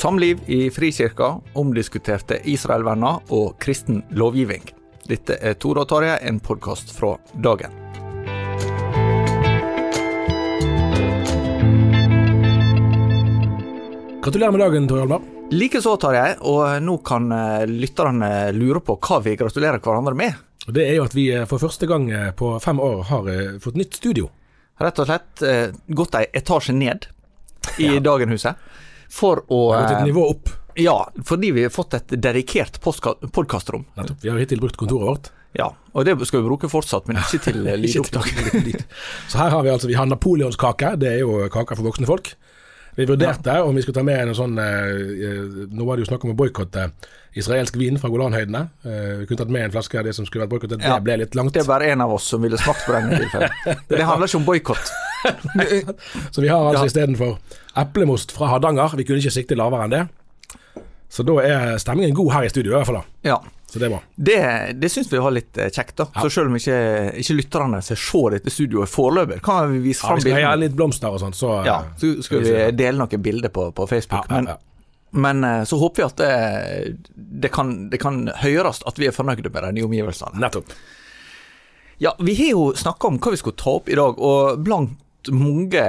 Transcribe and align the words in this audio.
Samliv 0.00 0.38
i 0.46 0.70
Frikirka, 0.70 1.26
omdiskuterte 1.60 2.38
Israel-venner 2.48 3.18
og 3.36 3.58
kristen 3.60 3.98
lovgivning. 4.16 4.62
Dette 5.04 5.36
er 5.44 5.58
Tore 5.60 5.82
og 5.82 5.90
Tarjei, 5.90 6.14
en 6.24 6.38
podkast 6.40 6.94
fra 6.96 7.10
dagen. 7.44 7.74
Gratulerer 14.24 14.56
med 14.56 14.64
dagen, 14.64 14.88
Tor 14.88 15.02
Hjalmar. 15.02 15.30
Likeså, 15.52 15.98
Tarjei, 16.00 16.32
og 16.48 16.80
nå 16.80 16.96
kan 17.04 17.28
eh, 17.36 17.68
lytterne 17.68 18.32
lure 18.56 18.80
på 18.80 18.96
hva 18.96 19.20
vi 19.28 19.36
gratulerer 19.36 19.84
hverandre 19.84 20.16
med. 20.16 20.44
Og 20.64 20.78
Det 20.80 20.88
er 20.88 20.96
jo 20.96 21.08
at 21.12 21.20
vi 21.20 21.28
eh, 21.36 21.44
for 21.44 21.60
første 21.60 21.84
gang 21.84 22.08
eh, 22.08 22.30
på 22.32 22.54
fem 22.64 22.80
år 22.80 23.02
har 23.12 23.34
fått 23.60 23.76
nytt 23.76 24.00
studio. 24.00 24.32
Rett 24.80 25.04
og 25.04 25.12
slett 25.12 25.42
gått 25.92 26.14
ei 26.16 26.30
etasje 26.40 26.72
ned 26.72 27.04
i 27.84 27.98
Dagenhuset. 28.00 28.56
For 29.10 29.42
å 29.50 29.60
gått 29.74 29.90
et 29.90 29.98
eh, 29.98 30.06
nivå 30.10 30.24
opp. 30.30 30.52
Ja, 30.80 30.96
fordi 31.26 31.50
vi 31.56 31.64
har 31.66 31.72
fått 31.74 31.94
et 31.98 32.12
dedikert 32.22 32.78
podkastrom. 32.80 33.84
Vi 34.22 34.30
har 34.30 34.38
hittil 34.38 34.60
brukt 34.62 34.78
kontoret 34.80 35.08
vårt. 35.08 35.30
Ja, 35.58 35.72
og 35.98 36.06
det 36.06 36.14
skal 36.28 36.44
vi 36.44 36.46
bruke 36.46 36.68
fortsatt, 36.70 37.08
men 37.10 37.18
ikke 37.18 37.40
til 37.48 37.64
eh, 37.66 37.74
lydopptak. 37.82 38.30
Så 39.28 39.40
her 39.42 39.50
har 39.50 39.66
vi 39.66 39.72
altså 39.74 39.90
Vi 39.90 39.98
har 39.98 40.06
napoleonskake. 40.06 40.94
Det 41.02 41.16
er 41.16 41.24
jo 41.24 41.42
kaker 41.50 41.78
for 41.80 41.90
voksne 41.90 42.06
folk. 42.08 42.32
Vi 42.98 43.06
vurderte 43.06 43.52
om 43.62 43.74
vi 43.74 43.82
skulle 43.82 44.00
ta 44.00 44.02
med 44.04 44.18
en 44.28 44.34
sånn 44.34 44.56
eh, 44.58 45.66
Nå 45.70 45.86
var 45.86 45.96
det 45.96 46.04
jo 46.04 46.08
snakk 46.10 46.24
om 46.26 46.32
å 46.32 46.38
boikotte 46.38 46.88
israelsk 47.38 47.76
vin 47.78 47.98
fra 48.02 48.10
Golanhøydene. 48.10 48.62
Eh, 48.82 49.12
vi 49.20 49.28
kunne 49.28 49.38
tatt 49.44 49.52
med 49.54 49.68
en 49.68 49.74
flaske 49.74 49.98
av 50.00 50.08
det 50.08 50.14
som 50.16 50.26
skulle 50.26 50.42
vært 50.44 50.56
boikottet. 50.56 50.82
Ja. 50.82 50.96
Det 50.98 51.06
ble 51.06 51.16
litt 51.22 51.36
langt. 51.38 51.54
Det 51.54 51.62
er 51.62 51.68
bare 51.70 51.92
en 51.94 52.02
av 52.02 52.14
oss 52.16 52.26
som 52.32 52.42
ville 52.42 52.58
smakt 52.58 52.82
på 52.86 52.98
tilfellet. 53.14 53.70
Det 53.90 54.02
handler 54.02 54.26
ikke 54.30 54.40
om 54.40 54.48
boikott. 54.48 54.90
Så 56.34 56.42
vi 56.42 56.48
har 56.50 56.64
altså 56.64 56.82
Ja. 56.82 56.90
istedenfor 56.90 57.38
eplemost 57.82 58.32
fra 58.36 58.50
Hardanger. 58.52 58.96
Vi 58.98 59.06
kunne 59.08 59.22
ikke 59.22 59.34
sikte 59.34 59.56
lavere 59.58 59.86
enn 59.88 59.94
det. 59.94 60.04
Så 61.10 61.24
da 61.26 61.40
er 61.42 61.72
stemningen 61.82 62.14
god 62.14 62.32
her 62.36 62.44
i 62.46 62.52
studio, 62.52 62.70
i 62.72 62.76
hvert 62.78 62.86
fall. 62.86 63.00
da. 63.00 63.30
Ja. 63.32 63.40
Så 63.70 63.78
det 63.78 63.86
er 63.86 63.92
bra. 63.92 63.98
Det, 64.14 64.36
det 64.82 64.88
syns 64.90 65.10
vi 65.12 65.18
var 65.22 65.30
litt 65.34 65.58
eh, 65.58 65.68
kjekt, 65.70 65.94
da. 66.00 66.08
Så 66.22 66.30
selv 66.34 66.50
om 66.50 66.56
ikke, 66.58 66.76
ikke 67.22 67.36
lytterne 67.38 67.78
ser 67.86 67.98
se 68.02 68.22
dette 68.34 68.50
studioet 68.50 68.90
foreløpig, 68.90 69.38
kan 69.46 69.70
vi 69.70 69.78
vise 69.84 70.02
Ja, 70.02 70.08
fram 70.10 70.18
vi 70.18 70.24
skal 70.26 70.46
ha 70.48 70.56
litt 70.58 70.74
blomster 70.78 71.14
og 71.14 71.20
sånn, 71.22 71.36
så 71.38 71.52
Ja, 71.66 71.76
så 72.00 72.16
skal 72.26 72.42
vi 72.46 72.54
dele 72.78 72.98
noen 72.98 73.22
bilder 73.22 73.52
på, 73.54 73.68
på 73.74 73.86
Facebook. 73.90 74.26
Ja, 74.26 74.34
ja, 74.34 74.40
Men, 74.40 74.50
ja. 74.50 74.56
men 75.26 75.44
eh, 75.46 75.62
så 75.70 75.78
håper 75.78 76.02
vi 76.02 76.08
at 76.08 76.22
det, 76.22 76.96
det, 77.14 77.52
kan, 77.54 77.70
det 77.94 78.02
kan 78.02 78.24
høres 78.42 78.82
at 78.90 78.98
vi 78.98 79.06
er 79.10 79.14
fornøyde 79.14 79.50
med 79.54 79.62
de 79.68 79.72
nye 79.78 79.86
omgivelsene. 79.86 80.42
Nettopp. 80.42 80.74
Ja, 82.02 82.16
vi 82.18 82.34
har 82.42 82.50
jo 82.56 82.64
snakka 82.74 83.06
om 83.12 83.20
hva 83.22 83.34
vi 83.34 83.38
skulle 83.38 83.60
ta 83.60 83.76
opp 83.78 83.90
i 83.92 83.98
dag, 83.98 84.18
og 84.18 84.62
blant 84.66 85.30
mange 85.30 85.86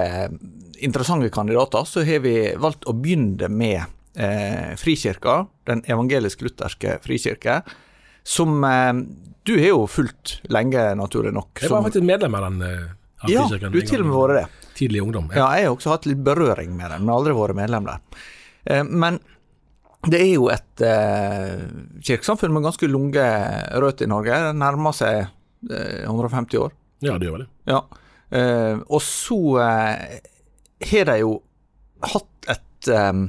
interessante 0.86 1.30
kandidater 1.34 1.86
så 1.88 2.04
har 2.08 2.20
vi 2.24 2.36
valgt 2.62 2.86
å 2.90 2.94
begynne 2.98 3.48
med 3.50 3.82
eh, 4.18 4.74
Frikirka, 4.82 5.46
den 5.70 5.84
evangelisk-lutherske 5.88 6.98
frikirke, 7.06 7.62
som 8.24 8.64
eh, 8.68 8.94
du 9.48 9.56
har 9.58 9.72
jo 9.72 9.86
fulgt 9.90 10.40
lenge, 10.54 10.84
naturlig 11.00 11.34
nok. 11.34 11.62
Jeg 11.64 11.72
var 11.74 11.86
faktisk 11.88 12.06
medlem 12.06 12.36
av 12.38 12.48
den. 12.50 12.62
eh, 12.68 12.90
av 13.22 13.30
ja, 13.30 13.46
du 13.50 13.54
har 13.80 13.86
til 13.86 14.02
og 14.04 14.08
med 14.10 14.18
vært 14.18 14.38
det. 14.40 14.46
Tidlig 14.82 15.02
ungdom. 15.04 15.28
Ja, 15.36 15.48
jeg 15.58 15.68
har 15.68 15.76
også 15.76 15.92
hatt 15.94 16.06
litt 16.10 16.22
berøring 16.26 16.72
med 16.78 16.90
den, 16.94 17.04
men 17.06 17.14
aldri 17.14 17.34
vært 17.38 17.58
medlem 17.58 17.86
der. 17.90 18.00
Eh, 18.66 18.84
Men 18.84 19.20
det 20.10 20.18
er 20.24 20.32
jo 20.34 20.48
et 20.50 20.82
eh, 20.82 21.60
kirkesamfunn 22.02 22.54
med 22.56 22.64
ganske 22.66 22.88
lange 22.90 23.26
røtter 23.84 24.08
i 24.08 24.10
Norge. 24.10 24.40
Det 24.48 24.56
nærmer 24.58 24.96
seg 24.98 25.20
eh, 25.70 26.06
150 26.08 26.58
år. 26.64 26.72
ja, 27.06 27.18
det 27.22 27.28
gjør 27.30 27.36
vel 27.38 27.44
det. 27.46 27.52
Ja. 27.70 27.82
Eh, 28.32 28.80
og 28.88 29.02
så 29.06 29.38
eh, 29.62 30.20
har 30.90 31.12
de 31.12 31.22
jo 31.22 31.36
hatt 32.02 32.52
et 32.52 32.90
um, 32.90 33.28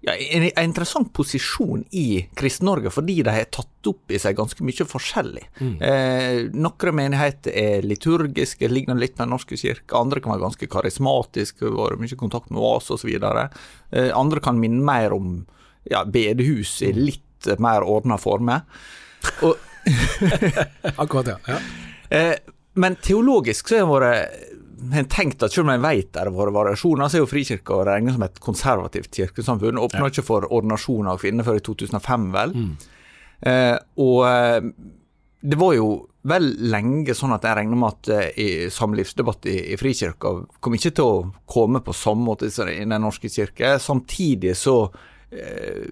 ja, 0.00 0.14
en, 0.16 0.46
en 0.48 0.64
interessant 0.64 1.10
posisjon 1.12 1.82
i 1.96 2.22
Kristen-Norge, 2.38 2.88
fordi 2.92 3.18
de 3.24 3.32
har 3.34 3.48
tatt 3.52 3.88
opp 3.90 4.12
i 4.12 4.20
seg 4.20 4.38
ganske 4.38 4.64
mye 4.64 4.86
forskjellig. 4.88 5.42
Eh, 5.60 6.46
noen 6.56 6.96
menigheter 6.96 7.52
er 7.52 7.84
liturgiske, 7.84 8.68
ligner 8.72 8.96
litt 8.96 9.18
med 9.18 9.26
Den 9.26 9.34
norske 9.34 9.58
kirke. 9.60 9.98
Andre 9.98 10.22
kan 10.24 10.32
være 10.32 10.46
ganske 10.46 10.70
karismatiske, 10.72 11.68
vært 11.76 12.00
mye 12.00 12.20
kontakt 12.20 12.48
med 12.52 12.64
oss 12.64 12.88
osv. 12.94 13.12
Eh, 13.12 14.08
andre 14.16 14.40
kan 14.44 14.60
minne 14.60 14.80
mer 14.84 15.12
om 15.16 15.42
ja, 15.84 16.06
bedehus 16.08 16.78
i 16.86 16.94
litt 16.96 17.50
mer 17.60 17.84
ordna 17.84 18.16
former. 18.20 18.64
Akkurat, 21.02 21.28
ja. 21.28 21.36
ja. 21.44 21.60
Eh, 22.08 22.34
men 22.80 22.96
teologisk 23.04 23.68
så 23.68 23.84
har 23.84 24.06
det 24.06 24.14
vært 24.16 24.48
har 24.92 25.04
tenkt 25.12 25.42
at 25.42 25.52
selv 25.52 25.66
om 25.68 25.72
jeg 25.74 25.82
vet 25.84 26.12
det 26.14 26.22
har 26.22 26.30
vært 26.34 26.54
variasjoner, 26.56 27.08
så 27.10 27.18
er 27.18 27.24
jo 27.24 27.30
Frikirka 27.30 27.76
å 27.76 27.84
regne 27.88 28.12
som 28.14 28.22
et 28.26 28.40
konservativt 28.42 29.10
kirkesamfunn. 29.16 29.78
Åpna 29.82 30.08
ikke 30.10 30.24
for 30.26 30.46
ordinasjon 30.52 31.10
av 31.12 31.20
kvinner 31.22 31.44
før 31.46 31.60
i 31.60 31.64
2005, 31.66 32.30
vel. 32.34 32.54
Eh, 33.40 33.76
og 34.00 34.22
eh, 34.28 34.70
det 35.40 35.56
var 35.60 35.74
jo 35.76 35.90
vel 36.28 36.50
lenge 36.68 37.14
sånn 37.16 37.32
at 37.32 37.46
jeg 37.48 37.56
regner 37.56 37.78
med 37.80 37.94
at 37.94 38.10
eh, 38.12 38.26
i 38.36 38.48
samlivsdebatt 38.72 39.46
i, 39.48 39.54
i 39.72 39.78
Frikirka 39.80 40.34
kom 40.60 40.76
ikke 40.76 40.92
til 40.98 41.04
å 41.06 41.22
komme 41.48 41.80
på 41.84 41.94
samme 41.96 42.26
måte 42.26 42.50
som 42.52 42.68
i 42.68 42.76
Den 42.84 43.00
norske 43.00 43.30
kirke. 43.32 43.78
Samtidig 43.80 44.52
så 44.60 44.76
eh, 45.32 45.86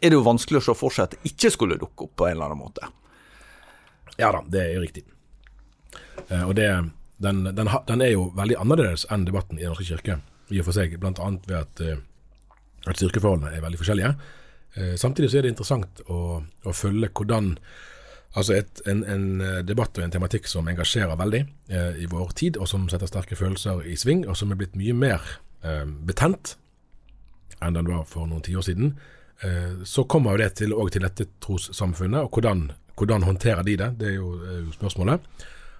er 0.00 0.08
det 0.12 0.16
jo 0.16 0.24
vanskelig 0.24 0.62
å 0.62 0.66
se 0.70 0.76
for 0.78 0.94
seg 0.94 1.08
at 1.08 1.16
det 1.18 1.32
ikke 1.34 1.50
skulle 1.52 1.76
dukke 1.80 2.06
opp 2.06 2.14
på 2.22 2.28
en 2.28 2.36
eller 2.38 2.48
annen 2.52 2.62
måte. 2.64 2.88
Ja 4.18 4.32
da, 4.34 4.40
det 4.50 4.62
er 4.64 4.72
jo 4.78 4.84
riktig. 4.86 5.04
Eh, 6.28 6.44
Og 6.48 6.54
det 6.58 6.70
den, 7.18 7.44
den, 7.44 7.68
den, 7.86 8.02
er 8.02 8.12
jo 8.12 8.28
veldig 8.36 8.58
annerledes 8.62 9.06
enn 9.10 9.26
debatten 9.26 9.58
i 9.58 9.64
Den 9.64 9.74
norske 9.74 9.88
kirke, 9.88 10.20
i 10.54 10.60
og 10.62 10.68
for 10.68 10.76
seg. 10.76 10.94
Bl.a. 11.02 11.30
ved 11.48 11.56
at, 11.58 11.82
uh, 11.82 12.50
at 12.86 12.98
styrkeforholdene 13.00 13.52
er 13.56 13.64
veldig 13.64 13.80
forskjellige. 13.80 14.14
Uh, 14.78 14.94
samtidig 15.00 15.32
så 15.32 15.40
er 15.40 15.46
det 15.46 15.54
interessant 15.56 16.02
å, 16.06 16.40
å 16.64 16.74
følge 16.76 17.12
hvordan 17.14 17.56
Altså 18.36 18.58
et, 18.58 18.82
en, 18.86 18.98
en, 19.08 19.40
debatt 19.64 19.96
og 19.96 20.04
en 20.04 20.12
tematikk 20.12 20.44
som 20.46 20.66
engasjerer 20.68 21.16
veldig 21.16 21.38
eh, 21.72 21.94
i 22.04 22.08
vår 22.12 22.34
tid, 22.36 22.58
og 22.60 22.68
som 22.68 22.84
setter 22.92 23.08
sterke 23.08 23.38
følelser 23.40 23.80
i 23.88 23.94
sving, 23.96 24.26
og 24.28 24.36
som 24.36 24.52
er 24.52 24.58
blitt 24.60 24.76
mye 24.78 24.92
mer 24.94 25.24
betent 26.06 26.52
enn 27.64 27.78
den 27.78 27.88
var 27.88 28.04
for 28.06 28.28
noen 28.28 28.44
tiår 28.44 28.66
siden. 28.68 28.92
så 29.82 30.04
kommer 30.04 30.36
jo 30.36 30.42
det 30.44 30.50
til, 30.60 30.76
til 30.92 31.06
dette 31.08 31.26
trossamfunnet, 31.40 32.28
og 32.28 32.36
hvordan, 32.36 32.66
hvordan 33.00 33.26
håndterer 33.26 33.64
de 33.64 33.78
det? 33.80 33.90
Det 33.98 34.12
er 34.12 34.16
jo, 34.20 34.34
er 34.44 34.60
jo 34.60 34.76
spørsmålet. 34.76 35.24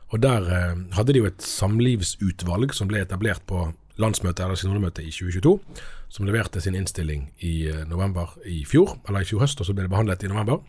Og 0.08 0.22
Der 0.22 0.48
eh, 0.48 0.78
hadde 0.96 1.12
de 1.12 1.22
jo 1.22 1.28
et 1.28 1.42
samlivsutvalg 1.42 2.72
som 2.74 2.88
ble 2.88 3.02
etablert 3.04 3.44
på 3.46 3.68
landsmøtet 3.98 4.44
eller 4.44 4.56
synodemøtet 4.56 5.04
i 5.04 5.12
2022, 5.12 5.58
som 6.08 6.26
leverte 6.26 6.60
sin 6.60 6.74
innstilling 6.78 7.28
i 7.44 7.68
eh, 7.68 7.84
november 7.88 8.38
i 8.46 8.64
fjor, 8.64 8.96
eller 9.08 9.20
i 9.20 9.28
fjor 9.28 9.44
høst, 9.44 9.60
og 9.60 9.68
så 9.68 9.74
ble 9.76 9.84
det 9.84 9.92
behandlet 9.92 10.24
i 10.24 10.32
november. 10.32 10.62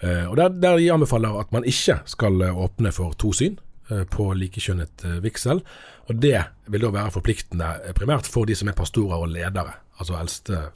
Eh, 0.00 0.26
og 0.30 0.36
der, 0.38 0.48
der 0.48 0.78
de 0.78 0.92
anbefaler 0.94 1.40
at 1.40 1.50
man 1.52 1.66
ikke 1.66 1.98
skal 2.06 2.42
eh, 2.42 2.54
åpne 2.54 2.92
for 2.94 3.16
to 3.18 3.32
syn 3.34 3.56
eh, 3.90 4.04
på 4.06 4.30
likekjønnet 4.38 5.06
vigsel. 5.24 5.62
Og 6.08 6.22
det 6.22 6.38
vil 6.70 6.86
da 6.86 6.92
være 6.94 7.14
forpliktende 7.14 7.72
primært 7.98 8.30
for 8.30 8.46
de 8.48 8.54
som 8.58 8.70
er 8.70 8.78
pastorer 8.78 9.18
og 9.18 9.32
ledere, 9.32 9.74
altså 9.98 10.18
eldste 10.20 10.68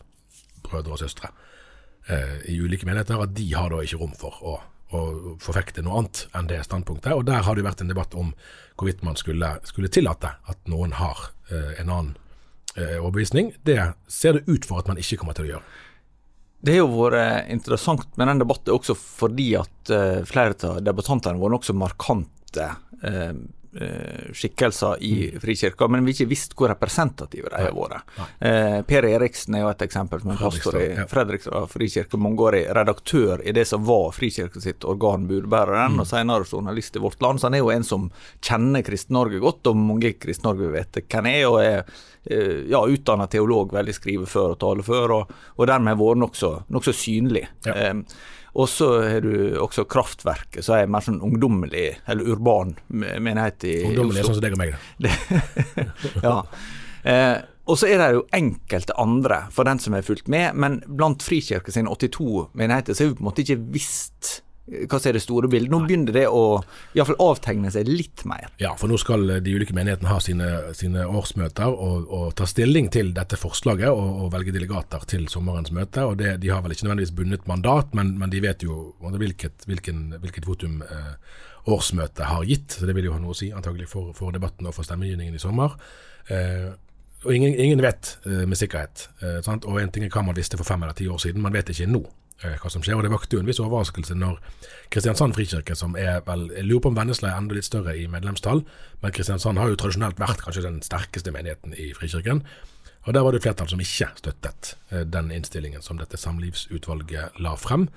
brødre 0.63 0.97
og 0.97 1.03
søstre 1.03 1.33
i 2.51 2.57
ulike 2.59 2.83
menigheter, 2.83 3.21
at 3.23 3.31
de 3.31 3.45
har 3.55 3.71
da 3.71 3.79
ikke 3.79 4.01
rom 4.01 4.15
for 4.19 4.39
å 4.43 4.57
å 4.97 5.37
forfekte 5.43 5.85
noe 5.85 6.03
annet 6.03 6.25
enn 6.37 6.51
det 6.51 6.63
standpunktet. 6.67 7.15
Og 7.17 7.25
der 7.29 7.45
har 7.47 7.57
det 7.57 7.67
vært 7.67 7.85
en 7.85 7.93
debatt 7.93 8.17
om 8.19 8.33
hvorvidt 8.79 9.05
man 9.07 9.19
skulle, 9.21 9.55
skulle 9.69 9.93
tillate 9.93 10.35
at 10.51 10.69
noen 10.71 10.95
har 10.99 11.29
eh, 11.51 11.81
en 11.83 11.89
annen 11.89 12.13
eh, 12.77 12.99
overbevisning. 12.99 13.55
Det 13.65 13.79
ser 14.09 14.39
det 14.39 14.47
ut 14.49 14.69
for 14.69 14.83
at 14.83 14.91
man 14.91 15.01
ikke 15.01 15.21
kommer 15.21 15.37
til 15.39 15.49
å 15.49 15.51
gjøre. 15.55 15.81
Det 16.63 16.77
har 16.77 16.85
jo 16.85 17.01
vært 17.09 17.51
interessant 17.51 18.07
med 18.21 18.29
den 18.31 18.45
debatten 18.45 18.71
også 18.71 18.95
fordi 18.95 19.49
at 19.59 19.91
uh, 19.91 20.21
flere 20.29 20.55
av 20.69 20.79
debattantene 20.87 21.41
var 21.41 21.51
nokså 21.51 21.75
markante. 21.75 22.69
Eh, 23.03 23.33
skikkelser 24.37 25.03
i 25.03 25.13
mm. 25.31 25.41
Frikirka, 25.41 25.89
men 25.89 26.05
vi 26.05 26.13
har 26.13 26.21
ikke 26.21 26.31
visst 26.31 26.55
hvor 26.59 26.69
representative 26.69 27.49
de 27.49 27.63
har 27.65 27.73
vært. 27.73 28.11
Eh, 28.45 28.79
per 28.89 29.07
Eriksen 29.09 29.57
er 29.57 29.65
jo 29.65 29.71
et 29.71 29.85
eksempel 29.87 30.21
som 30.21 30.35
er 30.35 30.41
pastor 30.43 30.79
i 30.81 30.89
Fredrikstad 31.09 31.71
frikirke, 31.73 32.21
mangeårig 32.21 32.67
redaktør 32.77 33.41
i 33.41 33.55
det 33.57 33.65
som 33.69 33.85
var 33.89 34.13
Frikirka 34.17 34.61
sitt 34.61 34.85
organ 34.85 35.25
Budbæreren, 35.31 35.97
mm. 35.97 36.05
og 36.05 36.11
senere 36.11 36.49
journalist 36.49 36.97
i 36.97 37.03
Vårt 37.03 37.25
Land. 37.25 37.41
Så 37.41 37.49
han 37.49 37.57
er 37.57 37.65
jo 37.65 37.73
en 37.73 37.87
som 37.87 38.11
kjenner 38.45 38.85
Kristen-Norge 38.87 39.41
godt, 39.43 39.73
og 39.73 39.81
mange 39.81 40.13
i 40.13 40.19
Kristen-Norge 40.21 40.73
vet 40.77 41.01
hvem 41.07 41.31
er, 41.33 41.47
og 41.49 41.59
er 41.63 41.81
eh, 42.29 42.69
ja, 42.73 42.85
utdanna 42.85 43.29
teolog, 43.33 43.73
veldig 43.73 43.97
skrivefør 43.97 44.55
og 44.57 44.61
talefør, 44.61 45.17
og, 45.17 45.35
og 45.57 45.73
dermed 45.73 46.01
vært 46.01 46.23
nokså 46.27 46.55
nok 46.73 46.93
synlig. 46.93 47.47
Ja. 47.65 47.79
Eh, 47.89 48.31
og 48.53 48.69
så 48.69 48.89
har 49.01 49.25
du 49.25 49.57
også 49.63 49.87
Kraftverket, 49.89 50.61
som 50.67 50.77
er 50.77 50.91
mer 50.93 51.05
sånn 51.05 51.23
ungdommelig, 51.25 51.87
eller 52.11 52.35
urban 52.35 52.75
menighet 52.93 53.65
i 53.65 53.79
Ungdommelig 53.89 54.21
er 54.21 54.29
sånn 54.29 54.37
som 54.37 54.45
deg 54.45 54.57
og 54.57 54.61
meg, 54.61 54.77
da. 55.01 55.15
ja. 56.27 56.35
Eh, 57.09 57.39
og 57.71 57.79
så 57.79 57.89
er 57.89 58.01
det 58.03 58.11
jo 58.17 58.25
enkelte 58.35 58.97
andre, 59.01 59.45
for 59.55 59.69
den 59.69 59.81
som 59.81 59.97
har 59.97 60.05
fulgt 60.05 60.29
med, 60.33 60.59
men 60.59 60.81
blant 60.85 61.25
Frikirke 61.25 61.73
sine 61.73 61.91
82 61.95 62.51
menigheter, 62.59 62.93
så 62.93 63.05
har 63.05 63.13
vi 63.13 63.19
på 63.21 63.25
en 63.25 63.31
måte 63.31 63.45
ikke 63.47 63.61
visst 63.73 64.33
hva 64.63 64.99
som 65.01 65.11
er 65.11 65.17
det 65.17 65.23
store 65.25 65.49
bildet. 65.51 65.73
Nå 65.73 65.81
begynner 65.83 66.15
det 66.15 66.25
å 66.31 66.61
iallfall 66.95 67.19
avtegne 67.25 67.71
seg 67.75 67.89
litt 67.91 68.23
mer. 68.29 68.47
Ja, 68.63 68.75
for 68.79 68.91
nå 68.91 68.99
skal 69.01 69.27
de 69.43 69.55
ulike 69.57 69.75
menighetene 69.75 70.13
ha 70.13 70.21
sine, 70.23 70.51
sine 70.79 71.07
årsmøter 71.09 71.73
og, 71.73 72.07
og, 72.07 72.29
ta 72.39 72.47
stilling 72.47 72.91
til 72.95 73.11
dette 73.17 73.39
forslaget 73.41 73.91
og, 73.91 74.23
og 74.25 74.31
velge 74.35 74.55
delegater 74.55 75.03
til 75.11 75.27
sommerens 75.33 75.75
møte. 75.75 76.07
og 76.07 76.21
det, 76.23 76.37
De 76.43 76.53
har 76.53 76.63
vel 76.63 76.77
ikke 76.77 76.87
nødvendigvis 76.87 77.17
bundet 77.19 77.49
mandat, 77.51 77.91
men, 77.99 78.15
men 78.21 78.31
de 78.31 78.45
vet 78.45 78.63
jo 78.63 78.93
hvilket, 79.03 79.67
hvilken, 79.67 80.05
hvilket 80.23 80.47
votum 80.47 80.79
eh, 80.87 81.13
årsmøtet 81.67 82.25
har 82.31 82.47
gitt. 82.47 82.79
så 82.79 82.87
Det 82.87 82.95
vil 82.97 83.11
jo 83.11 83.17
ha 83.17 83.21
noe 83.23 83.35
å 83.35 83.39
si 83.43 83.51
antagelig 83.51 83.91
for, 83.91 84.15
for 84.17 84.35
debatten 84.35 84.71
og 84.71 84.79
for 84.79 84.87
stemmegivningen 84.87 85.35
i 85.35 85.43
sommer. 85.43 85.75
Eh, 86.31 86.71
og 87.23 87.35
ingen, 87.35 87.55
ingen 87.55 87.83
vet 87.83 88.17
eh, 88.27 88.43
med 88.47 88.59
sikkerhet. 88.59 89.09
Eh, 89.23 89.53
og 89.55 89.79
en 89.79 89.93
ting 89.95 90.07
er 90.07 90.13
hva 90.15 90.25
man 90.27 90.39
visste 90.39 90.59
for 90.59 90.67
fem 90.67 90.83
eller 90.83 90.97
ti 90.99 91.07
år 91.11 91.21
siden, 91.23 91.43
man 91.43 91.55
vet 91.55 91.71
ikke 91.71 91.91
nå. 91.91 92.03
Eh, 92.43 92.57
hva 92.59 92.71
som 92.71 92.83
skjer. 92.83 92.99
Og 92.99 93.07
det 93.07 93.13
vakte 93.13 93.37
jo 93.37 93.43
en 93.43 93.49
viss 93.49 93.61
overraskelse 93.63 94.17
når 94.19 94.41
Kristiansand 94.93 95.37
frikirke, 95.37 95.77
som 95.79 95.95
er 95.99 96.23
vel 96.27 96.49
Jeg 96.51 96.67
lurer 96.67 96.85
på 96.85 96.93
om 96.93 96.99
Vennesla 96.99 97.31
er 97.31 97.39
enda 97.39 97.57
litt 97.57 97.69
større 97.69 97.95
i 97.97 98.09
medlemstall, 98.11 98.65
men 99.03 99.15
Kristiansand 99.15 99.61
har 99.63 99.71
jo 99.71 99.79
tradisjonelt 99.79 100.21
vært 100.21 100.43
kanskje 100.43 100.67
den 100.67 100.81
sterkeste 100.83 101.35
menigheten 101.35 101.77
i 101.79 101.93
Frikirken. 101.95 102.43
Og 103.07 103.15
Der 103.15 103.23
var 103.23 103.33
det 103.33 103.43
et 103.43 103.47
flertall 103.49 103.69
som 103.71 103.81
ikke 103.83 104.11
støttet 104.19 104.75
eh, 104.91 105.07
den 105.07 105.31
innstillingen 105.31 105.83
som 105.83 105.99
dette 105.99 106.19
samlivsutvalget 106.19 107.39
la 107.43 107.55
frem. 107.57 107.89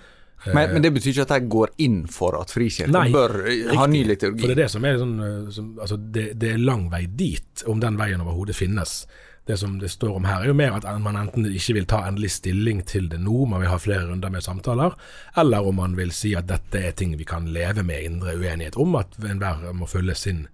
Men, 0.46 0.74
men, 0.74 0.82
det 0.84 0.92
betyr 0.94 1.14
ikke 1.14 1.24
at 1.26 1.32
jeg 1.40 1.50
går 1.50 1.72
inn 1.82 2.02
for 2.12 2.36
at 2.38 2.52
Frikirken 2.54 3.14
bør 3.14 3.38
ha 3.80 3.86
ny 3.90 4.04
liturgi? 4.06 4.44
For 4.44 4.52
det 4.52 4.58
er 4.58 4.64
det 4.66 4.72
som 4.74 4.86
er 4.86 5.00
sånn, 5.02 5.16
som, 5.56 5.70
altså 5.80 5.98
det, 5.98 6.26
det, 6.38 6.52
er 6.54 6.62
lang 6.62 6.90
vei 6.92 7.06
dit, 7.08 7.64
om 7.72 7.82
den 7.82 7.98
veien 7.98 8.22
overhodet 8.22 8.58
finnes 8.58 9.06
det 9.46 9.58
som 9.62 9.76
det 9.80 9.92
står 9.94 10.16
om 10.18 10.26
her, 10.26 10.42
er 10.42 10.50
jo 10.50 10.58
mer 10.58 10.74
at 10.74 10.88
man 11.02 11.18
enten 11.20 11.46
ikke 11.46 11.76
vil 11.78 11.86
ta 11.90 12.02
endelig 12.08 12.32
stilling 12.40 12.82
til 12.90 13.10
det 13.12 13.20
nå, 13.22 13.44
man 13.50 13.62
vil 13.62 13.70
ha 13.70 13.78
flere 13.82 14.08
runder 14.10 14.34
med 14.34 14.46
samtaler, 14.46 14.96
eller 15.38 15.68
om 15.70 15.78
man 15.82 15.98
vil 15.98 16.14
si 16.16 16.34
at 16.38 16.50
dette 16.50 16.82
er 16.82 16.96
ting 16.98 17.14
vi 17.20 17.28
kan 17.30 17.46
leve 17.54 17.86
med 17.86 18.08
indre 18.08 18.34
uenighet 18.40 18.78
om, 18.82 18.98
at 18.98 19.20
enhver 19.22 19.70
må 19.78 19.86
følge 19.90 20.18
sin 20.18 20.48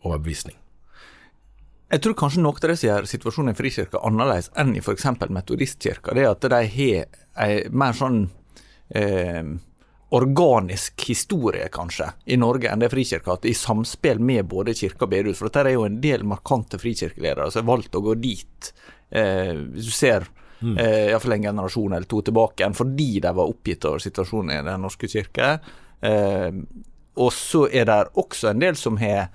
overbevisning. 0.00 0.56
Jeg 1.88 2.02
tror 2.04 2.16
kanskje 2.20 2.42
noe 2.44 2.56
av 2.56 2.68
det 2.68 2.76
som 2.76 2.88
gjør 2.90 3.06
situasjonen 3.08 3.54
i 3.54 3.56
Frikirka 3.56 4.00
annerledes 4.04 4.50
enn 4.60 4.74
i 4.76 4.82
f.eks. 4.82 5.06
Metodistkirka, 5.32 6.16
det 6.16 6.24
er 6.24 6.34
at 6.34 6.44
de 6.44 6.58
har 6.74 7.06
ei 7.44 7.54
mer 7.72 7.96
sånn 7.96 8.26
eh, 8.92 9.54
organisk 10.10 11.04
historie, 11.08 11.68
kanskje, 11.72 12.10
i 12.24 12.38
Norge 12.40 12.70
enn 12.72 12.80
det 12.80 12.88
Frikirka 12.92 13.30
har 13.30 13.36
hatt, 13.36 13.48
i 13.48 13.54
samspill 13.54 14.20
med 14.24 14.48
både 14.48 14.74
kirke 14.76 15.04
og 15.04 15.12
bedehus. 15.12 15.40
For 15.42 15.52
der 15.52 15.68
er 15.68 15.76
jo 15.76 15.84
en 15.84 16.00
del 16.00 16.24
markante 16.24 16.80
frikirkeledere 16.80 17.50
som 17.52 17.64
har 17.64 17.76
valgt 17.76 17.98
å 17.98 18.04
gå 18.06 18.16
dit. 18.22 18.72
Eh, 19.10 19.52
hvis 19.74 19.90
du 19.90 19.92
ser 19.92 20.28
mm. 20.60 20.76
eh, 20.76 21.06
iallfall 21.10 21.36
en 21.36 21.48
generasjon 21.50 21.96
eller 21.98 22.08
to 22.08 22.22
tilbake 22.24 22.62
igjen, 22.62 22.78
fordi 22.78 23.10
de 23.24 23.34
var 23.36 23.52
oppgitt 23.52 23.84
over 23.90 24.04
situasjonen 24.04 24.54
i 24.56 24.62
Den 24.70 24.86
norske 24.88 25.12
kirke. 25.12 25.58
Eh, 26.00 26.50
og 27.18 27.32
så 27.34 27.66
er 27.68 27.88
det 27.90 28.00
også 28.16 28.52
en 28.52 28.64
del 28.64 28.80
som 28.80 28.96
har 29.02 29.28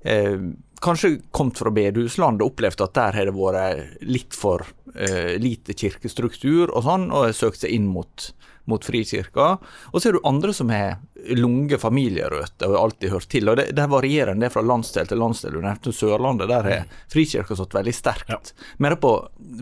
eh, 0.00 0.40
kanskje 0.80 1.16
kommet 1.34 1.60
fra 1.60 1.72
bedehusland 1.74 2.40
og 2.40 2.54
opplevd 2.54 2.84
at 2.84 2.96
der 2.96 3.20
har 3.20 3.28
det 3.28 3.36
vært 3.36 4.04
litt 4.06 4.36
for 4.36 4.64
eh, 4.94 5.36
lite 5.42 5.76
kirkestruktur 5.76 6.70
og 6.70 6.84
sånn, 6.86 7.10
og 7.12 7.36
søkt 7.36 7.64
seg 7.64 7.76
inn 7.76 7.88
mot 7.92 8.30
mot 8.70 8.84
Frikirka. 8.84 9.56
Og 9.92 10.02
så 10.02 10.10
er 10.10 10.16
du 10.16 10.26
andre 10.28 10.54
som 10.54 10.70
har 10.74 10.98
lunge 11.34 11.78
familierøtter 11.78 12.70
og 12.70 12.78
alltid 12.80 13.10
hørt 13.10 13.28
til. 13.30 13.48
og 13.48 13.56
Det, 13.56 13.70
det 13.76 13.86
varierer 13.90 14.32
en 14.32 14.42
del 14.42 14.52
fra 14.52 14.62
landsdel 14.62 15.08
til 15.10 15.20
landsdel. 15.20 15.56
Du 15.56 15.62
nevnte 15.64 15.92
Sørlandet, 15.94 16.48
der 16.50 16.68
har 16.68 17.00
Frikirka 17.12 17.56
stått 17.56 17.74
veldig 17.74 17.94
sterkt. 17.94 18.30
Ja. 18.30 18.38
Men 18.82 18.96
på, 19.02 19.12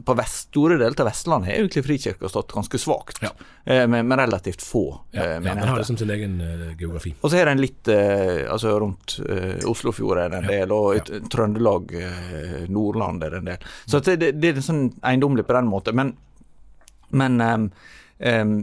på 0.05 0.17
vest, 0.19 0.49
store 0.51 0.79
deler 0.81 1.01
av 1.01 1.09
Vestlandet 1.09 1.51
har 1.51 1.61
egentlig 1.61 1.85
Frikirka 1.87 2.29
stått 2.29 2.53
ganske 2.53 2.81
svakt, 2.81 3.23
ja. 3.25 3.33
Eh, 3.65 3.87
med, 3.89 4.05
med, 4.05 4.19
relativt 4.19 4.63
få 4.63 4.85
ja, 5.11 5.23
menigheter. 5.23 5.49
Ja, 5.49 5.55
den 5.61 5.69
har 5.69 5.83
liksom 5.83 5.97
sin 5.97 6.11
egen 6.11 6.37
uh, 6.41 6.67
geografi. 6.79 7.15
Og 7.21 7.33
så 7.33 7.41
er 7.41 7.51
den 7.53 7.63
litt 7.63 7.89
uh, 7.89 8.45
altså 8.53 8.77
rundt 8.81 9.19
uh, 9.25 9.71
Oslofjord 9.71 10.21
det 10.21 10.43
en 10.43 10.49
del, 10.51 10.75
og 10.75 10.99
ja. 10.99 11.21
Trøndelag, 11.33 11.93
Nordland 12.69 13.25
er 13.25 13.35
det 13.35 13.43
en 13.43 13.51
del. 13.53 13.67
Så 13.85 14.01
det, 14.05 14.17
det, 14.21 14.33
det 14.43 14.55
er 14.55 14.65
sånn 14.65 14.87
eiendommelig 15.05 15.47
på 15.49 15.57
den 15.57 15.69
måten. 15.71 15.97
Men, 15.99 16.15
men 17.15 17.41
um, 17.41 17.69
um, 18.19 18.57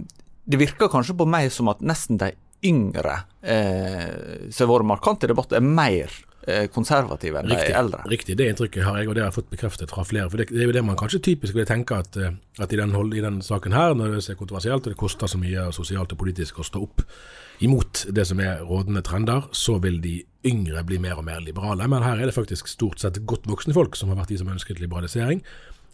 det 0.46 0.60
virker 0.62 0.92
kanskje 0.92 1.18
på 1.18 1.28
meg 1.30 1.52
som 1.54 1.70
at 1.72 1.84
nesten 1.86 2.20
de 2.22 2.34
yngre 2.66 3.24
eh, 3.42 4.50
som 4.54 4.68
har 4.70 4.76
vært 4.78 4.92
markante 4.92 5.28
i 5.28 5.32
debatten, 5.32 5.58
er 5.58 5.66
mer 5.66 6.14
eh, 6.46 6.68
konservative 6.74 7.42
enn 7.42 7.50
riktig, 7.50 7.72
de 7.72 7.78
eldre. 7.78 8.02
Riktig, 8.12 8.38
det 8.38 8.48
inntrykket 8.52 8.86
har 8.86 9.00
jeg, 9.00 9.10
og 9.10 9.18
det 9.18 9.24
har 9.24 9.32
jeg 9.32 9.38
fått 9.40 9.52
bekreftet 9.54 9.94
fra 9.94 10.06
flere. 10.08 10.30
For 10.30 10.42
Det, 10.42 10.50
det 10.52 10.64
er 10.64 10.70
jo 10.70 10.76
det 10.76 10.84
man 10.86 11.00
kanskje 11.00 11.24
typisk 11.32 11.58
vil 11.58 11.68
tenke 11.70 11.98
at, 12.04 12.18
eh, 12.18 12.36
at 12.62 12.74
i, 12.74 12.80
den, 12.80 12.94
i 12.94 13.24
den 13.24 13.42
saken 13.46 13.76
her, 13.78 13.96
når 13.98 14.18
det 14.18 14.24
er 14.34 14.40
kontroversielt 14.40 14.86
og 14.86 14.94
det 14.94 15.00
koster 15.02 15.32
så 15.32 15.42
mye 15.42 15.70
sosialt 15.76 16.14
og 16.14 16.22
politisk 16.22 16.62
å 16.62 16.68
stå 16.68 16.84
opp 16.86 17.06
imot 17.62 18.06
det 18.10 18.26
som 18.30 18.40
er 18.42 18.64
rådende 18.66 19.04
trender, 19.06 19.50
så 19.54 19.78
vil 19.82 20.00
de 20.02 20.20
yngre 20.50 20.82
bli 20.86 20.98
mer 21.02 21.20
og 21.22 21.28
mer 21.28 21.42
liberale. 21.46 21.86
Men 21.90 22.06
her 22.06 22.22
er 22.22 22.30
det 22.30 22.38
faktisk 22.38 22.70
stort 22.70 23.02
sett 23.02 23.22
godt 23.30 23.50
voksne 23.50 23.76
folk 23.78 23.98
som 23.98 24.10
har 24.10 24.22
vært 24.22 24.34
de 24.34 24.40
som 24.42 24.50
ønsket 24.50 24.82
liberalisering, 24.82 25.44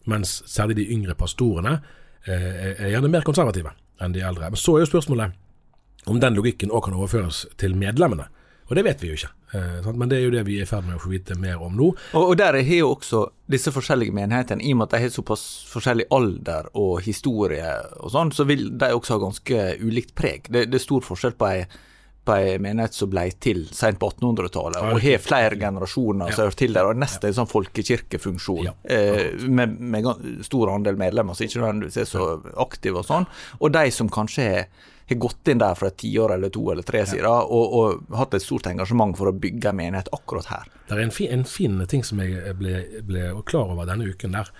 mens 0.07 0.41
særlig 0.47 0.79
de 0.79 0.91
yngre 0.95 1.17
pastorene 1.19 1.81
eh, 2.27 2.71
er 2.77 2.93
gjerne 2.93 3.11
mer 3.11 3.27
konservative 3.27 3.75
enn 4.01 4.15
de 4.15 4.23
eldre. 4.25 4.51
Men 4.53 4.61
så 4.61 4.77
er 4.77 4.85
jo 4.85 4.91
spørsmålet 4.91 5.37
om 6.07 6.19
den 6.23 6.37
logikken 6.37 6.71
òg 6.71 6.87
kan 6.87 6.97
overføres 6.97 7.45
til 7.59 7.75
medlemmene. 7.77 8.29
Og 8.67 8.75
det 8.75 8.83
vet 8.83 8.99
vi 8.99 9.09
jo 9.09 9.15
ikke, 9.15 9.29
eh, 9.55 9.85
men 9.95 10.09
det 10.11 10.17
er 10.17 10.25
jo 10.25 10.31
det 10.33 10.43
vi 10.47 10.57
er 10.59 10.65
i 10.65 10.67
ferd 10.67 10.83
med 10.87 10.97
å 10.97 10.99
få 10.99 11.11
vite 11.13 11.37
mer 11.39 11.61
om 11.63 11.75
nå. 11.79 11.93
Og, 12.19 12.33
der 12.39 12.57
har 12.59 12.79
jo 12.81 12.89
også 12.97 13.21
disse 13.47 13.71
forskjellige 13.71 14.15
menighetene, 14.15 14.63
i 14.63 14.73
og 14.75 14.81
med 14.81 14.89
at 14.89 14.97
de 14.97 15.03
har 15.05 15.13
såpass 15.15 15.43
forskjellig 15.71 16.09
alder 16.11 16.67
og 16.75 16.99
historie 17.05 17.69
og 17.95 18.11
sånn, 18.11 18.33
så 18.35 18.43
vil 18.47 18.67
de 18.75 18.91
også 18.91 19.15
ha 19.15 19.23
ganske 19.23 19.67
ulikt 19.79 20.11
preg. 20.19 20.51
Det 20.51 20.67
er 20.67 20.83
stor 20.83 21.05
forskjell 21.07 21.37
på 21.39 21.47
ei 21.47 21.61
på 22.27 22.35
en 22.35 22.65
menighet 22.65 22.97
som 22.97 23.11
ble 23.11 23.25
til 23.43 23.63
sent 23.75 23.99
på 24.01 24.11
1800-tallet, 24.13 24.89
og 24.91 25.01
har 25.03 25.23
flere 25.23 25.59
generasjoner 25.59 26.33
som 26.33 26.45
hører 26.45 26.59
til 26.59 26.75
der, 26.77 26.89
og 26.89 26.99
nesten 26.99 27.29
en 27.29 27.39
sånn 27.39 27.51
folkekirkefunksjon, 27.51 28.69
eh, 28.91 29.47
med, 29.47 29.79
med 29.79 30.11
stor 30.45 30.75
andel 30.75 30.99
medlemmer 30.99 31.37
som 31.37 31.47
ikke 31.47 31.63
nødvendigvis 31.63 32.03
er 32.03 32.11
så 32.11 32.29
aktive 32.67 33.01
og 33.01 33.09
sånn, 33.09 33.27
og 33.61 33.73
de 33.75 33.87
som 33.95 34.11
kanskje 34.11 34.51
har 34.51 34.69
har 35.07 35.15
gått 35.15 35.47
inn 35.47 35.61
der 35.61 35.75
for 35.79 35.87
et 35.87 35.97
tiår 36.01 36.33
eller 36.35 36.51
to 36.51 36.65
eller 36.71 36.83
tre 36.83 37.05
siden, 37.07 37.27
og, 37.27 37.75
og 37.79 38.17
hatt 38.19 38.35
et 38.35 38.43
stort 38.43 38.67
engasjement 38.67 39.15
for 39.15 39.31
å 39.31 39.35
bygge 39.35 39.71
en 39.71 39.79
menighet 39.79 40.09
akkurat 40.15 40.49
her. 40.51 40.65
Det 40.89 40.97
er 40.97 41.03
en 41.05 41.13
fin, 41.15 41.31
en 41.31 41.45
fin 41.47 41.79
ting 41.87 42.03
som 42.03 42.19
jeg 42.23 42.55
ble, 42.59 42.81
ble 43.07 43.29
klar 43.47 43.71
over 43.71 43.87
denne 43.87 44.09
uken 44.11 44.35
der. 44.35 44.51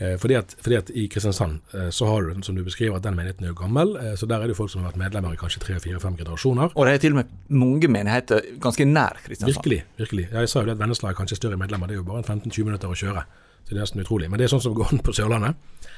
Eh, 0.00 0.18
fordi, 0.18 0.34
at, 0.34 0.56
fordi 0.64 0.76
at 0.76 0.90
i 0.96 1.06
Kristiansand 1.12 1.58
eh, 1.74 1.90
så 1.90 2.06
har 2.06 2.22
du, 2.22 2.42
som 2.42 2.56
du 2.56 2.64
beskriver, 2.64 2.96
at 2.96 3.04
den 3.04 3.16
menigheten 3.16 3.44
er 3.44 3.52
jo 3.52 3.58
gammel. 3.58 3.96
Eh, 4.00 4.14
så 4.16 4.26
der 4.26 4.40
er 4.40 4.48
det 4.48 4.54
jo 4.54 4.62
folk 4.62 4.72
som 4.72 4.80
har 4.80 4.94
vært 4.94 5.02
medlemmer 5.02 5.34
i 5.36 5.40
kanskje 5.40 5.60
tre, 5.60 5.76
fire, 5.80 6.00
fem 6.00 6.16
generasjoner. 6.16 6.72
Og 6.74 6.88
det 6.88 6.94
er 6.94 7.02
til 7.04 7.12
og 7.12 7.20
med 7.20 7.34
mange 7.52 7.88
menigheter 7.88 8.40
ganske 8.64 8.86
nær 8.88 9.20
Kristiansand. 9.26 9.58
Virkelig. 9.58 9.82
virkelig. 10.00 10.26
Ja, 10.32 10.40
jeg 10.40 10.48
sa 10.48 10.62
jo 10.62 10.70
det 10.70 10.78
at 10.78 10.80
Vennesla 10.80 11.12
er 11.12 11.20
kanskje 11.20 11.36
større 11.36 11.60
medlemmer. 11.60 11.90
Det 11.90 11.98
er 11.98 12.00
jo 12.00 12.08
bare 12.08 12.24
15-20 12.24 12.70
minutter 12.70 12.88
å 12.88 12.96
kjøre. 12.96 13.26
Så 13.60 13.74
det 13.74 13.76
er 13.76 13.84
nesten 13.84 14.04
utrolig. 14.06 14.32
Men 14.32 14.40
det 14.40 14.48
er 14.48 14.54
sånn 14.54 14.64
som 14.64 14.76
går 14.78 14.94
an 14.94 15.04
på 15.04 15.12
Sørlandet. 15.12 15.88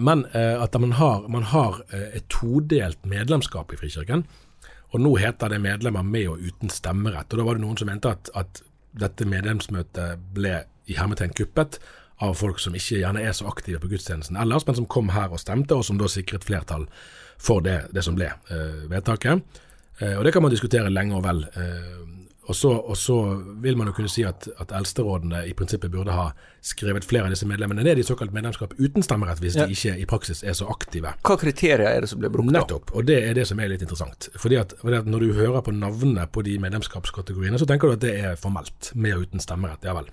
Men 0.00 0.22
at 0.32 0.76
man 0.80 0.94
har, 0.96 1.26
man 1.28 1.42
har 1.50 1.82
et 1.92 2.24
todelt 2.32 3.02
medlemskap 3.06 3.72
i 3.74 3.76
Frikirken. 3.76 4.22
Og 4.94 5.02
nå 5.02 5.12
heter 5.20 5.52
det 5.52 5.58
medlemmer 5.60 6.06
med 6.06 6.30
og 6.30 6.40
uten 6.40 6.72
stemmerett. 6.72 7.28
Og 7.34 7.40
da 7.40 7.46
var 7.46 7.58
det 7.58 7.64
noen 7.66 7.76
som 7.78 7.90
mente 7.90 8.14
at, 8.14 8.30
at 8.38 8.62
dette 8.96 9.26
medlemsmøtet 9.28 10.22
ble 10.34 10.62
i 10.88 10.96
hermetegn 10.96 11.34
kuppet 11.36 11.78
av 12.22 12.34
folk 12.38 12.60
som 12.62 12.74
ikke 12.78 13.00
gjerne 13.02 13.22
er 13.26 13.32
så 13.34 13.48
aktive 13.50 13.80
på 13.82 13.88
gudstjenesten 13.90 14.36
ellers, 14.38 14.66
men 14.66 14.76
som 14.78 14.86
kom 14.86 15.08
her 15.14 15.32
og 15.34 15.40
stemte, 15.42 15.74
og 15.74 15.84
som 15.84 15.98
da 15.98 16.06
sikret 16.08 16.44
flertall 16.46 16.86
for 17.38 17.60
det, 17.64 17.88
det 17.92 18.04
som 18.06 18.14
ble 18.14 18.28
eh, 18.30 18.84
vedtaket. 18.90 19.42
Eh, 19.98 20.14
og 20.18 20.24
det 20.24 20.32
kan 20.32 20.42
man 20.42 20.52
diskutere 20.54 20.90
lenge 20.92 21.16
og 21.18 21.24
vel. 21.26 21.42
Eh, 21.58 21.98
og, 22.44 22.54
så, 22.56 22.70
og 22.76 22.96
så 23.00 23.16
vil 23.64 23.76
man 23.76 23.88
jo 23.88 23.94
kunne 23.96 24.10
si 24.12 24.22
at, 24.28 24.46
at 24.60 24.72
eldsterådene 24.76 25.42
i 25.48 25.54
prinsippet 25.56 25.90
burde 25.90 26.12
ha 26.14 26.28
skrevet 26.64 27.04
flere 27.08 27.26
av 27.26 27.32
disse 27.32 27.48
medlemmene 27.48 27.82
ned 27.86 27.98
i 27.98 28.04
såkalt 28.06 28.34
medlemskap 28.36 28.74
uten 28.78 29.02
stemmerett, 29.02 29.40
hvis 29.40 29.56
Ja. 29.56 29.64
de 29.66 29.72
ikke 29.74 29.94
i 29.98 30.04
praksis 30.08 30.42
er 30.44 30.52
så 30.54 30.68
aktive. 30.70 31.14
Hva 31.24 31.36
kriterier 31.40 31.88
er 31.88 32.04
det 32.04 32.10
som 32.12 32.20
blir 32.20 32.30
brukt 32.32 32.52
da? 32.52 32.60
Nettopp, 32.60 32.92
og 32.94 33.06
det 33.08 33.16
er 33.30 33.34
det 33.38 33.46
som 33.48 33.58
er 33.64 33.72
litt 33.72 33.82
interessant. 33.82 34.28
Fordi 34.36 34.60
at, 34.60 34.74
fordi 34.82 35.00
at 35.02 35.08
Når 35.08 35.20
du 35.24 35.32
hører 35.40 35.64
på 35.64 35.72
navnene 35.74 36.26
på 36.30 36.44
de 36.44 36.58
medlemskapskategoriene, 36.62 37.58
så 37.58 37.66
tenker 37.66 37.88
du 37.88 37.96
at 37.96 38.04
det 38.04 38.14
er 38.20 38.36
formelt, 38.36 38.92
med 38.94 39.16
og 39.16 39.26
uten 39.26 39.40
stemmerett. 39.42 39.82
Ja 39.88 39.96
vel. 39.96 40.12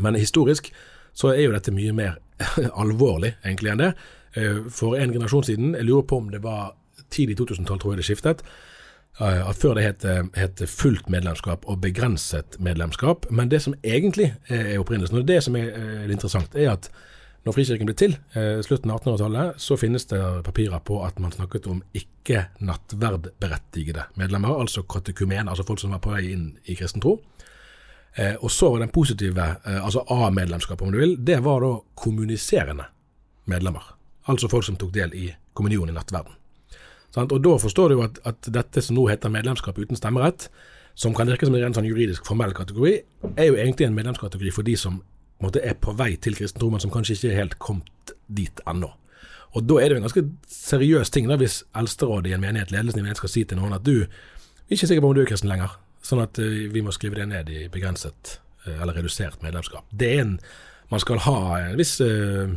Men 0.00 0.16
historisk 0.16 0.72
så 1.14 1.32
er 1.34 1.44
jo 1.44 1.54
dette 1.54 1.74
mye 1.74 1.94
mer 1.96 2.18
alvorlig 2.82 3.34
egentlig 3.44 3.72
enn 3.72 3.82
det. 3.84 3.92
Eh, 4.36 4.60
For 4.72 4.98
en 4.98 5.12
generasjon 5.14 5.48
siden, 5.50 5.74
jeg 5.78 5.88
lurer 5.88 6.06
på 6.08 6.20
om 6.22 6.30
det 6.32 6.42
var 6.44 6.74
tidlig 7.12 7.36
2012, 7.40 7.78
tror 7.80 7.92
jeg 7.92 8.02
det 8.02 8.08
skiftet, 8.08 8.42
eh, 9.20 9.40
at 9.48 9.56
før 9.60 9.78
det 9.78 9.86
het, 9.86 10.06
het 10.36 10.64
fullt 10.68 11.08
medlemskap 11.12 11.68
og 11.68 11.80
begrenset 11.84 12.58
medlemskap. 12.60 13.28
Men 13.30 13.52
det 13.52 13.62
som 13.62 13.76
egentlig 13.84 14.32
er 14.48 14.78
opprinnelsen, 14.80 15.20
og 15.20 15.28
det 15.28 15.42
som 15.44 15.56
er 15.56 15.72
eh, 15.72 16.10
interessant, 16.10 16.54
er 16.56 16.74
at 16.74 16.90
når 17.42 17.56
Frikirken 17.56 17.88
ble 17.88 17.94
til, 17.98 18.12
eh, 18.38 18.60
slutten 18.62 18.90
av 18.92 19.00
1800-tallet, 19.00 19.56
så 19.58 19.76
finnes 19.76 20.06
det 20.06 20.20
papirer 20.46 20.78
på 20.86 21.00
at 21.02 21.18
man 21.18 21.32
snakket 21.34 21.66
om 21.66 21.80
ikke 21.98 22.44
nattverdberettigede 22.62 24.04
medlemmer, 24.20 24.60
altså 24.62 24.84
katekumene, 24.86 25.50
altså 25.50 25.66
folk 25.66 25.82
som 25.82 25.90
var 25.90 26.02
på 26.04 26.14
vei 26.14 26.28
inn 26.30 26.52
i 26.70 26.76
kristen 26.78 27.02
tro. 27.02 27.16
Eh, 28.14 28.34
og 28.40 28.50
så 28.50 28.70
var 28.70 28.82
den 28.82 28.92
positive, 28.92 29.46
eh, 29.64 29.84
altså 29.84 30.04
A-medlemskap 30.08 30.82
om 30.82 30.92
du 30.92 30.98
vil, 30.98 31.16
det 31.24 31.40
var 31.44 31.64
da 31.64 31.72
kommuniserende 31.94 32.84
medlemmer. 33.44 33.82
Altså 34.28 34.48
folk 34.48 34.64
som 34.64 34.76
tok 34.76 34.92
del 34.94 35.14
i 35.14 35.30
kommunionen 35.54 35.94
i 35.94 35.96
nattverden. 35.96 36.36
Sant? 37.14 37.32
Og 37.32 37.40
da 37.44 37.56
forstår 37.60 37.88
du 37.88 37.94
jo 37.98 38.04
at, 38.04 38.20
at 38.28 38.52
dette 38.52 38.84
som 38.84 38.96
nå 38.96 39.06
heter 39.08 39.32
medlemskap 39.32 39.78
uten 39.78 39.96
stemmerett, 39.96 40.48
som 40.94 41.14
kan 41.16 41.28
virke 41.28 41.48
som 41.48 41.56
en 41.56 41.74
sånn 41.74 41.88
juridisk 41.88 42.26
formell 42.28 42.52
kategori, 42.56 42.98
er 43.32 43.48
jo 43.48 43.56
egentlig 43.56 43.88
en 43.88 43.96
medlemskategori 43.96 44.52
for 44.52 44.68
de 44.68 44.76
som 44.76 45.00
på 45.42 45.50
er 45.58 45.74
på 45.74 45.92
vei 45.98 46.14
til 46.22 46.36
kristen 46.38 46.60
tro, 46.60 46.68
men 46.70 46.80
som 46.80 46.92
kanskje 46.92 47.16
ikke 47.16 47.30
er 47.32 47.40
helt 47.40 47.56
kommet 47.58 48.12
dit 48.28 48.60
ennå. 48.68 48.92
Og 49.56 49.64
da 49.66 49.80
er 49.80 49.90
det 49.90 49.96
jo 49.96 50.00
en 50.00 50.06
ganske 50.06 50.22
seriøs 50.48 51.10
ting 51.10 51.26
da, 51.28 51.36
hvis 51.40 51.64
eldsterådet 51.76 52.30
i 52.30 52.36
en 52.36 52.44
menighet, 52.44 52.70
ledelsen 52.70 53.00
i 53.00 53.02
en 53.02 53.08
menighet 53.08 53.20
skal 53.20 53.32
si 53.32 53.42
til 53.44 53.58
noen 53.58 53.74
at 53.74 53.84
du 53.84 54.04
vi 54.72 54.76
er 54.76 54.78
ikke 54.78 54.88
sikker 54.88 55.02
på 55.04 55.08
om 55.10 55.16
du 55.16 55.20
er 55.20 55.28
kristen 55.28 55.50
lenger, 55.50 55.74
sånn 56.02 56.22
at 56.24 56.40
eh, 56.42 56.68
vi 56.72 56.82
må 56.84 56.94
skrive 56.94 57.20
det 57.20 57.28
ned 57.30 57.50
i 57.52 57.64
begrenset 57.72 58.38
eh, 58.66 58.76
eller 58.76 58.98
redusert 58.98 59.42
medlemskap. 59.44 59.88
Det 59.90 60.12
er 60.16 60.26
en 60.26 60.36
Man 60.92 61.00
skal 61.00 61.22
ha 61.24 61.36
en 61.56 61.78
viss 61.78 62.02
eh, 62.04 62.50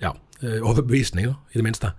ja, 0.00 0.14
overbevisning, 0.40 1.26
da, 1.28 1.34
i 1.52 1.58
det 1.58 1.64
minste, 1.66 1.90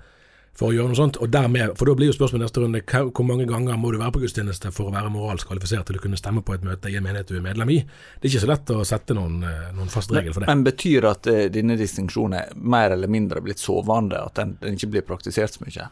for 0.58 0.72
å 0.72 0.74
gjøre 0.74 0.90
noe 0.90 0.98
sånt. 0.98 1.20
Og 1.22 1.30
dermed, 1.30 1.76
for 1.78 1.86
da 1.86 1.94
blir 2.00 2.10
jo 2.10 2.16
spørsmålet 2.16 2.48
neste 2.48 2.64
runde 2.64 2.82
hvor 2.82 3.28
mange 3.28 3.46
ganger 3.46 3.78
må 3.78 3.92
du 3.94 4.00
være 4.00 4.16
på 4.16 4.24
gudstjeneste 4.24 4.72
for 4.74 4.90
å 4.90 4.96
være 4.96 5.12
moralsk 5.14 5.52
kvalifisert 5.52 5.86
til 5.86 6.00
å 6.00 6.02
kunne 6.02 6.18
stemme 6.18 6.42
på 6.42 6.56
et 6.56 6.66
møte 6.66 6.90
i 6.90 6.98
en 6.98 7.06
menighet 7.06 7.30
du 7.30 7.38
er 7.38 7.46
medlem 7.46 7.76
i? 7.76 7.78
Det 7.86 8.26
er 8.26 8.32
ikke 8.32 8.42
så 8.48 8.50
lett 8.56 8.74
å 8.74 8.80
sette 8.90 9.14
noen, 9.14 9.38
noen 9.78 9.94
fast 9.94 10.16
regel 10.18 10.34
for 10.34 10.42
det. 10.42 10.50
Men 10.50 10.66
betyr 10.66 11.10
at 11.12 11.30
eh, 11.30 11.44
denne 11.54 11.78
distinksjonen 11.78 12.40
er 12.40 12.58
mer 12.58 12.98
eller 12.98 13.14
mindre 13.14 13.46
blitt 13.46 13.62
sovende, 13.62 14.24
at 14.26 14.42
den, 14.42 14.58
den 14.64 14.80
ikke 14.80 14.96
blir 14.96 15.06
praktisert 15.14 15.60
så 15.60 15.68
mye? 15.68 15.92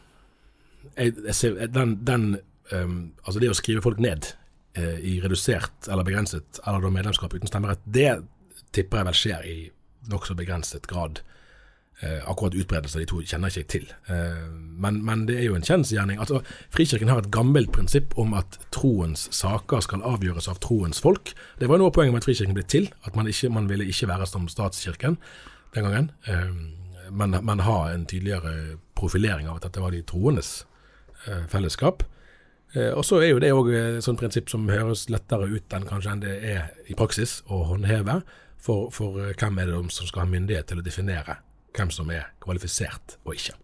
jeg, 0.98 1.14
jeg 1.26 1.36
ser, 1.36 1.62
den, 1.68 1.98
den 2.08 2.26
um, 2.74 2.98
altså 3.24 3.42
det 3.42 3.52
å 3.52 3.58
skrive 3.58 3.84
folk 3.86 4.02
ned 4.04 4.34
i 4.74 5.20
redusert 5.22 5.86
eller 5.86 6.06
begrenset, 6.08 6.58
eller 6.66 6.82
da 6.82 6.90
medlemskap 6.90 7.36
uten 7.36 7.46
stemmerett, 7.46 7.84
det 7.86 8.16
tipper 8.74 9.02
jeg 9.04 9.08
vel 9.10 9.18
skjer 9.20 9.46
i 9.46 9.58
nokså 10.10 10.34
begrenset 10.40 10.88
grad. 10.90 11.22
Eh, 12.00 12.30
akkurat 12.30 12.54
utbredelse 12.54 12.98
av 12.98 13.04
de 13.04 13.08
to 13.08 13.22
kjenner 13.22 13.54
jeg 13.54 13.64
ikke 13.64 13.72
til. 13.72 13.84
Eh, 14.12 14.48
men, 14.82 14.98
men 15.06 15.28
det 15.30 15.38
er 15.40 15.46
jo 15.46 15.56
en 15.56 15.64
kjensgjerning. 15.64 16.18
Altså, 16.20 16.42
Frikirken 16.74 17.08
har 17.08 17.22
et 17.22 17.30
gammelt 17.32 17.72
prinsipp 17.72 18.18
om 18.20 18.34
at 18.36 18.58
troens 18.76 19.28
saker 19.32 19.86
skal 19.86 20.04
avgjøres 20.10 20.50
av 20.52 20.60
troens 20.64 21.00
folk. 21.04 21.32
Det 21.62 21.70
var 21.70 21.80
noe 21.80 21.94
av 21.94 21.96
poenget 21.96 22.16
med 22.16 22.24
at 22.24 22.28
Frikirken 22.28 22.58
ble 22.58 22.66
til, 22.68 22.90
at 23.08 23.16
man, 23.16 23.30
ikke, 23.30 23.52
man 23.54 23.70
ville 23.70 23.88
ikke 23.88 24.10
være 24.10 24.28
som 24.28 24.50
statskirken 24.52 25.20
den 25.78 25.88
gangen. 25.88 26.10
Eh, 26.28 26.50
men, 27.14 27.38
men 27.46 27.64
ha 27.64 27.78
en 27.94 28.08
tydeligere 28.10 28.82
profilering 29.00 29.48
av 29.48 29.62
at 29.62 29.70
dette 29.70 29.86
var 29.86 29.94
de 29.96 30.02
troendes 30.10 30.52
eh, 31.28 31.46
fellesskap. 31.54 32.04
Eh, 32.74 32.92
og 32.94 33.06
så 33.06 33.22
er 33.22 33.34
jo 33.34 33.42
det 33.44 33.54
òg 33.54 33.72
et 33.78 34.06
sånt 34.06 34.22
prinsipp 34.22 34.50
som 34.50 34.70
høres 34.70 35.08
lettere 35.14 35.50
ut 35.52 35.76
enn 35.76 35.88
kanskje 35.90 36.14
enn 36.14 36.24
det 36.24 36.38
er 36.54 36.72
i 36.90 36.98
praksis 36.98 37.42
å 37.48 37.64
håndheve. 37.70 38.22
For, 38.64 38.88
for 38.96 39.20
eh, 39.22 39.36
hvem 39.38 39.60
er 39.60 39.70
det 39.70 39.82
som 39.94 40.08
skal 40.10 40.26
ha 40.26 40.32
myndighet 40.32 40.72
til 40.72 40.82
å 40.82 40.86
definere 40.86 41.40
hvem 41.74 41.90
som 41.94 42.10
er 42.14 42.30
kvalifisert 42.44 43.18
og 43.26 43.36
ikke? 43.36 43.56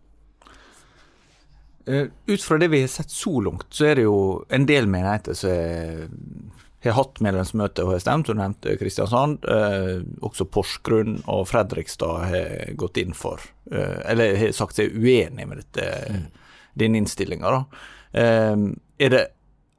Eh, 1.89 2.08
Ut 2.30 2.44
fra 2.46 2.58
det 2.62 2.70
vi 2.74 2.84
har 2.84 2.92
sett 2.92 3.12
så 3.13 3.39
langt, 3.42 3.70
så 3.74 3.89
er 3.89 4.00
det 4.00 4.08
jo 4.08 4.18
en 4.54 4.68
del 4.70 4.89
menigheter 4.92 5.38
som 5.38 6.50
har 6.84 6.96
hatt 6.96 7.20
medlemsmøte 7.24 7.84
og 7.84 7.96
har 7.96 8.04
stemt. 8.04 8.30
Du 8.30 8.38
nevnte 8.38 8.78
Kristiansand. 8.80 9.44
Eh, 9.51 10.04
også 10.24 10.48
Porsgrunn 10.48 11.18
og 11.28 11.48
Fredrikstad 11.50 12.28
har 12.30 12.75
gått 12.80 13.01
inn 13.01 13.16
for, 13.18 13.42
eh, 13.72 13.98
eller 14.06 14.38
har 14.39 14.54
sagt 14.56 14.78
seg 14.80 14.94
uenig 14.96 15.48
med 15.48 15.63
dette, 15.63 16.30
denne 16.78 17.01
innstillinga. 17.01 17.66
Eh, 18.13 18.56
er 19.00 19.13
det 19.13 19.24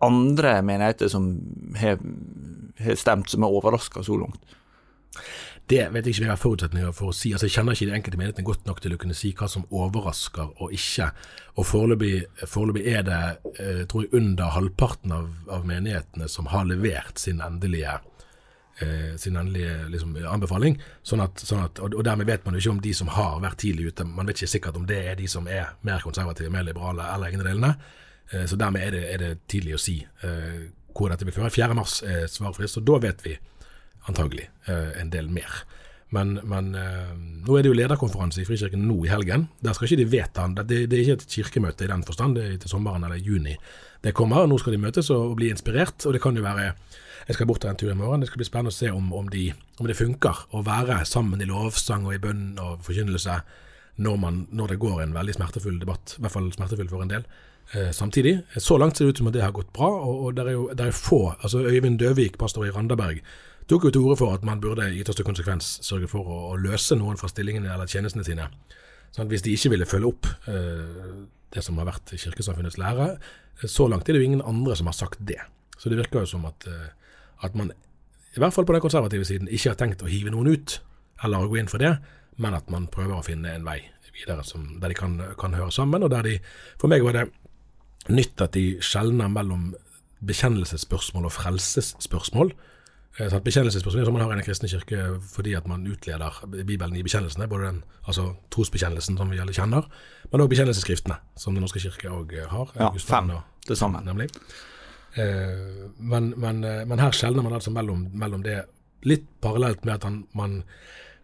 andre 0.00 0.60
menigheter 0.64 1.10
som 1.12 1.28
har, 1.76 2.00
stemt 2.96 3.30
som 3.30 3.44
er 3.44 3.60
overraska 3.60 4.04
så 4.06 4.16
langt? 4.20 4.56
Det 5.70 5.84
vet 5.94 6.06
jeg 6.06 6.16
ikke 6.16 6.22
om 6.24 6.26
jeg 6.26 6.32
har 6.32 6.40
forutsetninger 6.40 6.94
for 6.96 7.12
å 7.12 7.14
si. 7.14 7.30
Altså, 7.30 7.46
jeg 7.46 7.54
kjenner 7.54 7.76
ikke 7.76 7.86
de 7.86 7.94
enkelte 7.94 8.18
menighetene 8.18 8.46
godt 8.48 8.64
nok 8.66 8.80
til 8.82 8.94
å 8.96 8.98
kunne 8.98 9.14
si 9.14 9.30
hva 9.38 9.46
som 9.50 9.68
overrasker 9.70 10.56
og 10.64 10.72
ikke. 10.74 11.10
Og 11.60 11.68
foreløpig, 11.68 12.86
er 12.90 13.04
det, 13.06 13.20
eh, 13.54 13.82
tror 13.86 14.06
jeg, 14.06 14.10
under 14.18 14.50
halvparten 14.56 15.14
av, 15.14 15.28
av 15.46 15.68
menighetene 15.68 16.26
som 16.32 16.50
har 16.50 16.66
levert 16.66 17.22
sin 17.22 17.44
endelige 17.44 18.00
eh, 18.80 19.14
sin 19.16 19.38
endelige 19.38 19.76
liksom, 19.94 20.16
anbefaling. 20.26 20.80
Sånn 21.06 21.22
at, 21.22 21.38
sånn 21.38 21.62
at, 21.68 21.78
og 21.86 22.02
dermed 22.02 22.26
vet 22.26 22.44
man 22.48 22.58
jo 22.58 22.64
ikke 22.64 22.74
om 22.74 22.84
de 22.88 22.96
som 22.96 23.14
har 23.14 23.38
vært 23.44 23.62
tidlig 23.62 23.92
ute, 23.92 24.08
man 24.08 24.26
vet 24.26 24.40
ikke 24.40 24.54
sikkert 24.56 24.80
om 24.80 24.90
det 24.90 25.04
er 25.12 25.18
de 25.20 25.30
som 25.30 25.46
er 25.46 25.76
mer 25.86 26.02
konservative, 26.02 26.50
mer 26.50 26.66
liberale 26.66 27.06
eller 27.14 27.30
egne 27.30 27.46
delene. 27.46 27.76
Eh, 28.32 28.46
så 28.46 28.58
dermed 28.58 28.86
er 28.86 28.94
det, 28.94 29.02
er 29.14 29.22
det 29.22 29.32
tidlig 29.50 29.76
å 29.76 29.82
si 29.82 29.98
eh, 30.26 30.62
hvor 30.94 31.12
dette 31.12 31.26
vil 31.26 31.36
føre. 31.36 31.52
4. 31.54 31.76
mars 31.78 32.00
er 32.06 32.26
svarfrist, 32.30 32.80
og 32.80 32.88
da 32.88 32.98
vet 33.06 33.22
vi 33.26 33.36
antagelig 34.10 34.48
eh, 34.70 34.96
en 35.00 35.12
del 35.12 35.30
mer. 35.32 35.62
Men, 36.10 36.40
men 36.42 36.72
nå 36.74 37.54
er 37.54 37.62
det 37.62 37.70
jo 37.70 37.76
lederkonferanse 37.78 38.40
i 38.42 38.46
Frikirken 38.48 38.82
nå 38.82 38.96
i 39.06 39.10
helgen. 39.12 39.44
Der 39.62 39.76
skal 39.76 39.86
ikke 39.86 40.00
de 40.00 40.06
vedta 40.10 40.48
det, 40.58 40.64
det, 40.90 40.96
er 40.96 41.04
ikke 41.04 41.20
et 41.20 41.36
kirkemøte 41.36 41.86
i 41.86 41.90
den 41.92 42.02
forstand, 42.02 42.34
det 42.34 42.46
er 42.48 42.56
til 42.58 42.72
sommeren 42.72 43.06
eller 43.06 43.20
juni 43.22 43.52
det 44.02 44.10
kommer. 44.18 44.48
Nå 44.50 44.58
skal 44.58 44.74
de 44.74 44.80
møtes 44.82 45.10
og 45.14 45.36
bli 45.38 45.52
inspirert, 45.54 46.02
og 46.08 46.16
det 46.16 46.22
kan 46.24 46.34
jo 46.34 46.42
være 46.42 46.72
Jeg 47.28 47.36
skal 47.36 47.46
bort 47.46 47.62
der 47.62 47.70
en 47.70 47.78
tur 47.78 47.92
i 47.92 47.94
morgen. 47.94 48.24
Det 48.24 48.26
skal 48.26 48.40
bli 48.40 48.48
spennende 48.48 48.72
å 48.72 48.74
se 48.74 48.90
om, 48.90 49.12
om, 49.14 49.28
de, 49.30 49.52
om 49.78 49.86
det 49.86 49.94
funker 49.94 50.40
å 50.56 50.64
være 50.66 51.04
sammen 51.06 51.38
i 51.38 51.46
lovsang 51.46 52.08
og 52.08 52.16
i 52.16 52.18
bønn 52.18 52.58
og 52.58 52.80
forkynnelse 52.82 53.36
når, 54.02 54.16
man, 54.18 54.40
når 54.50 54.72
det 54.72 54.80
går 54.82 55.02
en 55.04 55.14
veldig 55.14 55.36
smertefull 55.36 55.78
debatt, 55.78 56.16
i 56.16 56.24
hvert 56.24 56.34
fall 56.34 56.48
smertefull 56.50 56.90
for 56.90 57.04
en 57.04 57.12
del. 57.12 57.28
Eh, 57.74 57.90
samtidig, 57.94 58.40
så 58.56 58.78
langt 58.78 58.96
ser 58.96 59.04
det 59.06 59.10
ut 59.10 59.18
som 59.18 59.28
at 59.30 59.34
det 59.36 59.44
har 59.44 59.54
gått 59.54 59.72
bra, 59.72 59.88
og, 60.02 60.24
og 60.24 60.34
det 60.34 60.46
er 60.46 60.56
jo 60.56 60.64
der 60.74 60.90
er 60.90 60.96
få 60.96 61.36
altså 61.38 61.60
Øyvind 61.62 61.98
Døvik, 61.98 62.38
pastor 62.38 62.66
i 62.66 62.70
Randaberg, 62.74 63.20
tok 63.70 63.84
jo 63.84 63.90
til 63.94 64.00
orde 64.00 64.16
for 64.18 64.34
at 64.34 64.44
man 64.44 64.60
burde 64.60 64.88
i 64.90 64.98
ytterste 64.98 65.22
konsekvens 65.22 65.76
sørge 65.86 66.08
for 66.10 66.26
å, 66.26 66.38
å 66.50 66.56
løse 66.58 66.98
noen 66.98 67.20
fra 67.20 67.30
stillingene 67.30 67.70
eller 67.70 67.86
tjenestene 67.86 68.26
sine. 68.26 68.48
Sånn 69.14 69.28
at 69.28 69.30
hvis 69.30 69.46
de 69.46 69.54
ikke 69.54 69.70
ville 69.76 69.86
følge 69.86 70.10
opp 70.10 70.26
eh, 70.50 71.14
det 71.54 71.62
som 71.62 71.78
har 71.78 71.86
vært 71.86 72.10
kirkesamfunnets 72.14 72.78
lære. 72.78 73.12
Så 73.66 73.86
langt 73.90 74.08
er 74.08 74.14
det 74.14 74.22
jo 74.22 74.28
ingen 74.32 74.42
andre 74.46 74.74
som 74.78 74.90
har 74.90 74.94
sagt 74.94 75.22
det. 75.26 75.38
Så 75.78 75.90
det 75.90 75.98
virker 75.98 76.24
jo 76.24 76.30
som 76.30 76.44
at, 76.46 76.66
at 77.42 77.56
man, 77.58 77.72
i 78.34 78.38
hvert 78.38 78.54
fall 78.54 78.66
på 78.66 78.74
den 78.74 78.82
konservative 78.82 79.26
siden, 79.26 79.50
ikke 79.50 79.72
har 79.72 79.78
tenkt 79.80 80.04
å 80.06 80.10
hive 80.10 80.30
noen 80.30 80.52
ut, 80.54 80.76
eller 81.24 81.42
å 81.42 81.50
gå 81.50 81.58
inn 81.58 81.70
for 81.70 81.82
det, 81.82 81.96
men 82.40 82.54
at 82.54 82.70
man 82.70 82.86
prøver 82.92 83.18
å 83.18 83.26
finne 83.26 83.50
en 83.54 83.66
vei 83.66 83.80
videre 84.14 84.44
som, 84.44 84.66
der 84.80 84.92
de 84.92 84.98
kan, 84.98 85.16
kan, 85.38 85.54
høre 85.54 85.72
sammen. 85.72 86.02
og 86.02 86.10
der 86.10 86.26
de, 86.26 86.38
For 86.80 86.90
meg 86.92 87.04
var 87.04 87.16
det 87.16 87.26
nytt 88.14 88.40
at 88.44 88.54
de 88.56 88.64
skjelner 88.84 89.30
mellom 89.32 89.70
bekjennelsesspørsmål 90.26 91.28
og 91.28 91.32
frelsesspørsmål. 91.32 92.52
Bekjennelsesspørsmål 93.20 93.44
bekjennelsesspørsmål 93.44 94.04
som 94.06 94.14
man 94.14 94.22
har 94.22 94.32
i 94.32 94.36
Den 94.38 94.44
kristne 94.46 94.68
kirke 94.68 94.98
fordi 95.34 95.52
at 95.58 95.66
man 95.68 95.86
utleder 95.86 96.46
Bibelen 96.66 96.96
i 96.96 97.02
bekjennelsene, 97.02 97.48
både 97.48 97.66
den, 97.66 97.82
altså 98.06 98.34
trosbekjennelsen 98.50 99.18
som 99.18 99.30
vi 99.30 99.40
alle 99.42 99.52
kjenner, 99.52 99.88
men 100.32 100.40
òg 100.40 100.48
bekjennelsesskriftene, 100.48 101.16
som 101.36 101.54
Den 101.54 101.60
norske 101.66 101.82
kirke 101.82 102.08
òg 102.08 102.32
har. 102.48 102.72
Ja, 102.78 102.90
fem 102.98 103.32
til 103.66 103.76
sammen. 103.76 104.04
Nemlig. 104.04 104.30
Eh, 105.14 105.90
men, 105.98 106.34
men, 106.36 106.64
eh, 106.64 106.86
men, 106.86 106.98
her 106.98 107.10
skjelner 107.10 107.42
man 107.42 107.52
altså 107.52 107.72
mellom, 107.74 108.06
mellom, 108.14 108.42
det, 108.42 108.62
litt 109.02 109.26
parallelt 109.42 109.84
med 109.84 109.94
at 109.94 110.04
han, 110.06 110.24
man 110.34 110.62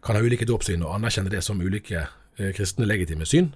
kan 0.03 0.17
ha 0.17 0.23
ulike 0.23 0.45
dåpssyn 0.45 0.83
og 0.83 0.95
anerkjenne 0.97 1.31
det 1.31 1.43
som 1.45 1.61
ulike 1.61 2.03
eh, 2.03 2.51
kristne 2.55 2.87
legitime 2.87 3.25
syn. 3.25 3.53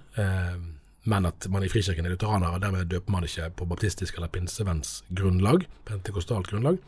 Men 1.04 1.26
at 1.26 1.48
man 1.50 1.64
i 1.66 1.70
Frikirken 1.70 2.06
er 2.06 2.14
lutheraner, 2.14 2.54
og 2.54 2.62
dermed 2.62 2.90
døper 2.90 3.10
man 3.10 3.26
ikke 3.26 3.48
på 3.58 3.66
baptistisk 3.70 4.18
eller 4.18 4.30
pinsevenns 4.30 5.00
grunnlag, 5.10 5.66
pentekostalt 5.88 6.50
grunnlag. 6.52 6.78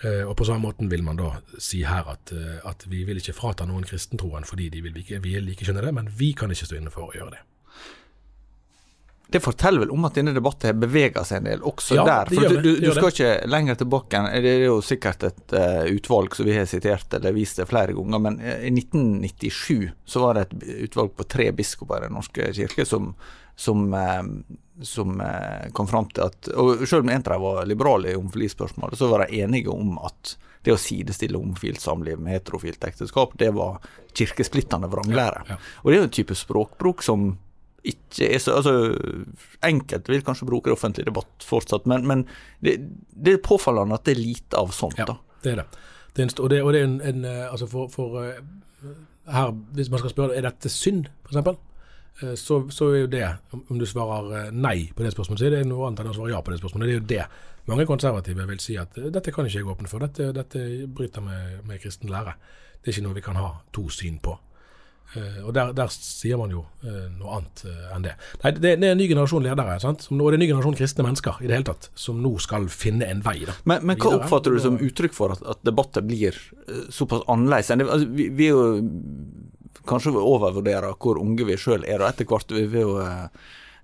Eh, 0.00 0.22
og 0.24 0.36
på 0.38 0.46
samme 0.48 0.64
måten 0.64 0.88
vil 0.90 1.02
man 1.04 1.18
da 1.18 1.34
si 1.60 1.82
her 1.84 2.06
at, 2.08 2.32
eh, 2.32 2.60
at 2.64 2.86
vi 2.88 3.02
vil 3.04 3.18
ikke 3.20 3.36
frata 3.36 3.66
noen 3.68 3.84
kristentroen 3.84 4.46
fordi 4.48 4.70
de 4.72 4.80
vil, 4.86 4.96
vi 4.96 5.18
vil 5.20 5.50
ikke 5.52 5.66
skjønne 5.66 5.84
det, 5.84 5.92
men 5.96 6.08
vi 6.16 6.32
kan 6.32 6.52
ikke 6.52 6.70
stå 6.70 6.78
inne 6.78 6.94
for 6.94 7.10
å 7.10 7.16
gjøre 7.16 7.34
det. 7.36 7.42
Det 9.30 9.40
forteller 9.40 9.84
vel 9.84 9.92
om 9.94 10.06
at 10.08 10.16
denne 10.18 10.32
debatten 10.34 10.70
har 10.70 10.78
bevega 10.80 11.22
seg 11.26 11.40
en 11.40 11.48
del, 11.50 11.64
også 11.66 11.98
ja, 11.98 12.06
der. 12.08 12.32
For 12.34 12.48
du, 12.50 12.60
du, 12.64 12.70
du 12.82 12.88
skal 12.96 13.12
ikke 13.12 13.50
lenger 13.50 13.78
tilbake 13.80 14.18
enn 14.18 14.30
Det 14.44 14.54
er 14.56 14.64
jo 14.66 14.80
sikkert 14.84 15.26
et 15.28 15.54
uh, 15.54 15.84
utvalg 15.90 16.34
som 16.36 16.48
vi 16.48 16.56
har 16.56 16.66
sitert 16.70 17.14
eller 17.18 17.36
vist 17.36 17.60
det 17.60 17.68
flere 17.70 17.94
ganger, 17.96 18.24
men 18.26 18.40
uh, 18.42 18.56
i 18.58 18.72
1997 18.72 19.90
så 20.04 20.24
var 20.24 20.38
det 20.38 20.48
et 20.48 20.88
utvalg 20.88 21.14
på 21.16 21.28
tre 21.30 21.50
biskoper 21.56 22.02
i 22.02 22.08
Den 22.08 22.18
norske 22.18 22.50
kirke 22.56 22.86
som, 22.88 23.12
som, 23.54 23.86
uh, 23.94 24.22
som 24.82 25.22
kom 25.76 25.90
fram 25.90 26.10
til 26.10 26.26
at 26.26 26.52
og 26.54 26.86
Selv 26.86 27.04
om 27.04 27.12
en 27.14 27.22
av 27.22 27.34
dem 27.34 27.44
var 27.44 27.66
liberal 27.70 28.06
i 28.06 28.16
homofilispørsmålet, 28.16 28.98
så 28.98 29.10
var 29.12 29.26
de 29.26 29.44
enige 29.44 29.70
om 29.70 29.98
at 30.02 30.36
det 30.66 30.74
å 30.74 30.80
sidestille 30.80 31.38
homofilt 31.40 31.80
samliv 31.80 32.18
med 32.20 32.36
heterofilt 32.36 32.82
ekteskap, 32.84 33.32
det 33.40 33.48
var 33.56 33.78
kirkesplittende 34.16 34.90
vranglære. 34.92 35.46
Ja, 35.46 35.56
ja. 35.56 35.60
Og 35.80 35.88
det 35.88 35.96
er 35.96 36.02
jo 36.02 36.08
en 36.08 36.18
type 36.18 36.36
språkbruk 36.36 37.04
som 37.04 37.30
ikke 37.82 38.28
er 38.34 38.38
så 38.42 38.56
altså, 38.60 38.74
Enkelte 39.64 40.12
vil 40.12 40.24
kanskje 40.24 40.48
bruke 40.48 40.70
det 40.70 40.76
offentlig 40.76 41.06
debatt 41.06 41.44
fortsatt, 41.46 41.86
men, 41.88 42.06
men 42.06 42.26
det, 42.64 42.76
det, 43.14 43.34
er 43.34 43.44
påfallende 43.44 43.96
at 43.96 44.04
det 44.04 44.16
er 44.16 44.20
lite 44.20 44.58
av 44.58 44.72
sånt. 44.76 44.98
Ja, 45.00 45.16
det 45.44 45.54
er 45.54 45.62
det. 45.62 45.66
det 46.16 46.22
er 46.22 46.28
en, 46.28 46.34
og, 46.38 46.50
det, 46.50 46.62
og 46.62 46.72
det 46.72 46.80
er 46.80 46.88
en, 46.88 47.00
en 47.00 47.24
eh, 47.24 47.46
altså 47.50 47.68
for, 47.70 47.88
for, 47.92 48.20
eh, 48.24 48.40
her, 49.30 49.52
Hvis 49.76 49.90
man 49.90 50.02
skal 50.02 50.14
spørre 50.14 50.36
er 50.36 50.48
dette 50.48 50.72
synd, 50.72 51.08
f.eks., 51.24 51.52
eh, 52.22 52.34
så, 52.36 52.62
så 52.72 52.90
er 52.90 53.04
jo 53.04 53.12
det, 53.12 53.24
om 53.60 53.78
du 53.78 53.86
svarer 53.88 54.50
nei 54.52 54.90
på 54.96 55.06
det 55.06 55.14
spørsmålet, 55.14 55.40
så 55.40 55.48
er 55.48 55.56
det 55.58 55.62
noe 55.70 55.88
annet 55.88 56.04
enn 56.04 56.12
å 56.12 56.16
svare 56.16 56.34
ja 56.34 56.42
på 56.44 56.52
det 56.52 56.60
spørsmålet. 56.60 56.88
Det 56.88 56.96
er 56.96 57.00
jo 57.00 57.08
det 57.14 57.24
mange 57.70 57.86
konservative 57.86 58.46
vil 58.48 58.60
si 58.60 58.76
at 58.80 58.96
dette 58.96 59.32
kan 59.32 59.46
ikke 59.46 59.60
jeg 59.60 59.68
åpne 59.68 59.88
for, 59.88 60.02
dette, 60.02 60.32
dette 60.34 60.62
bryter 60.90 61.24
med, 61.24 61.60
med 61.68 61.80
kristen 61.82 62.10
lære. 62.10 62.34
Det 62.80 62.88
er 62.88 62.96
ikke 62.96 63.08
noe 63.08 63.16
vi 63.18 63.24
kan 63.24 63.38
ha 63.38 63.50
to 63.72 63.88
syn 63.92 64.16
på. 64.22 64.34
Uh, 65.10 65.40
og 65.48 65.54
der, 65.56 65.72
der, 65.74 65.90
sier 65.90 66.38
man 66.38 66.52
jo 66.54 66.60
uh, 66.84 67.06
noe 67.18 67.40
annet 67.40 67.62
uh, 67.66 67.86
enn 67.96 68.04
det. 68.04 68.12
Nei, 68.44 68.52
det, 68.54 68.74
det, 68.78 68.86
er 68.86 68.92
en 68.94 69.00
ny 69.00 69.08
generasjon 69.10 69.42
ledere, 69.42 69.74
sant? 69.82 70.04
Som, 70.06 70.20
og 70.20 70.30
det 70.30 70.36
er 70.36 70.38
en 70.38 70.44
ny 70.44 70.48
generasjon 70.52 70.76
kristne 70.78 71.06
mennesker 71.06 71.40
i 71.42 71.48
det 71.50 71.56
hele 71.56 71.66
tatt, 71.66 71.88
som 71.98 72.20
nå 72.22 72.30
skal 72.42 72.68
finne 72.70 73.08
en 73.10 73.24
vei. 73.24 73.40
Da, 73.48 73.56
men, 73.66 73.82
men 73.90 73.98
hva 73.98 74.12
oppfatter 74.20 74.54
du 74.54 74.60
som 74.62 74.78
uttrykk 74.78 75.16
for 75.16 75.34
at, 75.34 75.42
at 75.50 75.64
debatter 75.66 76.06
blir 76.06 76.38
såpass 76.94 77.26
annerledes? 77.26 77.72
Altså, 77.74 78.06
vi, 78.06 78.28
vi, 78.38 78.52
er 78.52 78.54
jo 78.54 79.82
kanskje 79.90 80.14
overvurderer 80.14 80.94
hvor 81.02 81.18
unge 81.18 81.48
vi 81.48 81.58
sjøl 81.58 81.82
er, 81.82 81.98
og 81.98 82.12
etter 82.12 82.30
hvert 82.30 82.54
vi 82.54 82.64
vil 82.70 82.86
jo 82.86 82.94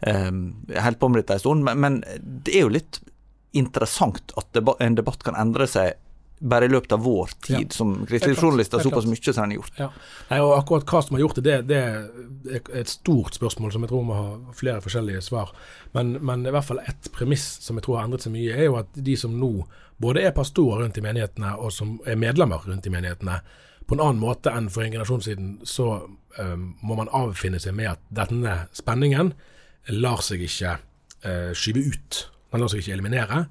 holde 0.06 0.98
på 1.00 1.08
med 1.10 1.22
dette 1.24 1.40
en 1.40 1.42
stund, 1.42 1.66
men, 1.66 1.82
men, 1.82 2.00
det 2.22 2.54
er 2.54 2.66
jo 2.68 2.74
litt 2.76 3.00
interessant 3.56 4.34
at 4.36 4.50
debatt, 4.54 4.78
en 4.84 4.98
debatt 4.98 5.24
kan 5.26 5.38
endre 5.40 5.66
seg 5.70 5.96
bare 6.38 6.68
i 6.68 6.68
løpet 6.68 6.92
av 6.92 7.00
vår 7.00 7.30
tid 7.40 7.64
ja. 7.64 7.72
som 7.72 7.94
kristelig 8.06 8.36
journalister 8.36 8.82
såpass 8.84 9.06
mye 9.08 9.32
som 9.32 9.40
han 9.40 9.54
har 9.54 9.60
gjort. 9.60 9.78
Ja. 9.80 9.88
Nei, 10.28 10.40
og 10.44 10.52
akkurat 10.58 10.90
hva 10.90 11.00
som 11.04 11.16
har 11.16 11.22
gjort 11.24 11.40
det, 11.40 11.54
det, 11.70 11.80
det, 12.44 12.58
er 12.58 12.80
et 12.82 12.92
stort 12.92 13.38
spørsmål 13.38 13.72
som 13.72 13.86
jeg 13.86 13.92
tror 13.92 14.04
må 14.04 14.18
ha 14.18 14.54
flere 14.56 14.82
forskjellige 14.84 15.24
svar. 15.24 15.54
Men, 15.96 16.18
men 16.20 16.44
i 16.44 16.52
hvert 16.52 16.68
fall 16.68 16.82
ett 16.84 17.08
premiss 17.14 17.46
som 17.64 17.80
jeg 17.80 17.86
tror 17.86 18.00
har 18.00 18.08
endret 18.08 18.26
seg 18.26 18.36
mye, 18.36 18.52
er 18.52 18.68
jo 18.68 18.76
at 18.82 18.92
de 19.08 19.16
som 19.16 19.36
nå 19.40 19.52
både 20.02 20.26
er 20.28 20.36
pastorer 20.36 20.84
rundt 20.84 21.00
i 21.00 21.04
menighetene 21.04 21.54
og 21.56 21.72
som 21.72 21.96
er 22.04 22.20
medlemmer 22.20 22.68
rundt 22.68 22.86
i 22.86 22.92
menighetene, 22.92 23.40
på 23.86 23.94
en 23.94 24.02
annen 24.02 24.20
måte 24.20 24.50
enn 24.50 24.68
for 24.72 24.82
en 24.82 24.92
generasjon 24.92 25.22
siden, 25.22 25.50
så 25.64 26.02
um, 26.40 26.72
må 26.82 26.96
man 26.98 27.10
avfinne 27.14 27.60
seg 27.62 27.76
med 27.78 27.92
at 27.94 28.02
denne 28.10 28.64
spenningen 28.74 29.30
lar 29.94 30.24
seg 30.26 30.42
ikke 30.42 30.72
uh, 31.22 31.52
skyve 31.56 31.84
ut. 31.94 32.24
Den 32.50 32.64
lar 32.64 32.72
seg 32.72 32.82
ikke 32.82 32.96
eliminere. 32.98 33.44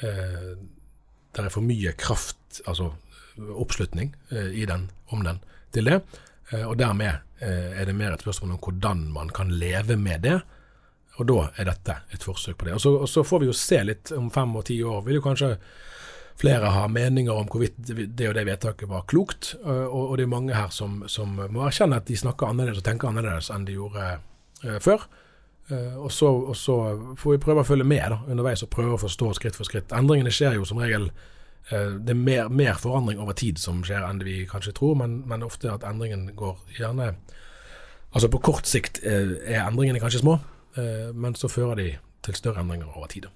Uh, 0.00 0.56
det 1.42 1.50
er 1.50 1.54
for 1.54 1.66
mye 1.66 1.92
kraft, 1.98 2.60
altså 2.64 2.92
oppslutning, 3.36 4.14
eh, 4.30 4.46
i 4.62 4.66
den, 4.66 4.90
om 5.06 5.24
den 5.24 5.40
til 5.72 5.90
det. 5.90 6.00
Eh, 6.50 6.64
og 6.64 6.76
dermed 6.78 7.18
eh, 7.40 7.80
er 7.80 7.86
det 7.86 7.96
mer 7.96 8.14
et 8.14 8.24
spørsmål 8.24 8.56
om 8.56 8.62
hvordan 8.62 9.02
man 9.12 9.32
kan 9.34 9.50
leve 9.52 9.96
med 9.96 10.24
det. 10.24 10.38
Og 11.16 11.28
da 11.28 11.48
er 11.56 11.68
dette 11.70 11.98
et 12.12 12.24
forsøk 12.24 12.58
på 12.58 12.68
det. 12.68 12.76
Og 12.76 12.80
så, 12.80 12.92
og 13.04 13.08
så 13.08 13.24
får 13.24 13.42
vi 13.42 13.50
jo 13.50 13.56
se 13.56 13.82
litt 13.84 14.12
om 14.12 14.30
fem 14.30 14.56
og 14.56 14.66
ti 14.68 14.82
år. 14.84 15.02
Vil 15.06 15.18
jo 15.18 15.24
kanskje 15.24 15.54
flere 16.36 16.68
ha 16.74 16.84
meninger 16.92 17.32
om 17.32 17.48
hvorvidt 17.48 17.78
det 17.88 18.26
og 18.28 18.34
det 18.36 18.44
vedtaket 18.44 18.88
var 18.88 19.06
klokt. 19.08 19.54
Og, 19.64 20.02
og 20.10 20.16
det 20.18 20.26
er 20.26 20.34
mange 20.34 20.56
her 20.56 20.68
som, 20.68 20.98
som, 21.08 21.38
må 21.48 21.64
erkjenne 21.64 21.96
at 21.96 22.08
de 22.10 22.18
snakker 22.20 22.52
annerledes 22.52 22.82
og 22.82 22.88
tenker 22.88 23.08
annerledes 23.08 23.48
enn 23.54 23.64
de 23.64 23.78
gjorde 23.78 24.18
før. 24.84 25.06
Uh, 25.70 26.04
og, 26.04 26.12
så, 26.12 26.28
og, 26.30 26.56
så, 26.56 26.74
får 27.18 27.32
vi 27.32 27.42
prøve 27.42 27.64
å 27.64 27.66
følge 27.66 27.84
med 27.88 28.04
da, 28.12 28.20
underveis 28.30 28.62
og 28.62 28.70
prøve 28.70 28.94
å 28.94 29.00
forstå 29.02 29.32
skritt 29.34 29.56
for 29.58 29.66
skritt. 29.66 29.94
Endringene 29.96 30.30
skjer 30.30 30.54
jo 30.60 30.66
som 30.68 30.78
regel 30.78 31.08
uh, 31.10 31.96
Det 31.98 32.12
er 32.14 32.20
mer, 32.20 32.52
mer, 32.54 32.76
forandring 32.78 33.18
over 33.22 33.34
tid 33.34 33.58
som 33.58 33.80
skjer 33.86 34.06
enn 34.06 34.22
vi 34.22 34.44
kanskje 34.46 34.76
tror, 34.76 34.94
men, 35.00 35.24
men 35.26 35.42
ofte 35.42 35.72
at 35.72 35.86
endringen 35.88 36.28
går 36.38 36.60
gjerne 36.78 37.16
Altså 38.14 38.30
på 38.32 38.38
kort 38.46 38.70
sikt 38.70 39.02
uh, 39.02 39.34
er 39.42 39.64
endringene 39.64 40.00
kanskje 40.00 40.22
små, 40.22 40.38
men 41.16 41.32
så 41.36 41.48
fører 41.48 41.78
de 41.80 41.84
til 42.24 42.36
større 42.36 42.60
endringer 42.60 42.90
over 42.92 43.08
tid. 43.08 43.26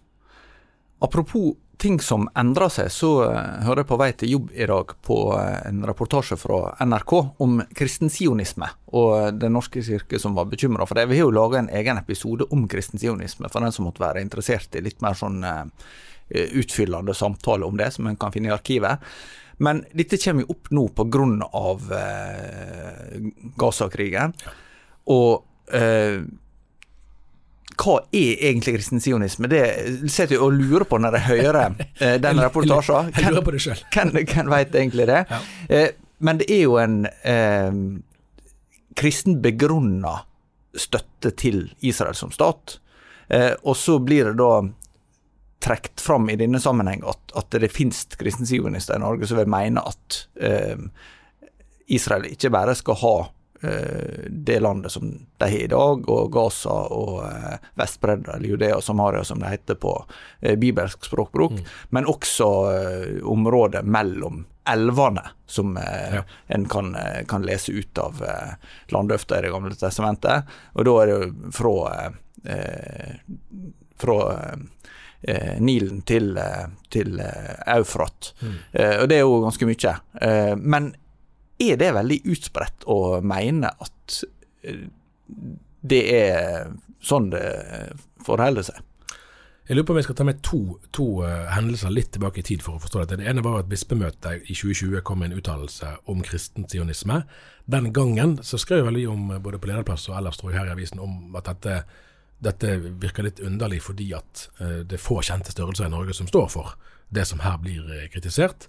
Apropos 1.00 1.54
ting 1.80 1.96
som 2.04 2.28
endrer 2.38 2.70
seg, 2.72 2.90
så 2.92 3.10
uh, 3.24 3.38
hører 3.66 3.82
jeg 3.82 3.88
på 3.90 3.98
vei 4.00 4.10
til 4.20 4.34
jobb 4.34 4.52
i 4.54 4.68
dag 4.68 4.94
på 5.06 5.18
uh, 5.32 5.58
en 5.68 5.82
reportasje 5.88 6.38
fra 6.40 6.60
NRK 6.84 7.14
om 7.42 7.58
kristensionisme 7.76 8.68
og 9.00 9.40
Den 9.40 9.54
norske 9.56 9.82
kirke 9.86 10.20
som 10.20 10.36
var 10.36 10.50
bekymra 10.50 10.86
for 10.86 10.98
det. 10.98 11.08
Vi 11.10 11.18
har 11.20 11.28
jo 11.28 11.34
laga 11.34 11.60
en 11.60 11.72
egen 11.80 12.00
episode 12.00 12.48
om 12.54 12.68
kristensionisme 12.68 13.50
for 13.50 13.64
den 13.64 13.74
som 13.74 13.88
måtte 13.88 14.04
være 14.04 14.22
interessert 14.24 14.74
i 14.76 14.84
litt 14.84 15.02
mer 15.04 15.18
sånn 15.18 15.44
utfyllende 16.30 17.14
samtale 17.14 17.66
om 17.66 17.78
det, 17.78 17.88
som 17.94 18.06
en 18.06 18.18
kan 18.18 18.30
finne 18.34 18.50
i 18.50 18.54
arkivet. 18.54 19.02
Men 19.60 19.82
dette 19.92 20.18
kommer 20.22 20.46
jo 20.46 20.54
opp 20.54 20.70
nå 20.72 20.86
pga. 20.96 21.24
Eh, 22.00 23.30
Gaza-krigen. 23.60 24.36
Og 25.12 25.46
Og 25.70 26.26
hva 27.80 27.96
er 28.12 28.42
egentlig 28.50 28.76
kristen 28.76 29.00
sionisme? 29.00 29.48
Det 29.50 29.62
sitter 30.10 30.36
jeg 30.36 30.44
og 30.44 30.56
lurer 30.56 30.84
på 30.88 30.98
når 31.00 31.16
jeg 31.18 31.26
hører 31.30 31.78
eh, 31.96 32.16
den 32.24 32.42
reportasjen. 32.42 33.12
Jeg 33.16 33.32
lurer 33.32 33.46
på 33.46 33.54
det 33.56 33.62
selv. 33.64 33.84
Hvem, 33.94 34.52
veit 34.52 34.74
egentlig 34.76 35.08
det? 35.10 35.22
Ja. 35.30 35.40
Eh, 35.68 35.88
men 36.20 36.40
det 36.42 36.50
er 36.52 36.64
jo 36.66 36.76
en 36.80 36.98
eh, 37.08 37.78
kristen 39.00 39.40
begrunna 39.40 40.18
støtte 40.76 41.32
til 41.40 41.64
Israel 41.80 42.14
som 42.18 42.32
stat. 42.34 42.78
Eh, 43.32 43.54
og 43.62 43.76
så 43.78 43.98
blir 44.02 44.30
det 44.30 44.36
da 44.42 44.52
trukket 45.60 46.00
fram 46.00 46.30
i 46.32 46.38
denne 46.40 46.60
sammenheng 46.60 47.02
at, 47.08 47.20
at 47.36 47.56
det 47.60 47.72
finnes 47.72 48.06
kristensionister 48.20 48.96
i 48.96 49.02
Norge 49.02 49.28
som 49.28 49.40
vil 49.40 49.50
mene 49.50 49.82
at 49.84 50.22
eh, 50.40 50.78
Israel 51.92 52.28
ikke 52.30 52.52
bare 52.54 52.76
skal 52.78 52.96
ha 53.02 53.14
det 54.30 54.60
landet 54.60 54.92
som 54.92 55.10
de 55.10 55.44
har 55.44 55.58
i 55.58 55.66
dag, 55.66 56.06
og 56.08 56.32
Gaza 56.32 56.76
og 56.96 57.18
eh, 57.26 57.58
Vestbredda, 57.76 58.36
eller 58.36 58.48
Judea 58.48 58.78
og 58.78 58.84
Samaria, 58.84 59.24
som 59.24 59.42
det 59.42 59.52
heter 59.52 59.76
på 59.80 59.92
eh, 60.40 60.56
bibelsk 60.60 61.04
språkbruk, 61.04 61.58
mm. 61.58 61.66
men 61.96 62.08
også 62.08 62.48
eh, 62.72 63.18
området 63.28 63.84
mellom 63.84 64.44
elvene, 64.72 65.22
som 65.46 65.76
eh, 65.76 66.14
ja. 66.14 66.24
en 66.46 66.68
kan, 66.68 66.94
eh, 66.94 67.24
kan, 67.28 67.42
lese 67.42 67.72
ut 67.72 67.98
av 67.98 68.24
eh, 68.24 68.52
landøfta 68.92 69.38
i 69.38 69.42
Det 69.42 69.50
gamle 69.50 69.74
testamentet. 69.74 70.50
Og 70.72 70.86
da 70.86 70.96
er 71.02 71.12
det 71.12 71.52
fra, 71.56 71.74
fra 74.00 74.18
Nilen 75.60 76.00
til, 76.08 76.38
til 76.88 77.18
Eufrat. 77.20 78.30
Mm. 78.40 78.54
og 79.02 79.08
det 79.10 79.18
er 79.18 79.26
jo 79.26 79.42
ganske 79.44 79.68
mye. 79.68 79.92
men 80.56 80.94
er 81.60 81.80
det 81.80 81.90
veldig 81.96 82.20
utbredt 82.32 82.86
å 82.90 83.00
mene 83.24 83.70
at 83.70 84.22
eh, 84.64 84.86
det 85.80 86.04
er 86.12 86.70
sånn 87.00 87.30
det 87.32 87.44
forholder 88.26 88.66
seg. 88.66 88.86
Jeg 89.70 89.76
lurer 89.76 89.86
på 89.86 89.94
om 89.94 89.98
jeg 90.00 90.06
skal 90.08 90.16
ta 90.18 90.24
med 90.26 90.40
to, 90.42 90.58
to 90.90 91.04
uh, 91.22 91.46
hendelser 91.54 91.92
litt 91.94 92.08
tilbake 92.10 92.40
i 92.42 92.46
tid 92.48 92.62
for 92.64 92.74
å 92.74 92.82
forstå 92.82 93.04
dette. 93.04 93.20
Det 93.20 93.28
ene 93.30 93.44
var 93.46 93.60
at 93.60 93.68
bispemøtet 93.70 94.48
i 94.50 94.56
2020 94.58 95.04
kom 95.06 95.20
med 95.22 95.30
en 95.30 95.38
uttalelse 95.38 95.92
om 96.10 96.24
kristen 96.26 96.66
sionisme. 96.66 97.20
Den 97.70 97.92
gangen 97.94 98.34
så 98.42 98.58
skrev 98.58 98.88
veldig 98.88 99.04
om, 99.12 99.28
både 99.38 99.60
på 99.62 99.70
lederplass 99.70 100.08
og 100.10 100.16
ellers 100.18 100.40
tror 100.40 100.50
jeg 100.50 100.58
her 100.58 100.72
i 100.72 100.74
avisen, 100.74 100.98
om 100.98 101.38
at 101.38 101.52
dette, 101.52 101.76
dette 102.42 102.74
virker 102.82 103.28
litt 103.28 103.38
underlig 103.46 103.78
fordi 103.86 104.08
at 104.18 104.48
uh, 104.58 104.80
det 104.82 104.98
er 104.98 105.04
få 105.06 105.20
kjente 105.22 105.54
størrelser 105.54 105.86
i 105.86 105.94
Norge 105.94 106.18
som 106.18 106.26
står 106.26 106.50
for 106.50 106.74
det 107.14 107.28
som 107.30 107.46
her 107.46 107.62
blir 107.62 107.86
kritisert. 108.10 108.66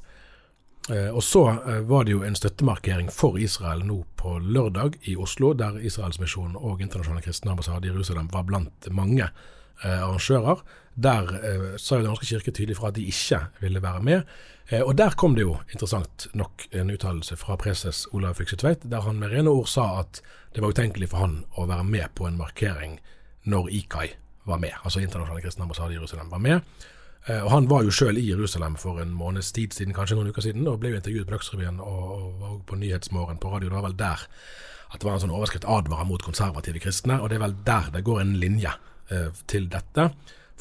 Og 0.90 1.22
så 1.24 1.44
var 1.86 2.08
det 2.08 2.16
jo 2.16 2.24
en 2.26 2.36
støttemarkering 2.36 3.12
for 3.14 3.38
Israel 3.38 3.84
nå 3.86 4.00
på 4.18 4.40
lørdag 4.42 4.96
i 5.08 5.14
Oslo, 5.16 5.52
der 5.54 5.78
Israelsmisjonen 5.78 6.56
og 6.58 6.82
Internasjonale 6.82 7.22
kristne 7.22 7.54
ambassade 7.54 7.86
i 7.86 7.92
Jerusalem 7.92 8.32
var 8.34 8.48
blant 8.50 8.90
mange 8.90 9.28
arrangører. 9.84 10.64
Der 10.96 11.24
eh, 11.44 11.78
sa 11.78 11.96
jo 11.96 12.02
Den 12.02 12.12
norske 12.12 12.26
kirke 12.26 12.52
tydelig 12.52 12.78
fra 12.78 12.90
at 12.92 12.96
de 12.96 13.06
ikke 13.08 13.40
ville 13.62 13.82
være 13.82 14.04
med. 14.04 14.22
Eh, 14.70 14.82
og 14.82 14.98
Der 14.98 15.10
kom 15.10 15.36
det 15.36 15.42
jo 15.42 15.58
interessant 15.72 16.28
nok 16.34 16.68
en 16.72 16.92
uttalelse 16.92 17.36
fra 17.38 17.56
preses 17.56 18.08
Olav 18.12 18.36
Fykse 18.36 18.56
Tveit, 18.56 18.84
der 18.84 19.02
han 19.02 19.20
med 19.20 19.32
rene 19.32 19.50
ord 19.50 19.68
sa 19.68 20.00
at 20.00 20.22
det 20.56 20.62
var 20.62 20.70
utenkelig 20.70 21.10
for 21.10 21.18
han 21.18 21.46
å 21.56 21.66
være 21.66 21.84
med 21.84 22.12
på 22.16 22.28
en 22.28 22.38
markering 22.38 23.00
når 23.44 23.70
IKAI 23.70 24.10
var 24.46 24.60
med, 24.60 24.74
altså 24.84 25.00
Internasjonale 25.00 25.42
kristne 25.42 25.64
ambassade 25.64 25.94
i 25.94 25.96
Jerusalem 25.96 26.30
var 26.30 26.40
med. 26.40 26.62
Eh, 27.30 27.44
og 27.44 27.52
Han 27.52 27.70
var 27.70 27.84
jo 27.86 27.94
sjøl 27.94 28.18
i 28.18 28.26
Jerusalem 28.30 28.76
for 28.82 29.02
en 29.02 29.14
måneds 29.14 29.52
tid 29.52 29.76
siden, 29.78 29.94
kanskje 29.94 30.18
noen 30.18 30.32
uker 30.34 30.42
siden, 30.42 30.68
og 30.68 30.80
ble 30.82 30.94
jo 30.94 31.02
intervjuet 31.02 31.30
på 31.30 31.36
Dagsrevyen 31.36 31.80
og, 31.80 32.42
og 32.42 32.60
på 32.66 32.80
Nyhetsmorgen 32.82 33.42
på 33.42 33.54
radio. 33.54 33.70
Det 33.70 33.78
var 33.78 33.88
vel 33.90 33.98
der 34.00 34.28
at 34.92 35.00
det 35.00 35.08
var 35.08 35.16
en 35.16 35.24
sånn 35.24 35.34
overskrift 35.34 35.66
'advarer 35.66 36.08
mot 36.08 36.24
konservative 36.24 36.82
kristne', 36.84 37.22
og 37.22 37.30
det 37.30 37.38
er 37.38 37.46
vel 37.46 37.56
der 37.66 37.92
det 37.94 38.04
går 38.04 38.22
en 38.22 38.34
linje 38.40 38.74
eh, 39.12 39.30
til 39.48 39.70
dette. 39.72 40.12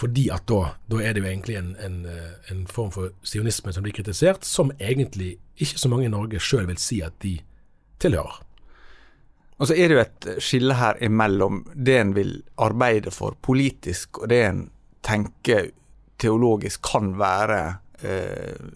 Fordi 0.01 0.29
at 0.33 0.47
da, 0.49 0.77
da 0.89 1.01
er 1.03 1.13
det 1.13 1.21
jo 1.21 1.29
egentlig 1.29 1.57
en, 1.59 1.73
en, 1.85 1.97
eh, 2.07 2.53
en, 2.53 2.67
form 2.67 2.93
for 2.95 3.11
sionisme 3.23 3.73
som 3.73 3.83
blir 3.85 3.93
kritisert, 3.93 4.45
som 4.45 4.71
egentlig 4.81 5.37
ikke 5.59 5.79
så 5.79 5.89
mange 5.89 6.07
i 6.07 6.13
Norge 6.13 6.41
sjøl 6.41 6.69
vil 6.71 6.79
si 6.81 7.03
at 7.05 7.19
de 7.23 7.41
tilhører. 8.01 8.41
Og 9.61 9.69
så 9.69 9.77
er 9.77 9.89
det 9.89 9.97
jo 9.97 10.05
et 10.07 10.29
skille 10.41 10.75
her 10.75 10.97
imellom 11.05 11.67
det 11.75 11.99
en 12.01 12.15
vil 12.17 12.39
arbeide 12.57 13.11
for 13.13 13.37
politisk, 13.43 14.23
og 14.23 14.31
det 14.33 14.41
en 14.47 14.63
tenker 15.05 15.69
teologisk 16.21 16.85
kan 16.93 17.15
være 17.21 17.63
eh, 18.03 18.69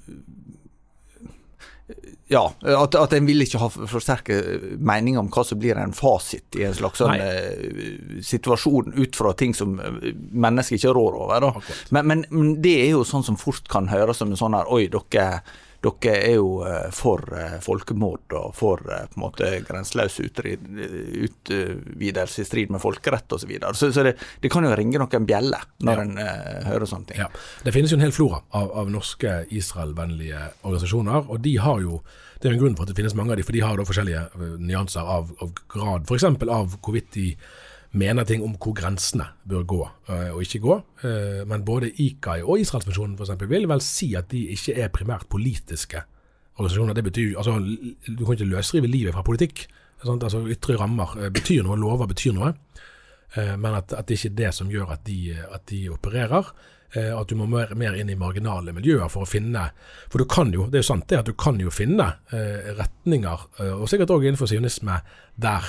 ja, 2.26 2.52
at, 2.61 2.94
at 2.96 3.12
en 3.12 3.26
vil 3.28 3.44
ikke 3.44 3.61
ha 3.61 3.66
for 3.68 4.00
sterke 4.00 4.38
meninger 4.80 5.20
om 5.20 5.28
hva 5.33 5.42
som 5.44 5.59
blir 5.61 5.76
en 5.76 5.92
fasit 5.94 6.57
i 6.57 6.64
en 6.64 6.76
slags 6.76 7.02
sånn, 7.02 7.20
eh, 7.20 8.22
situasjon 8.24 8.94
ut 8.96 9.18
fra 9.18 9.35
ting 9.37 9.52
som 9.57 9.76
eh, 9.76 10.14
mennesker 10.33 10.80
ikke 10.80 10.94
rår 10.96 11.18
over. 11.26 11.50
Men, 11.92 12.09
men, 12.09 12.24
men, 12.30 12.54
det 12.64 12.78
er 12.87 12.94
jo 12.94 13.04
sånn 13.09 13.26
som 13.26 13.37
fort 13.40 13.68
kan 13.70 13.90
høres 13.92 14.22
som 14.22 14.33
en 14.33 14.40
sånn 14.40 14.57
her 14.57 14.72
Oi, 14.72 14.87
dere 14.92 15.42
dere 15.85 16.16
er 16.16 16.38
jo 16.38 16.64
eh, 16.66 16.90
for 16.94 17.20
eh, 17.37 17.61
folkemord 17.64 18.33
og 18.38 18.55
for 18.57 18.79
eh, 18.88 19.07
på 19.11 19.16
en 19.18 19.25
måte 19.25 19.49
grenseløs 19.66 20.20
utvidelse 20.25 22.42
i 22.42 22.49
strid 22.49 22.68
med 22.73 22.81
folkerett 22.83 23.33
osv. 23.33 23.40
Så, 23.44 23.51
videre. 23.51 23.75
så 23.75 23.92
Så 23.92 24.03
det, 24.07 24.14
det 24.40 24.51
kan 24.53 24.64
jo 24.64 24.77
ringe 24.77 24.99
noen 25.01 25.27
bjeller 25.29 25.62
når 25.85 25.94
ja. 26.01 26.05
en 26.05 26.14
uh, 26.16 26.25
hører 26.70 26.87
sånne 26.88 27.07
ting. 27.11 27.18
Ja. 27.20 27.29
Det 27.64 27.73
finnes 27.75 27.90
jo 27.92 27.97
en 27.99 28.07
hel 28.07 28.16
flora 28.16 28.38
av, 28.57 28.66
av 28.73 28.87
norske 28.92 29.31
Israel-vennlige 29.53 30.42
organisasjoner, 30.62 31.20
og 31.29 31.37
de 31.44 31.55
har 31.61 31.79
jo 31.85 31.94
det 32.40 32.47
er 32.51 32.55
en 32.57 32.61
grunn 32.61 32.77
for 32.77 32.85
at 32.85 32.90
det 32.92 32.99
finnes 32.99 33.16
mange 33.16 33.33
av 33.33 33.38
de, 33.38 33.44
for 33.47 33.57
de 33.57 33.64
har 33.64 33.75
da 33.79 33.88
forskjellige 33.88 34.23
nyanser 34.61 35.01
av, 35.01 35.25
av 35.40 35.49
grad. 35.70 36.01
F.eks. 36.05 36.25
av 36.44 36.66
hvorvidt 36.85 37.11
de 37.14 37.37
mener 37.94 38.26
ting 38.26 38.42
om 38.44 38.57
hvor 38.59 38.74
grensene 38.76 39.26
bør 39.48 39.62
gå 39.70 39.80
uh, 39.85 40.33
og 40.35 40.42
ikke 40.42 40.62
gå. 40.64 40.78
Uh, 41.04 41.42
men 41.50 41.64
både 41.66 41.92
IKAI 42.02 42.42
og 42.42 42.61
Israelsmisjonen 42.62 43.16
f.eks. 43.18 43.37
vil 43.50 43.68
vel 43.70 43.85
si 43.85 44.12
at 44.18 44.30
de 44.33 44.46
ikke 44.54 44.76
er 44.83 44.92
primært 44.94 45.28
politiske 45.30 46.02
organisasjoner. 46.57 46.94
Det 46.94 47.04
betyr, 47.04 47.38
altså, 47.38 47.59
Du 48.07 48.24
kan 48.24 48.35
ikke 48.35 48.50
løsrive 48.50 48.90
livet 48.90 49.14
fra 49.14 49.22
politikk. 49.26 49.66
Sant? 50.04 50.22
Altså, 50.22 50.42
Ytre 50.50 50.76
rammer 50.80 51.16
uh, 51.18 51.30
betyr 51.35 51.62
noe, 51.66 51.78
lover 51.80 52.11
betyr 52.11 52.37
noe. 52.37 52.54
men 53.35 53.74
at, 53.74 53.90
at, 53.90 54.07
det 54.07 54.14
ikke 54.14 54.28
er 54.28 54.35
det 54.38 54.50
som 54.54 54.68
gjør 54.70 54.92
at 54.94 55.00
de, 55.09 55.35
at 55.35 55.64
de 55.66 55.88
opererer. 55.90 56.52
at 56.94 57.26
du 57.26 57.35
må 57.35 57.48
mer, 57.50 57.72
mer, 57.74 57.96
inn 57.98 58.11
i 58.11 58.14
marginale 58.14 58.70
miljøer 58.72 59.09
for 59.11 59.24
å 59.24 59.26
finne 59.26 59.72
For 60.09 60.22
du 60.22 60.24
kan 60.24 60.52
jo, 60.54 60.68
det 60.70 60.78
er 60.78 60.85
jo 60.85 60.87
sant 60.87 61.09
det, 61.11 61.18
at 61.18 61.26
du 61.26 61.33
kan 61.35 61.59
jo 61.59 61.70
finne 61.70 62.07
retninger, 62.78 63.48
og 63.74 63.88
sikkert 63.90 64.12
òg 64.14 64.28
innenfor 64.28 64.46
sionisme, 64.46 65.00
der 65.35 65.66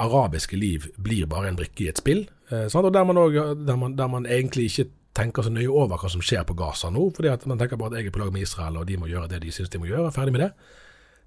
arabiske 0.00 0.56
liv 0.56 0.88
blir 0.96 1.26
bare 1.26 1.50
en 1.50 1.58
brikke 1.58 1.84
i 1.84 1.88
et 1.92 2.00
spill. 2.00 2.24
Eh, 2.50 2.68
og 2.74 2.92
der 2.94 3.04
man, 3.04 3.20
også, 3.20 3.54
der, 3.54 3.76
man, 3.76 3.96
der 3.98 4.06
man, 4.06 4.26
egentlig 4.26 4.64
ikke 4.70 4.90
tenker 5.14 5.44
så 5.44 5.52
nøye 5.52 5.68
over 5.68 6.00
hva 6.00 6.08
som 6.08 6.22
skjer 6.24 6.44
på 6.48 6.56
Gaza 6.56 6.90
nå. 6.90 7.10
fordi 7.16 7.28
at 7.28 7.46
man 7.46 7.58
tenker 7.58 7.76
bare 7.76 7.92
at 7.92 8.00
jeg 8.00 8.06
er 8.06 8.14
på 8.14 8.22
lag 8.22 8.32
med 8.32 8.42
Israel, 8.42 8.76
og 8.76 8.88
de 8.88 8.96
må 8.96 9.06
gjøre 9.06 9.28
det 9.28 9.42
de 9.42 9.52
syns 9.52 9.68
de 9.68 9.78
må 9.78 9.90
gjøre. 9.90 10.12
Ferdig 10.12 10.32
med 10.32 10.46
det. 10.46 10.52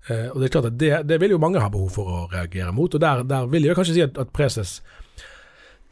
Eh, 0.10 0.30
og 0.32 0.40
Det 0.40 0.48
er 0.48 0.54
klart 0.58 0.72
at 0.72 0.80
det, 0.80 0.92
det, 1.10 1.22
vil 1.22 1.32
jo 1.32 1.42
mange 1.42 1.62
ha 1.62 1.70
behov 1.70 1.90
for 1.90 2.10
å 2.10 2.28
reagere 2.34 2.72
mot. 2.74 2.94
og 2.94 3.02
Der, 3.02 3.24
der 3.24 3.46
vil 3.48 3.66
jeg 3.66 3.76
kanskje 3.76 3.98
si 3.98 4.06
at, 4.06 4.18
at 4.18 4.34
preses 4.34 4.82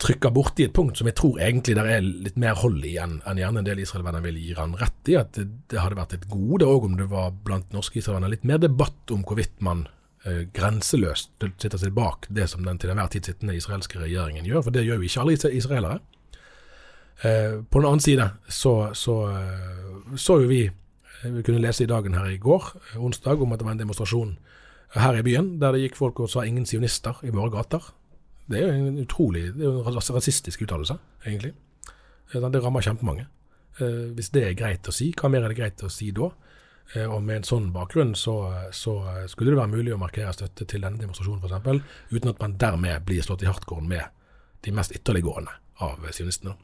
trykker 0.03 0.33
borti 0.33 0.65
et 0.65 0.73
punkt 0.73 0.97
som 0.97 1.07
jeg 1.07 1.15
tror 1.15 1.37
egentlig 1.39 1.75
der 1.77 1.87
er 1.87 2.01
litt 2.03 2.37
mer 2.41 2.57
hold 2.59 2.81
i 2.83 2.95
enn 2.99 3.19
en 3.29 3.39
gjerne 3.39 3.61
en 3.61 3.67
del 3.67 3.83
Israel-venner 3.83 4.23
vil 4.25 4.39
gi 4.41 4.55
han 4.57 4.75
rett 4.79 5.11
i. 5.11 5.17
At 5.19 5.37
det, 5.37 5.47
det 5.71 5.81
hadde 5.81 5.99
vært 5.99 6.17
et 6.17 6.29
gode 6.31 6.67
òg 6.67 6.89
om 6.89 6.97
det 6.99 7.09
var 7.11 7.33
blant 7.45 7.73
norske 7.75 8.01
Israel-venner 8.01 8.33
litt 8.33 8.47
mer 8.47 8.61
debatt 8.61 9.13
om 9.13 9.23
hvorvidt 9.27 9.61
man 9.65 9.85
grenseløst 10.55 11.33
sitter 11.59 11.77
seg 11.81 11.91
bak 11.95 12.29
det 12.31 12.45
som 12.47 12.63
den 12.63 12.77
til 12.79 12.93
enhver 12.93 13.09
tid 13.11 13.27
sittende 13.27 13.57
israelske 13.57 13.99
regjeringen 13.99 14.45
gjør, 14.47 14.61
for 14.63 14.75
det 14.75 14.85
gjør 14.85 15.01
jo 15.01 15.07
ikke 15.09 15.23
alle 15.23 15.55
israelere. 15.57 15.99
Eh, 17.21 17.61
på 17.69 17.79
den 17.79 17.87
annen 17.87 18.03
side 18.03 18.25
så, 18.49 18.93
så, 18.97 19.15
eh, 19.31 20.15
så 20.17 20.41
jo 20.41 20.47
vi 20.49 20.63
eh, 20.65 21.29
Vi 21.31 21.43
kunne 21.45 21.61
lese 21.61 21.85
i 21.85 21.87
dagen 21.87 22.17
her 22.17 22.25
i 22.27 22.37
går, 22.37 22.63
eh, 22.93 23.03
onsdag, 23.03 23.41
om 23.41 23.53
at 23.53 23.59
det 23.59 23.65
var 23.65 23.75
en 23.77 23.79
demonstrasjon 23.79 24.37
her 24.93 25.15
i 25.15 25.23
byen 25.23 25.59
der 25.61 25.71
det 25.71 25.85
gikk 25.85 25.95
folk 25.95 26.19
og 26.19 26.29
sa 26.29 26.43
'ingen 26.43 26.65
sionister' 26.65 27.23
i 27.23 27.29
våre 27.29 27.49
gater. 27.49 27.93
Det 28.49 28.59
er 28.59 28.67
jo 28.67 28.87
en 28.87 28.97
utrolig 28.97 29.53
det 29.53 29.61
er 29.61 29.71
jo 29.71 29.79
en 29.79 30.15
rasistisk 30.15 30.61
uttalelse, 30.61 30.97
egentlig. 31.25 31.53
Det 32.33 32.63
rammer 32.63 32.81
kjempemange. 32.81 33.27
Hvis 34.13 34.29
det 34.29 34.43
er 34.43 34.53
greit 34.53 34.87
å 34.87 34.91
si, 34.91 35.13
hva 35.17 35.29
mer 35.29 35.43
er 35.43 35.47
det 35.47 35.57
greit 35.57 35.83
å 35.83 35.89
si 35.89 36.11
da? 36.11 36.29
Eh, 36.93 37.05
og 37.09 37.23
med 37.23 37.41
en 37.41 37.47
sånn 37.47 37.69
bakgrunn 37.73 38.13
så, 38.17 38.37
så, 38.71 38.97
skulle 39.31 39.53
det 39.53 39.59
være 39.61 39.73
mulig 39.73 39.93
å 39.95 40.01
markere 40.01 40.33
støtte 40.35 40.67
til 40.69 40.83
denne 40.85 41.01
demonstrasjonen 41.01 41.43
f.eks., 41.43 42.01
uten 42.13 42.33
at 42.33 42.43
man 42.43 42.57
dermed 42.61 43.07
blir 43.07 43.25
slått 43.25 43.45
i 43.45 43.49
hardcore 43.49 43.85
med 43.85 44.03
de 44.63 44.75
mest 44.75 44.93
ytterliggående 44.95 45.55
av 45.83 46.03
sionistene. 46.13 46.55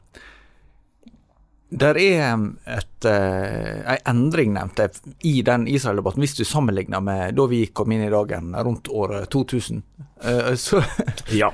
Der 1.70 1.94
er 2.02 2.32
et, 2.66 3.06
en 3.06 4.00
endring 4.10 4.56
nevnt 4.56 4.80
i 5.22 5.36
den 5.46 5.68
Israel-debatten, 5.70 6.24
hvis 6.24 6.34
du 6.40 6.42
sammenligner 6.42 7.02
med 7.04 7.36
da 7.38 7.46
vi 7.46 7.60
kom 7.70 7.92
inn 7.94 8.02
i 8.02 8.10
dagen 8.10 8.56
rundt 8.58 8.90
året 8.90 9.28
2000. 9.30 9.84
Uh, 10.24 10.56
så, 10.58 10.82
ja. 11.40 11.52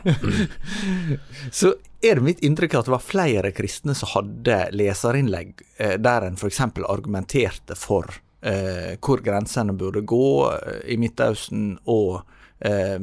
så 1.59 1.75
er 2.01 2.17
det 2.17 2.25
mitt 2.25 2.41
inntrykk 2.47 2.79
at 2.79 2.89
det 2.89 2.95
var 2.95 3.05
flere 3.05 3.53
kristne 3.57 3.97
som 3.99 4.15
hadde 4.15 4.57
leserinnlegg 4.73 5.61
der 6.01 6.25
en 6.25 6.41
f.eks. 6.41 6.63
argumenterte 6.87 7.77
for 7.77 8.09
eh, 8.43 8.97
hvor 9.03 9.23
grensene 9.25 9.77
burde 9.77 10.05
gå 10.07 10.29
eh, 10.53 10.83
i 10.93 10.99
Midtøsten, 11.01 11.77
og 11.93 12.21
eh, 12.65 12.99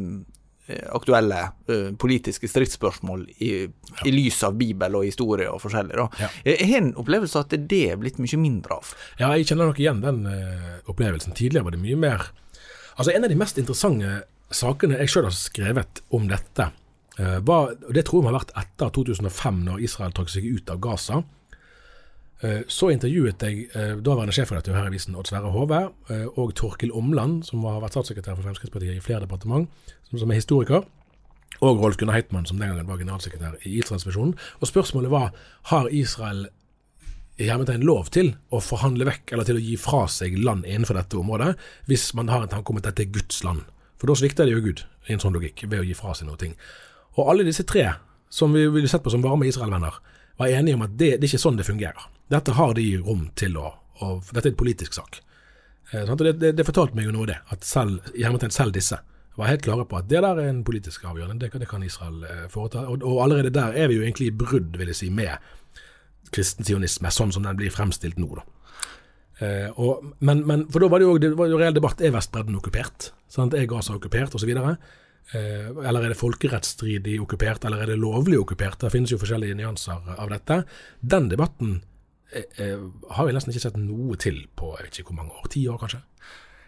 aktuelle 0.96 1.39
eh, 1.67 1.89
politiske 2.00 2.48
stridsspørsmål 2.48 3.26
i, 3.38 3.50
ja. 3.65 4.06
i, 4.06 4.13
lys 4.13 4.39
av 4.48 4.56
Bibel 4.60 5.00
og 5.00 5.08
historie 5.08 5.50
og 5.52 5.60
forskjellig. 5.63 5.98
Ja. 6.19 6.30
Jeg 6.48 6.69
har 6.69 6.80
en 6.82 6.93
opplevelse 7.00 7.41
at 7.41 7.56
det 7.56 7.82
er 7.91 8.00
blitt 8.00 8.22
mye 8.24 8.39
mindre 8.39 8.80
av. 8.80 8.93
Ja, 9.19 9.34
jeg 9.36 9.50
kjenner 9.50 9.72
nok 9.72 9.82
igjen 9.84 10.04
den 10.06 10.24
opplevelsen. 10.88 11.36
Tidligere 11.36 11.67
var 11.67 11.78
det 11.78 11.84
mye 11.84 12.00
mer 12.00 12.32
Altså, 12.93 13.10
En 13.10 13.24
av 13.26 13.32
de 13.32 13.36
mest 13.36 13.58
interessante 13.58 14.19
sakene 14.54 15.00
jeg 15.00 15.10
sjøl 15.10 15.26
har 15.26 15.34
skrevet 15.34 16.04
om 16.13 16.28
dette, 16.30 16.67
var, 17.17 17.72
og 17.74 17.96
det 17.98 18.04
tror 18.06 18.19
jeg 18.22 18.28
har 18.28 18.36
vært 18.36 18.52
etter 18.62 18.91
2005, 18.93 19.63
når 19.65 19.82
Israel 19.82 20.13
trakk 20.13 20.30
seg 20.30 20.46
ut 20.46 20.69
av 20.69 20.78
Gaza. 20.82 21.24
Eh, 22.41 22.63
så 22.67 22.89
intervjuet 22.91 23.46
jeg 23.46 23.67
eh, 23.72 23.93
daværende 24.04 24.34
sjefredaktør 24.36 24.76
her 24.78 24.89
i 24.89 24.91
avisen, 24.91 25.15
Odd 25.19 25.30
Sverre 25.30 25.52
Hove, 25.54 25.84
eh, 26.10 26.26
og 26.39 26.56
Torkil 26.60 26.91
Omland, 26.91 27.43
som 27.48 27.63
har 27.69 27.80
vært 27.84 27.96
statssekretær 27.96 28.36
for 28.36 28.48
Fremskrittspartiet 28.48 28.98
i 28.98 29.04
flere 29.04 29.24
departement, 29.24 29.69
som 30.10 30.32
er 30.32 30.41
historiker. 30.41 30.84
Og 31.63 31.80
Rolf 31.80 31.98
Gunnar 31.98 32.17
Heitmann, 32.17 32.48
som 32.50 32.60
den 32.60 32.74
gangen 32.74 32.89
var 32.89 33.00
generalsekretær 33.00 33.62
i 33.63 33.78
Israelsvisjonen. 33.80 34.34
Og 34.60 34.67
spørsmålet 34.67 35.13
var 35.13 35.32
har 35.72 35.88
Israel 35.93 36.48
i 37.41 37.48
hermetegn 37.50 37.86
lov 37.86 38.12
til 38.13 38.34
å 38.54 38.60
forhandle 38.62 39.08
vekk 39.08 39.34
eller 39.34 39.48
til 39.48 39.58
å 39.58 39.63
gi 39.63 39.78
fra 39.82 40.04
seg 40.12 40.36
land 40.38 40.67
innenfor 40.69 41.00
dette 41.00 41.17
området, 41.17 41.54
hvis 41.89 42.12
man 42.17 42.30
har 42.30 42.46
en 42.46 42.52
tanke 42.52 42.74
om 42.74 42.82
at 42.82 42.89
dette 42.89 43.06
er 43.06 43.13
Guds 43.13 43.41
land. 43.46 43.63
For 43.98 44.10
da 44.10 44.17
svikter 44.19 44.46
det 44.46 44.58
jo 44.58 44.65
Gud 44.65 44.84
i 45.08 45.15
en 45.15 45.24
sånn 45.24 45.34
logikk, 45.34 45.65
ved 45.69 45.82
å 45.82 45.88
gi 45.88 45.96
fra 45.98 46.13
seg 46.17 46.28
noe. 46.28 46.38
ting. 46.38 46.58
Og 47.17 47.30
alle 47.30 47.46
disse 47.48 47.63
tre, 47.63 47.93
som 48.30 48.54
vi 48.54 48.67
ville 48.67 48.89
sett 48.89 49.04
på 49.04 49.13
som 49.13 49.24
varme 49.24 49.48
Israel-venner, 49.48 49.98
var 50.38 50.52
enige 50.52 50.78
om 50.78 50.86
at 50.86 50.98
det, 50.98 51.15
det 51.17 51.28
er 51.28 51.32
ikke 51.32 51.46
sånn 51.46 51.60
det 51.60 51.67
fungerer. 51.67 52.10
Dette 52.34 52.56
har 52.58 52.74
de 52.78 52.88
rom 53.04 53.28
til 53.39 53.58
å 53.62 53.72
og 54.04 54.30
Dette 54.34 54.50
er 54.50 54.54
en 54.54 54.60
politisk 54.60 54.96
sak. 54.98 55.19
Eh, 55.91 56.10
det, 56.17 56.34
det, 56.41 56.54
det, 56.58 56.65
fortalte 56.65 56.98
meg 56.98 57.08
jo 57.08 57.13
noe, 57.15 57.28
det. 57.30 57.38
At 57.54 57.65
selv, 57.67 58.02
selv 58.50 58.74
disse 58.76 58.98
var 59.38 59.50
helt 59.50 59.63
klare 59.65 59.86
på 59.89 59.98
at 59.98 60.10
det 60.10 60.22
der 60.22 60.41
er 60.41 60.50
en 60.50 60.63
politisk 60.65 61.06
avgjørelse, 61.10 61.39
det, 61.41 61.52
det 61.62 61.69
kan 61.69 61.86
Israel 61.86 62.26
eh, 62.26 62.48
foreta. 62.52 62.86
Og, 62.89 63.06
og 63.06 63.22
allerede 63.26 63.54
der 63.54 63.78
er 63.78 63.89
vi 63.89 64.00
jo 64.00 64.06
egentlig 64.06 64.32
i 64.32 64.36
brudd, 64.43 64.78
vil 64.78 64.91
jeg 64.91 65.00
si, 65.00 65.12
med 65.13 65.38
kristen 66.34 66.65
sionisme, 66.65 67.12
sånn 67.13 67.34
som 67.34 67.46
den 67.46 67.58
blir 67.60 67.74
fremstilt 67.74 68.19
nå. 68.22 68.30
da. 68.39 68.46
Eh, 69.43 69.69
og, 69.82 70.13
men, 70.26 70.43
men, 70.50 70.67
for 70.72 70.84
da 70.84 70.89
var 70.91 71.02
det 71.02 71.08
jo, 71.08 71.15
det 71.22 71.34
var 71.38 71.50
jo 71.52 71.62
reell 71.62 71.78
debatt. 71.78 72.02
Er 72.02 72.13
Vestbredden 72.15 72.58
okkupert? 72.60 73.12
Sant? 73.32 73.56
Er 73.58 73.69
Gaza 73.69 73.96
okkupert, 73.98 74.36
osv.? 74.38 74.50
Eh, 74.54 74.76
eller 75.32 76.04
er 76.04 76.12
det 76.12 76.20
folkerettsstridig 76.20 77.16
okkupert, 77.24 77.66
eller 77.66 77.84
er 77.84 77.94
det 77.94 78.02
lovlig 78.02 78.38
okkupert? 78.42 78.80
Det 78.84 78.92
finnes 78.94 79.14
jo 79.14 79.20
forskjellige 79.22 79.58
nyanser 79.58 80.14
av 80.18 80.30
dette. 80.30 80.60
Den 81.00 81.30
debatten 81.32 81.80
eh, 82.34 82.46
eh, 82.62 82.84
har 83.18 83.28
vi 83.28 83.36
nesten 83.36 83.54
ikke 83.54 83.64
sett 83.66 83.80
noe 83.82 84.18
til 84.22 84.44
på 84.54 84.74
jeg 84.78 84.88
vet 84.88 85.00
ikke 85.00 85.14
hvor 85.14 85.22
mange 85.24 85.38
år. 85.40 85.48
Ti 85.54 85.64
år, 85.72 85.80
kanskje? 85.82 86.04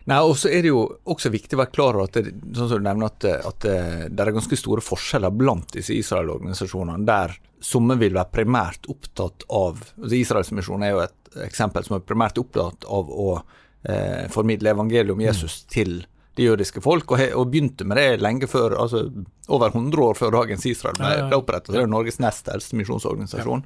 Nei, 0.05 0.19
og 0.21 0.35
så 0.37 0.51
er 0.53 0.61
det 0.61 0.69
jo 0.69 0.85
også 1.09 1.31
viktig 1.33 1.57
å 1.57 1.63
være 1.63 1.73
klar 1.73 1.97
over 1.97 2.05
at 2.05 2.19
det, 2.21 2.33
sånn 2.53 2.69
som 2.69 2.81
du 2.81 2.85
nevner 2.85 3.09
at, 3.09 3.25
at 3.25 3.65
det, 3.65 4.21
er 4.21 4.33
ganske 4.35 4.59
store 4.59 4.83
forskjeller 4.85 5.33
blant 5.33 5.73
disse 5.73 5.95
Israel-organisasjonene, 5.97 7.05
der 7.07 7.33
somme 7.65 7.97
vil 7.97 8.13
være 8.13 8.33
primært 8.33 8.85
opptatt 8.91 9.47
av 9.49 9.79
altså 9.81 10.17
Israels 10.17 10.51
misjon 10.53 10.85
er 10.85 10.93
jo 10.93 11.01
et 11.07 11.39
eksempel 11.47 11.85
som 11.87 11.97
er 11.97 12.05
primært 12.05 12.37
opptatt 12.37 12.85
av 12.85 13.09
å 13.09 13.31
eh, 13.35 14.27
formidle 14.33 14.75
evangeliet 14.75 15.15
om 15.15 15.23
Jesus 15.25 15.63
til 15.73 16.03
det 16.35 16.47
jødiske 16.49 16.81
folk, 16.83 17.11
og, 17.11 17.21
og 17.39 17.51
begynte 17.51 17.87
med 17.87 17.97
det 17.99 18.21
lenge 18.23 18.47
før, 18.51 18.75
altså 18.83 19.05
over 19.47 19.71
100 19.71 20.03
år 20.03 20.17
før 20.19 20.33
dagens 20.35 20.65
Israel 20.67 20.97
ble, 20.99 21.13
ble 21.29 21.39
opprettet. 21.39 21.71
Det 21.71 21.79
er 21.79 21.87
jo 21.87 21.93
Norges 21.93 22.19
nest 22.23 22.49
eldste 22.51 22.79
misjonsorganisasjon. 22.79 23.63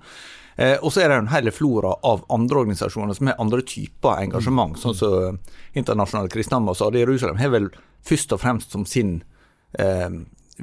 Eh, 0.60 0.76
og 0.84 0.92
så 0.94 1.04
er 1.04 1.12
det 1.12 1.20
en 1.22 1.32
hel 1.32 1.52
flora 1.56 1.96
av 2.06 2.26
andre 2.36 2.66
organisasjoner 2.66 3.18
som 3.18 3.32
har 3.32 3.40
andre 3.42 3.64
typer 3.66 4.26
engasjement. 4.26 4.78
Sånn 4.82 4.98
som 4.98 5.40
Internasjonale 5.78 6.32
kristne 6.34 6.60
ambassader 6.60 7.00
i 7.00 7.06
Jerusalem 7.06 7.40
har 7.40 7.54
vel 7.54 7.70
først 8.06 8.36
og 8.36 8.42
fremst 8.44 8.76
som 8.76 8.86
sin 8.90 9.22
eh, 9.80 10.10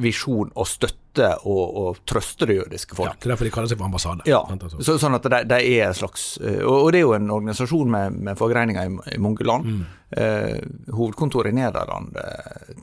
visjon 0.02 0.50
å 0.54 0.64
støtte 0.68 1.30
og, 1.48 1.62
og 1.80 2.00
trøste 2.09 2.44
det 2.48 2.59
jødiske 2.59 2.92
Ja, 2.92 2.98
folk. 2.98 3.16
det 3.20 3.28
er 3.28 3.32
derfor 3.32 3.48
de 3.48 3.52
kaller 3.54 3.70
seg 3.70 3.78
for 3.80 3.88
ambassade. 3.88 4.26
Ja, 4.28 4.42
altså. 4.52 4.82
så, 4.85 4.96
sånn 5.00 5.16
at 5.16 5.24
de, 5.32 5.40
de 5.48 5.59
er 5.72 5.87
en 5.87 5.96
slags 5.96 6.26
eh, 6.42 6.61
og, 6.61 6.90
det 6.92 7.00
er 7.00 7.06
jo 7.06 7.14
en 7.16 7.30
organisasjon 7.32 7.90
med, 7.94 8.18
med 8.28 8.38
forgreininger 8.40 8.90
i, 8.90 9.16
i 9.16 9.20
mange 9.24 9.46
land. 9.48 9.70
Mm. 9.70 9.82
Eh, 10.20 10.92
hovedkontoret 10.92 11.54
i 11.54 11.56
Nederland 11.56 12.18
eh, 12.20 12.76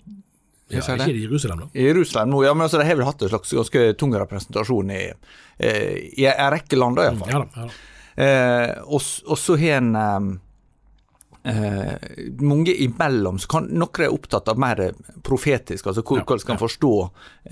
Ja, 0.74 0.82
ikke 0.82 1.12
i 1.14 1.22
Jerusalem, 1.28 1.66
da. 1.66 1.70
I 1.78 1.86
Jerusalem 1.92 2.34
nå, 2.34 2.42
ja, 2.48 2.54
men 2.58 2.66
altså, 2.66 2.82
de 2.82 2.88
har 2.90 2.98
vel 2.98 3.06
hatt 3.06 3.22
en 3.22 3.30
slags 3.36 3.54
ganske 3.54 3.86
tung 4.02 4.16
representasjon 4.18 4.90
i, 4.96 5.04
eh, 5.62 5.92
i 6.18 6.26
en 6.32 6.50
rekke 6.56 6.80
land, 6.80 6.98
iallfall. 7.04 7.30
Ja 7.30 7.44
da. 7.44 7.50
Ja, 7.54 7.68
da. 7.70 7.92
Eh, 8.24 8.72
og, 8.86 9.02
og 9.30 9.38
så 9.42 9.56
har 9.62 9.80
en 9.82 9.94
eh, 11.44 11.94
mange 12.40 12.76
imellom, 12.86 13.40
så 13.40 13.52
kan 13.56 13.70
noen 13.72 14.06
er 14.06 14.14
opptatt 14.14 14.52
av 14.52 14.60
mer 14.62 14.84
profetisk, 15.26 15.88
altså 15.88 16.04
hvordan 16.04 16.26
Ja, 16.26 16.40
skal 16.44 16.56
en 16.56 16.64
forstå 16.64 16.94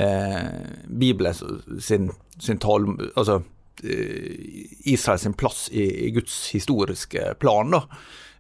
eh, 0.06 0.50
Bibelen 0.88 1.80
sin, 1.80 2.12
sin 2.40 2.62
tale, 2.62 2.96
altså 3.16 3.42
eh, 3.84 4.66
Israels 4.92 5.28
sin 5.28 5.38
plass 5.38 5.68
i, 5.72 5.86
i 6.08 6.12
Guds 6.16 6.38
historiske 6.56 7.34
plan, 7.40 7.72
da. 7.78 7.86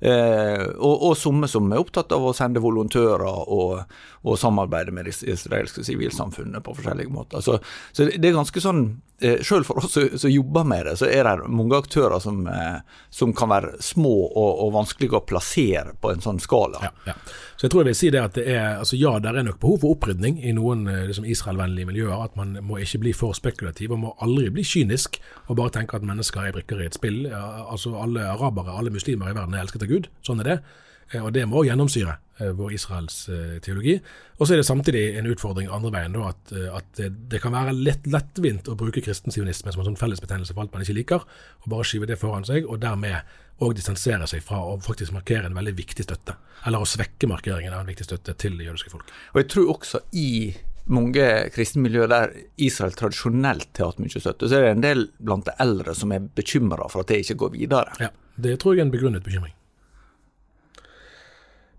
Eh, 0.02 0.64
og, 0.82 1.04
og 1.12 1.18
somme 1.18 1.46
som 1.46 1.68
er 1.70 1.82
opptatt 1.82 2.10
av 2.16 2.24
å 2.26 2.34
sende 2.34 2.62
volontører 2.64 3.22
og, 3.54 3.84
og 4.26 4.40
samarbeide 4.42 4.94
med 4.98 5.06
det 5.06 5.14
israelske 5.30 5.86
sivilsamfunnet 5.86 6.66
på 6.66 6.74
forskjellige 6.80 7.14
måter. 7.14 7.44
Så, 7.46 7.60
så 7.94 8.08
det 8.10 8.32
er 8.32 8.34
ganske 8.34 8.64
sånn 8.64 8.82
eh, 9.22 9.44
Selv 9.46 9.70
for 9.70 9.78
oss 9.78 9.94
som 9.94 10.34
jobber 10.34 10.66
med 10.66 10.88
det, 10.90 10.96
så 11.04 11.06
er 11.06 11.30
det 11.30 11.52
mange 11.54 11.78
aktører 11.78 12.18
som, 12.24 12.42
eh, 12.50 12.82
som 13.14 13.36
kan 13.38 13.54
være 13.54 13.78
små 13.86 14.16
og, 14.26 14.52
og 14.66 14.74
vanskelige 14.80 15.20
å 15.20 15.26
plassere 15.30 15.94
på 16.02 16.16
en 16.16 16.26
sånn 16.26 16.42
skala. 16.42 16.82
Ja, 16.82 16.94
ja. 17.12 17.18
Så 17.62 17.68
jeg 17.68 17.76
tror 17.76 17.84
jeg 17.84 17.92
vil 17.92 18.00
si 18.00 18.10
det 18.10 18.22
at 18.26 18.34
det 18.40 18.48
er, 18.50 18.80
altså 18.82 18.98
ja, 18.98 19.14
det 19.22 19.30
er 19.30 19.46
nok 19.46 19.60
behov 19.62 19.84
for 19.84 19.94
opprydning 19.94 20.40
i 20.42 20.56
noen 20.58 20.88
liksom 21.12 21.28
Israel-vennlige 21.30 21.92
miljøer. 21.92 22.24
At 22.26 22.34
man 22.40 22.56
må 22.66 22.80
ikke 22.82 23.04
bli 23.04 23.14
for 23.14 23.38
spekulativ 23.38 23.94
og 23.94 24.02
må 24.02 24.16
aldri 24.26 24.50
bli 24.50 24.66
kynisk 24.66 25.20
og 25.46 25.60
bare 25.60 25.76
tenke 25.76 26.00
at 26.00 26.08
mennesker 26.10 26.48
er 26.48 26.56
brikker 26.56 26.82
i 26.82 26.88
et 26.90 26.98
spill. 26.98 27.20
Altså 27.30 27.94
Alle 28.02 28.26
arabere, 28.32 28.74
alle 28.74 28.90
muslimer 28.90 29.30
i 29.30 29.38
verden 29.38 29.54
er 29.54 29.62
elsket 29.62 29.86
av 29.86 29.91
Gud. 29.92 30.10
Sånn 30.26 30.42
er 30.44 30.50
det. 30.54 30.58
Eh, 31.12 31.22
Og 31.24 31.32
det 31.36 31.44
må 31.50 31.64
gjennomsyre 31.68 32.16
eh, 32.40 32.52
vår 32.58 32.74
Israels 32.78 33.18
eh, 33.30 33.60
teologi. 33.64 33.98
Og 34.40 34.48
så 34.48 34.56
er 34.56 34.62
det 34.62 34.68
samtidig 34.70 35.04
en 35.20 35.30
utfordring 35.30 35.70
andre 35.70 35.92
veien, 35.94 36.16
da, 36.16 36.32
at, 36.32 36.54
at 36.80 36.90
det, 36.98 37.10
det 37.32 37.42
kan 37.44 37.54
være 37.54 37.76
lett, 37.78 38.08
lettvint 38.10 38.72
å 38.72 38.78
bruke 38.80 39.04
kristen 39.04 39.34
sionisme 39.36 39.74
som 39.74 39.84
en 39.84 39.92
sånn 39.92 40.00
fellesbetegnelse 40.00 40.56
for 40.56 40.64
alt 40.64 40.74
man 40.74 40.86
ikke 40.86 40.98
liker, 40.98 41.28
og 41.62 41.70
bare 41.76 41.88
skyve 41.88 42.10
det 42.10 42.18
foran 42.22 42.48
seg, 42.48 42.66
og 42.66 42.82
dermed 42.82 43.38
òg 43.62 43.76
distansere 43.78 44.26
seg 44.26 44.42
fra 44.42 44.58
å 44.66 44.80
faktisk 44.82 45.14
markere 45.14 45.46
en 45.46 45.58
veldig 45.60 45.76
viktig 45.78 46.08
støtte. 46.08 46.34
Eller 46.66 46.82
å 46.82 46.88
svekke 46.90 47.30
markeringen 47.30 47.76
av 47.76 47.84
en 47.84 47.92
viktig 47.92 48.08
støtte 48.08 48.34
til 48.42 48.58
det 48.58 48.66
jødiske 48.72 48.90
folk. 48.96 49.12
Og 49.36 49.44
jeg 49.44 49.52
tror 49.54 49.70
også 49.76 50.02
i 50.18 50.32
mange 50.92 51.28
kristne 51.54 51.84
miljøer 51.86 52.10
der 52.10 52.34
Israel 52.58 52.96
tradisjonelt 52.98 53.78
har 53.78 53.92
hatt 53.92 54.02
mye 54.02 54.18
støtte, 54.18 54.50
så 54.50 54.58
er 54.58 54.66
det 54.66 54.72
en 54.80 54.86
del 54.88 55.06
blant 55.22 55.46
de 55.46 55.54
eldre 55.62 55.94
som 55.94 56.10
er 56.16 56.26
bekymra 56.42 56.90
for 56.90 57.04
at 57.06 57.14
det 57.14 57.22
ikke 57.22 57.38
går 57.44 57.54
videre. 57.60 57.98
Ja, 58.02 58.10
Det 58.42 58.58
tror 58.64 58.74
jeg 58.74 58.82
er 58.82 58.90
en 58.90 58.96
begrunnet 58.98 59.22
bekymring. 59.28 59.54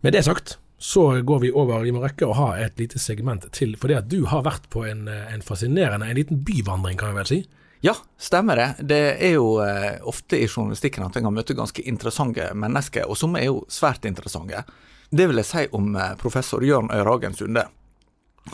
Med 0.03 0.13
det 0.13 0.23
sagt, 0.23 0.59
så 0.79 1.23
går 1.23 1.39
vi 1.39 1.53
over. 1.53 1.85
Vi 1.87 1.93
må 1.95 2.01
rekke 2.03 2.27
å 2.27 2.35
ha 2.35 2.47
et 2.59 2.81
lite 2.81 2.99
segment 2.99 3.45
til. 3.55 3.77
For 3.79 3.87
det 3.87 4.01
at 4.01 4.09
du 4.11 4.25
har 4.27 4.43
vært 4.43 4.65
på 4.75 4.83
en, 4.83 5.05
eh, 5.07 5.29
en 5.31 5.45
fascinerende, 5.47 6.09
en 6.11 6.19
liten 6.19 6.41
byvandring, 6.43 6.99
kan 6.99 7.13
vi 7.13 7.21
vel 7.21 7.29
si. 7.29 7.39
Ja, 7.87 7.95
stemmer 8.19 8.57
det. 8.57 8.89
Det 8.89 9.23
er 9.23 9.37
jo 9.37 9.61
eh, 9.63 10.01
ofte 10.03 10.41
i 10.43 10.49
journalistikken 10.49 11.07
at 11.07 11.17
en 11.17 11.29
kan 11.29 11.35
møte 11.37 11.55
ganske 11.55 11.87
interessante 11.87 12.49
mennesker, 12.55 13.07
og 13.07 13.17
som 13.17 13.37
er 13.39 13.47
jo 13.47 13.63
svært 13.71 14.05
interessante. 14.11 14.65
Det 15.11 15.29
vil 15.29 15.39
jeg 15.39 15.47
si 15.47 15.65
om 15.71 15.95
eh, 15.95 16.17
professor 16.19 16.67
Jørn 16.67 16.91
Øyragen 16.91 17.39
Sunde. 17.39 17.69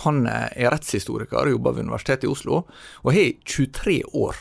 Han 0.05 0.27
er 0.27 0.69
rettshistoriker, 0.69 1.47
og 1.47 1.55
jobber 1.57 1.79
ved 1.79 1.89
Universitetet 1.89 2.29
i 2.29 2.33
Oslo, 2.35 2.67
og 3.05 3.13
har 3.15 3.23
i 3.23 3.39
23 3.47 4.03
år 4.13 4.37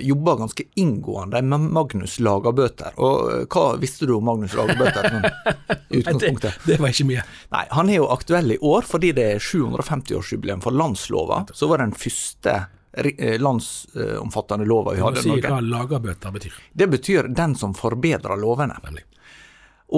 jobba 0.00 0.36
ganske 0.36 0.64
inngående 0.74 1.42
med 1.42 1.60
Magnus 1.60 2.18
Lagerbøter. 2.20 2.96
Og 2.96 3.32
eh, 3.32 3.46
hva 3.50 3.76
visste 3.80 4.08
du 4.08 4.14
om 4.16 4.24
Magnus 4.24 4.54
Lagerbøter? 4.56 5.08
sånn 5.10 5.26
i 5.90 6.00
utgangspunktet? 6.00 6.60
Det 6.66 6.78
var 6.80 6.94
ikke 6.94 7.08
mye. 7.10 7.24
Nei, 7.54 7.64
han 7.70 7.92
er 7.92 8.00
jo 8.00 8.10
aktuell 8.14 8.54
i 8.54 8.58
år 8.58 8.88
fordi 8.88 9.12
det 9.16 9.26
er 9.36 9.44
750-årsjubileum 9.44 10.62
for 10.64 10.76
landslova. 10.76 11.44
Så 11.54 11.70
var 11.70 11.80
det 11.80 11.90
den 11.90 11.98
første 12.00 12.56
eh, 12.92 13.38
landsomfattende 13.40 14.68
lova 14.68 14.96
vi 14.96 15.04
hadde 15.04 15.24
si 15.24 15.32
Norge. 15.34 15.52
hva 15.52 15.62
lagerbøter 15.64 16.36
betyr. 16.36 16.60
Det 16.72 16.90
betyr 16.96 17.30
den 17.42 17.56
som 17.58 17.76
forbedrer 17.76 18.40
lovene. 18.40 18.78
Nemlig. 18.86 19.06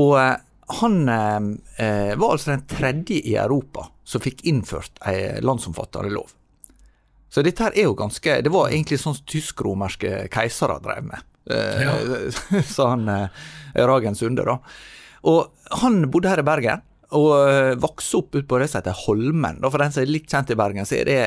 Og 0.02 0.16
eh, 0.20 0.36
han 0.82 1.02
eh, 1.08 1.40
eh, 1.86 2.12
var 2.18 2.36
altså 2.36 2.54
den 2.54 2.66
tredje 2.70 3.20
i 3.20 3.36
Europa 3.36 3.88
som 4.04 4.22
fikk 4.24 4.44
innført 4.48 5.02
ei 5.06 5.40
landsomfattende 5.44 6.12
lov. 6.14 6.32
Så 7.32 7.42
dette 7.44 7.64
her 7.64 7.72
er 7.72 7.86
jo 7.88 7.94
ganske 7.96 8.34
Det 8.44 8.52
var 8.52 8.68
egentlig 8.68 8.98
sånn 9.00 9.16
tysk-romerske 9.24 10.26
keisere 10.32 10.78
drev 10.84 11.06
med, 11.08 11.28
Ja. 11.48 11.94
sa 12.74 12.90
han 12.92 13.08
eh, 13.08 13.44
Ragen 13.88 14.14
Sunde, 14.18 14.44
da. 14.44 14.58
Og 15.28 15.78
han 15.82 16.02
bodde 16.12 16.28
her 16.28 16.42
i 16.42 16.46
Bergen, 16.46 16.82
og 17.16 17.30
eh, 17.48 17.72
vokste 17.80 18.20
opp 18.20 18.36
ut 18.36 18.48
på 18.48 18.58
det 18.60 18.68
som 18.68 18.82
heter 18.82 19.00
Holmen. 19.06 19.62
For 19.64 19.80
den 19.80 19.94
som 19.94 20.02
er 20.04 20.12
litt 20.12 20.28
kjent 20.30 20.52
i 20.52 20.58
Bergen, 20.58 20.88
så 20.88 21.00
er 21.00 21.08
det 21.08 21.22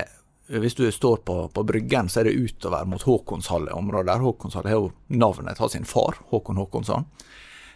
hvis 0.61 0.77
du 0.77 0.83
står 0.93 1.23
på, 1.25 1.35
på 1.49 1.63
Bryggen, 1.65 2.09
så 2.09 2.21
er 2.21 2.29
det 2.29 2.37
utover 2.37 2.85
mot 2.85 3.01
Håkonshalle-området. 3.01 4.11
der 4.11 4.21
Håkonshalle 4.21 4.69
har 4.69 4.77
jo 4.77 4.91
navnet 5.09 5.61
av 5.61 5.71
sin 5.73 5.87
far, 5.89 6.19
Håkon 6.29 6.59
Håkonsson. 6.61 7.07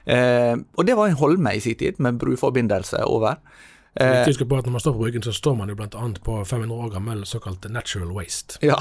Eh, 0.05 0.53
og 0.77 0.85
det 0.85 0.95
var 0.97 1.09
en 1.09 1.17
holme 1.17 1.55
i 1.57 1.63
sin 1.63 1.77
tid, 1.79 1.97
med 1.97 2.19
bruforbindelse 2.21 3.01
over. 3.09 3.41
Eh, 3.99 4.25
Viktig 4.27 4.47
på 4.47 4.57
at 4.59 4.65
Når 4.65 4.71
man 4.77 4.81
står 4.83 4.93
på 4.95 5.01
Bryggen, 5.03 5.23
så 5.25 5.33
står 5.35 5.57
man 5.59 5.69
jo 5.69 5.75
bl.a. 5.75 5.87
på 6.23 6.37
500 6.47 6.71
år 6.85 6.93
gammel 6.93 7.25
såkalt 7.27 7.65
natural 7.69 8.11
waste. 8.15 8.57
ja, 8.61 8.77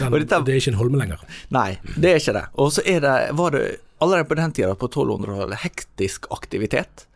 den, 0.00 0.12
dette- 0.12 0.40
Det 0.44 0.54
er 0.54 0.60
ikke 0.60 0.72
en 0.74 0.78
holme 0.80 0.98
lenger. 1.00 1.20
Nei, 1.54 1.78
det 1.96 2.12
er 2.14 2.20
ikke 2.22 2.36
det. 2.38 2.44
Og 2.58 2.72
så 2.72 2.82
det, 2.86 3.16
var 3.36 3.50
det 3.56 3.64
allerede 4.00 4.28
på 4.30 4.34
den 4.38 4.52
tida, 4.54 4.74
på 4.78 4.88
1200-tallet, 4.88 5.58
hektisk 5.64 6.26
aktivitet. 6.30 7.06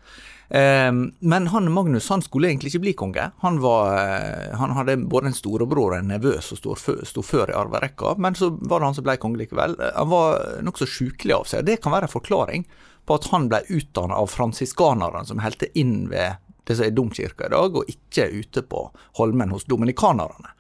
Eh, 0.53 0.91
men 0.93 1.47
han 1.49 1.71
Magnus 1.73 2.09
han 2.13 2.21
skulle 2.23 2.51
egentlig 2.51 2.73
ikke 2.75 2.83
bli 2.85 2.93
konge. 2.99 3.31
Han, 3.41 3.61
var, 3.63 3.95
eh, 4.03 4.57
han 4.59 4.75
hadde 4.77 4.99
både 5.09 5.31
en 5.31 5.39
storebror 5.39 5.95
og 5.95 5.99
en 6.03 6.11
nevø 6.13 6.35
som 6.45 6.59
sto 6.59 7.23
før, 7.23 7.51
i 7.55 7.57
arverekka, 7.57 8.17
men 8.19 8.35
så 8.37 8.51
var 8.61 8.83
det 8.83 8.91
han 8.91 8.99
som 8.99 9.07
ble 9.07 9.17
konge 9.23 9.39
likevel. 9.41 9.79
Eh, 9.81 9.95
Han 9.97 10.11
var 10.11 10.59
nokså 10.67 10.87
sjukelig 10.91 11.39
av 11.39 11.47
seg. 11.49 11.65
Det 11.71 11.79
kan 11.81 11.95
være 11.95 12.11
en 12.11 12.17
forklaring 12.19 12.67
på 13.07 13.17
at 13.17 13.25
han 13.33 13.49
ble 13.51 13.63
utdannet 13.75 14.15
av 14.15 14.29
fransiskanerne 14.31 15.25
som 15.27 15.41
helte 15.43 15.67
inn 15.79 16.05
ved 16.13 16.37
det 16.69 16.77
som 16.79 16.87
er 16.87 16.95
domkirka 16.95 17.47
i 17.49 17.53
dag, 17.55 17.77
og 17.77 17.89
ikke 17.91 18.29
ute 18.41 18.63
på 18.63 18.85
Holmen 19.19 19.51
hos 19.55 19.65
dominikanerne. 19.71 20.53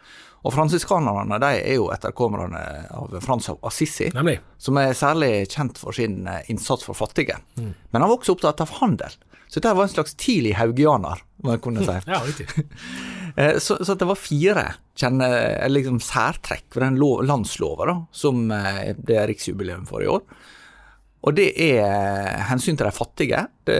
Og 0.42 0.50
fransiskanerne 0.56 1.36
de 1.38 1.50
er 1.60 1.76
jo 1.78 1.84
etterkommerne 1.94 2.60
av 2.90 3.12
Frans 3.22 3.46
av 3.52 3.60
Assisi 3.68 4.08
Nemlig. 4.10 4.40
som 4.58 4.78
er 4.82 4.90
særlig 4.98 5.28
kjent 5.52 5.78
for 5.78 5.94
sin 5.94 6.24
eh, 6.26 6.40
innsats 6.50 6.82
for 6.88 6.98
fattige. 6.98 7.36
Men 7.54 8.00
han 8.02 8.08
var 8.10 8.16
også 8.18 8.34
opptatt 8.34 8.60
av 8.64 8.72
handel. 8.80 9.14
Så 9.46 9.60
dette 9.60 9.74
var 9.76 9.86
en 9.86 9.92
slags 9.92 10.16
tidlig 10.18 10.56
haugianer, 10.58 11.22
må 11.44 11.54
jeg 11.54 11.62
kunne 11.62 11.84
si. 11.86 11.94
Ja, 12.10 12.22
riktig. 12.26 12.48
Eh, 13.32 13.54
Så, 13.64 13.78
så 13.80 13.94
det 13.96 14.04
var 14.04 14.18
fire 14.20 14.62
kjenne, 15.00 15.24
liksom 15.72 16.02
særtrekk 16.04 16.66
ved 16.74 16.82
den 16.84 16.98
lov, 17.00 17.22
landslova 17.24 17.94
som 18.12 18.50
eh, 18.52 18.90
det 18.98 19.16
er 19.16 19.30
riksjubileum 19.30 19.86
for 19.88 20.04
i 20.04 20.08
år. 20.12 20.20
Og 21.22 21.36
det 21.38 21.48
er 21.54 22.40
hensyn 22.48 22.74
til 22.78 22.88
de 22.88 22.92
fattige. 22.94 23.44
Det, 23.68 23.76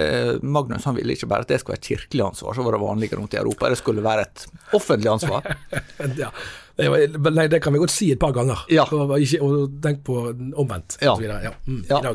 Magnus 0.46 0.84
han 0.86 0.94
ville 0.94 1.16
ikke 1.16 1.26
bare 1.30 1.42
at 1.42 1.50
det 1.50 1.58
skulle 1.58 1.74
være 1.74 1.82
et 1.82 1.88
kirkelig 1.90 2.24
ansvar, 2.28 2.54
så 2.54 2.62
var 2.62 2.76
det 2.76 2.82
vanligere 2.84 3.18
rundt 3.18 3.34
i 3.34 3.40
Europa. 3.40 3.70
Det 3.72 3.80
skulle 3.80 4.04
være 4.04 4.26
et 4.28 4.44
offentlig 4.78 5.10
ansvar. 5.10 5.48
ja. 6.22 6.30
Nei, 6.78 7.48
det 7.52 7.60
kan 7.64 7.74
vi 7.74 7.82
godt 7.82 7.92
si 7.92 8.12
et 8.14 8.20
par 8.22 8.32
ganger. 8.36 8.62
Ja. 8.72 8.86
Og, 8.94 9.16
ikke, 9.20 9.42
og 9.42 9.74
tenk 9.82 10.04
på 10.06 10.20
omvendt. 10.30 11.00
Ja. 11.02 11.16
Og 11.16 11.26
ja. 11.26 11.52
Mm, 11.66 11.82
Ja. 11.90 12.14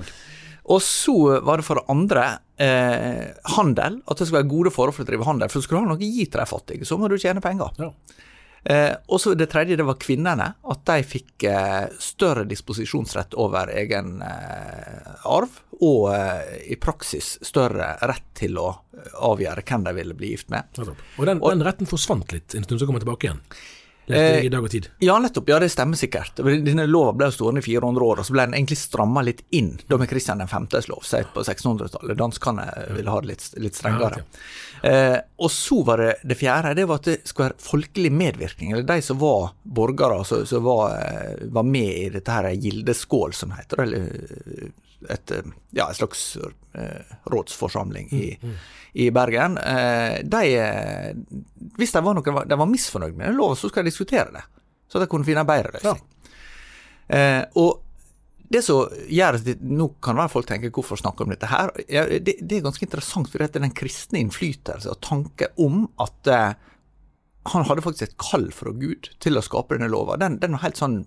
Og 0.67 0.81
så 0.83 1.13
var 1.47 1.61
det 1.61 1.63
for 1.63 1.79
det 1.79 1.85
andre 1.91 2.23
eh, 2.59 3.27
handel. 3.55 4.01
At 4.03 4.19
det 4.19 4.27
skulle 4.27 4.41
være 4.41 4.51
gode 4.51 4.71
forhold 4.75 4.95
for 4.97 5.05
å 5.05 5.07
drive 5.07 5.27
handel. 5.27 5.51
For 5.51 5.63
skulle 5.63 5.79
du 5.79 5.85
ha 5.87 5.91
noe 5.93 5.99
å 5.99 6.03
gi 6.03 6.25
til 6.25 6.41
de 6.41 6.47
fattige, 6.49 6.87
så 6.87 6.97
må 6.99 7.07
du 7.07 7.15
tjene 7.21 7.43
penger. 7.43 7.71
Ja. 7.79 7.91
Eh, 8.69 8.93
og 9.07 9.21
så 9.21 9.31
det 9.33 9.45
tredje, 9.47 9.77
det 9.79 9.85
var 9.87 9.95
kvinnene. 10.01 10.47
At 10.67 10.81
de 10.89 11.03
fikk 11.07 11.45
eh, 11.47 11.85
større 12.03 12.43
disposisjonsrett 12.49 13.37
over 13.39 13.71
egen 13.71 14.17
eh, 14.25 15.13
arv, 15.23 15.61
og 15.77 16.09
eh, 16.11 16.73
i 16.73 16.77
praksis 16.81 17.37
større 17.47 17.93
rett 18.09 18.27
til 18.35 18.59
å 18.59 18.67
eh, 18.73 19.13
avgjøre 19.29 19.63
hvem 19.63 19.87
de 19.87 19.95
ville 20.01 20.17
bli 20.19 20.33
gift 20.33 20.51
med. 20.51 20.67
Og 20.83 21.23
den, 21.29 21.39
den 21.39 21.63
retten 21.63 21.87
forsvant 21.87 22.35
litt 22.35 22.57
en 22.57 22.67
stund, 22.67 22.81
så 22.81 22.89
kom 22.89 22.99
den 22.99 23.05
tilbake 23.05 23.29
igjen. 23.29 23.43
Eh, 24.07 24.45
i 24.45 24.49
dag 24.49 24.63
og 24.63 24.71
tid. 24.71 24.87
Ja, 25.03 25.17
nettopp. 25.19 25.49
Ja, 25.51 25.59
det 25.59 25.67
stemmer 25.73 25.99
sikkert. 25.99 26.39
Denne 26.39 26.85
lova 26.87 27.11
ble 27.17 27.27
stående 27.31 27.59
i 27.59 27.65
400 27.65 28.05
år, 28.05 28.21
og 28.21 28.27
så 28.27 28.35
ble 28.35 28.45
den 28.47 28.55
egentlig 28.55 28.77
stramma 28.79 29.23
litt 29.27 29.43
inn 29.51 29.73
da 29.87 29.99
med 29.99 30.07
Kristian 30.09 30.39
5.s 30.47 30.87
lov, 30.87 31.03
sett 31.03 31.33
på 31.35 31.43
1600-tallet. 31.43 32.15
Danskene 32.17 32.67
ville 32.95 33.11
ha 33.11 33.19
det 33.21 33.33
litt, 33.33 33.45
litt 33.59 33.75
strengere. 33.75 34.23
eh, 34.87 35.17
og 35.43 35.51
så 35.51 35.81
var 35.83 36.03
det 36.03 36.15
det 36.23 36.39
fjerde, 36.39 36.75
det 36.79 36.87
var 36.87 37.01
at 37.01 37.11
det 37.11 37.19
skulle 37.27 37.49
være 37.49 37.67
folkelig 37.67 38.11
medvirkning. 38.15 38.71
Eller 38.71 38.87
de 38.87 39.01
som 39.03 39.19
var 39.19 39.51
borgere, 39.63 40.23
som, 40.25 40.45
som 40.47 40.63
var, 40.63 40.95
eh, 41.03 41.47
var 41.51 41.67
med 41.67 41.91
i 41.91 42.09
dette 42.15 42.31
her 42.39 42.51
gildeskål, 42.55 43.35
som 43.35 43.51
heter 43.59 43.83
det. 43.83 43.87
Eller 43.89 44.71
et, 45.09 45.31
eh, 45.31 45.49
ja, 45.77 45.89
et 45.89 45.99
slags 45.99 46.37
eh, 46.73 47.15
rådsforsamling 47.31 48.11
i, 48.13 48.27
i 48.93 49.09
Bergen. 49.13 49.57
Eh, 49.57 50.19
de, 50.23 50.43
hvis 51.77 51.93
de 51.93 52.03
var, 52.03 52.17
noe, 52.17 52.45
de 52.49 52.59
var 52.61 52.71
misfornøyd 52.71 53.17
med 53.17 53.31
en 53.31 53.37
loven, 53.37 53.59
så 53.59 53.71
skal 53.71 53.85
de 53.85 53.93
diskutere 53.93 54.33
det. 54.33 54.45
Så 54.87 55.01
de 55.01 55.09
kunne 55.11 55.27
finne 55.27 55.43
en 55.43 55.49
bedre 55.49 55.75
løsning. 55.75 56.01
Eh, 57.07 57.43
og 57.59 57.83
det 58.47 58.61
som 58.63 58.87
gjør 59.11 59.35
at 59.41 59.63
Nå 59.67 59.89
kan 60.03 60.19
folk 60.31 60.47
tenke 60.47 60.71
hvorfor 60.71 60.99
snakke 60.99 61.25
om 61.25 61.33
dette 61.33 61.49
her. 61.51 61.73
Ja, 61.91 62.05
det, 62.07 62.37
det 62.39 62.59
er 62.59 62.63
ganske 62.69 62.85
interessant, 62.87 63.27
for 63.27 63.43
det 63.43 63.51
er 63.51 63.65
den 63.65 63.75
kristne 63.75 64.21
innflytelse 64.23 64.93
og 64.93 65.01
tanke 65.03 65.51
om 65.59 65.83
at 65.99 66.31
han 67.51 67.65
hadde 67.67 67.83
faktisk 67.83 68.07
et 68.07 68.17
kall 68.19 68.47
fra 68.55 68.71
Gud 68.75 69.11
til 69.23 69.39
å 69.39 69.43
skape 69.43 69.75
denne 69.75 69.91
lova. 69.91 70.15
Den, 70.19 70.39
den 70.39 70.55
var 70.55 70.63
helt 70.63 70.79
sånn 70.79 71.01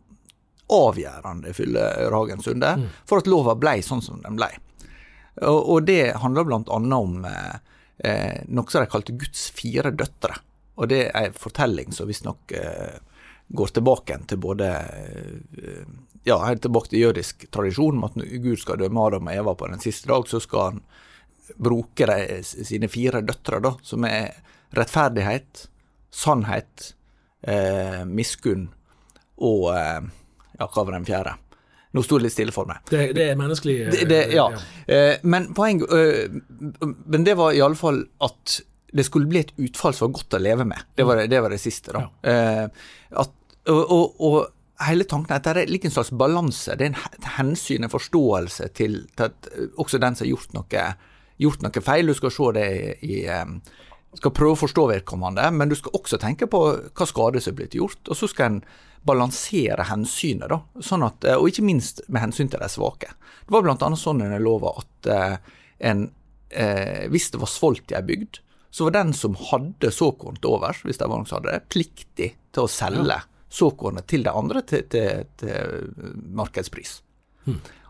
avgjørende, 0.74 1.54
Fylle 1.56 1.86
Ragen 2.12 2.42
Sunde, 2.44 2.74
for 3.08 3.22
at 3.22 3.30
lova 3.30 3.56
ble 3.58 3.78
sånn 3.84 4.02
som 4.04 4.20
den 4.24 4.38
ble. 4.38 4.50
Og, 5.40 5.60
og 5.60 5.82
det 5.88 6.16
handler 6.20 6.48
annet 6.58 6.96
om 6.96 7.24
eh, 7.28 7.56
eh, 8.04 8.40
noe 8.48 8.70
som 8.70 8.84
de 8.84 8.90
kalte 8.90 9.16
Guds 9.18 9.48
fire 9.56 9.92
døtre. 9.94 10.36
Og 10.80 10.88
det 10.90 11.06
er 11.10 11.28
en 11.28 11.36
fortelling 11.36 11.92
som 11.92 12.08
visstnok 12.08 12.52
eh, 12.56 12.98
går 13.50 13.74
tilbake 13.76 14.18
til 14.30 14.40
både 14.40 14.70
eh, 14.70 15.82
Ja, 16.28 16.36
helt 16.44 16.60
tilbake 16.60 16.92
til 16.92 17.06
jødisk 17.06 17.46
tradisjon 17.48 17.96
om 17.96 18.04
at 18.04 18.16
når 18.18 18.26
Gud 18.44 18.60
skal 18.60 18.76
dømme 18.82 19.06
Adam 19.06 19.30
og 19.30 19.38
Eva 19.40 19.54
på 19.56 19.70
den 19.70 19.80
siste 19.80 20.10
dag, 20.10 20.26
så 20.28 20.36
skal 20.44 20.66
han 20.66 20.82
bruke 21.56 22.06
de, 22.06 22.42
sine 22.44 22.90
fire 22.92 23.22
døtre, 23.24 23.56
da, 23.64 23.72
som 23.82 24.04
er 24.04 24.34
rettferdighet, 24.76 25.64
sannhet, 26.12 26.90
eh, 27.40 28.04
miskunn 28.04 28.68
og 29.40 29.70
eh, 29.72 30.10
Ja, 30.60 30.68
hva 30.68 30.84
var 30.84 30.96
den 30.96 31.08
fjerde? 31.08 31.34
Nå 31.96 32.04
sto 32.06 32.20
det 32.20 32.28
litt 32.28 32.36
stille 32.36 32.54
for 32.54 32.68
meg. 32.70 32.84
Det, 32.86 33.08
det 33.16 33.30
er 33.32 33.38
menneskelig 33.38 33.76
eh, 33.82 33.94
Det, 33.94 34.04
det, 34.10 34.20
ja. 34.36 34.46
ja. 34.86 35.00
men 35.26 35.48
poeng 35.56 35.80
eh, 35.82 36.30
Men 36.86 37.26
det 37.26 37.34
var 37.40 37.56
iallfall 37.56 38.04
at 38.22 38.60
det 38.94 39.06
skulle 39.06 39.30
bli 39.30 39.42
et 39.42 39.52
utfall 39.58 39.94
som 39.94 40.08
var 40.08 40.20
godt 40.20 40.38
å 40.38 40.42
leve 40.42 40.64
med. 40.66 40.86
Det 40.98 41.06
var 41.06 41.20
det, 41.20 41.28
det, 41.30 41.42
var 41.42 41.52
det 41.54 41.60
siste, 41.62 41.92
da. 41.94 42.00
Ja. 42.26 42.64
at, 43.22 43.36
og, 43.70 43.82
og, 43.94 44.16
og 44.26 44.38
hele 44.86 45.04
tanken 45.08 45.34
er 45.34 45.40
at 45.40 45.46
det 45.46 45.64
er 45.64 45.70
like 45.70 45.88
en 45.88 45.94
slags 45.94 46.12
balanse. 46.16 46.76
Det 46.78 46.86
er 46.86 46.92
en, 46.94 47.28
hensyn, 47.36 47.84
en 47.84 47.92
forståelse 47.92 48.70
til, 48.76 49.02
til 49.16 49.28
at 49.28 49.50
eh, 49.52 49.70
også 49.80 50.00
den 50.00 50.16
som 50.16 50.26
har 50.26 50.32
gjort 50.32 50.56
noe, 50.56 50.84
gjort 51.40 51.64
noe 51.64 51.84
feil, 51.84 52.10
du 52.10 52.16
skal 52.16 52.34
se 52.34 52.50
det 52.56 52.68
i, 53.06 53.22
eh, 53.30 53.80
skal 54.18 54.34
prøve 54.34 54.56
å 54.56 54.62
forstå 54.64 54.86
vedkommende, 54.90 55.50
men 55.54 55.70
du 55.70 55.76
skal 55.78 55.94
også 55.98 56.18
tenke 56.20 56.48
på 56.50 56.62
hva 56.88 57.08
skade 57.08 57.42
som 57.42 57.54
er 57.54 57.60
blitt 57.60 57.76
gjort. 57.78 58.00
Og 58.08 58.18
så 58.18 58.30
skal 58.30 58.54
en 58.54 58.62
balansere 59.06 59.86
hensynet, 59.88 60.50
da, 60.52 60.60
sånn 60.84 61.04
at, 61.06 61.24
og 61.38 61.48
ikke 61.48 61.64
minst 61.64 62.02
med 62.08 62.26
hensyn 62.26 62.50
til 62.52 62.60
de 62.60 62.68
svake. 62.68 63.12
Det 63.46 63.54
var 63.54 63.68
annet 63.70 64.00
sånn 64.00 64.20
en 64.24 64.36
lova 64.44 64.74
at 64.82 65.10
eh, 65.10 65.36
en, 65.90 66.04
eh, 66.50 67.06
hvis 67.10 67.30
det 67.32 67.40
var 67.40 67.50
svolt 67.50 67.92
i 67.92 67.96
ei 67.96 68.04
bygd, 68.06 68.42
så 68.70 68.86
var 68.86 68.98
den 68.98 69.14
som 69.16 69.34
hadde 69.34 69.90
såkorn 69.90 70.36
til 70.38 70.52
overs, 70.52 70.84
hvis 70.86 71.00
det 71.00 71.08
var 71.08 71.18
noen 71.18 71.28
som 71.30 71.40
hadde 71.40 71.56
det, 71.56 71.70
pliktig 71.72 72.28
til 72.54 72.66
å 72.66 72.70
selge 72.70 73.18
såkornet 73.50 74.06
til 74.06 74.22
de 74.22 74.30
andre 74.30 74.62
til, 74.62 74.84
til, 74.92 75.24
til 75.40 75.88
markedspris. 76.38 77.00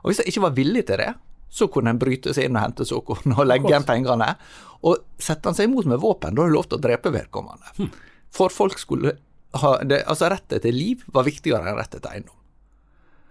Og 0.00 0.08
hvis 0.08 0.22
de 0.22 0.30
ikke 0.30 0.46
var 0.46 0.56
villig 0.56 0.86
til 0.88 1.02
det, 1.02 1.10
så 1.50 1.66
kunne 1.68 1.92
en 1.92 2.00
bryte 2.00 2.32
seg 2.32 2.46
inn 2.46 2.56
og 2.56 2.62
hente 2.62 2.86
såkorn 2.88 3.34
og 3.34 3.44
legge 3.48 3.68
igjen 3.68 3.84
pengene. 3.84 4.30
Og 4.86 5.02
setter 5.20 5.50
han 5.50 5.58
seg 5.58 5.68
imot 5.68 5.88
med 5.90 6.00
våpen, 6.00 6.36
da 6.36 6.46
er 6.46 6.52
det 6.52 6.56
lov 6.56 6.70
til 6.70 6.78
å 6.78 6.84
drepe 6.86 7.12
vedkommende. 7.12 7.90
For 8.32 8.54
folk 8.54 8.78
skulle 8.80 9.18
ha 9.58 9.70
det, 9.82 10.04
Altså, 10.06 10.28
rettet 10.30 10.62
til 10.62 10.76
liv 10.76 11.06
var 11.10 11.26
viktigere 11.26 11.66
enn 11.66 11.78
rettet 11.78 12.04
til 12.04 12.12
eiendom. 12.12 12.36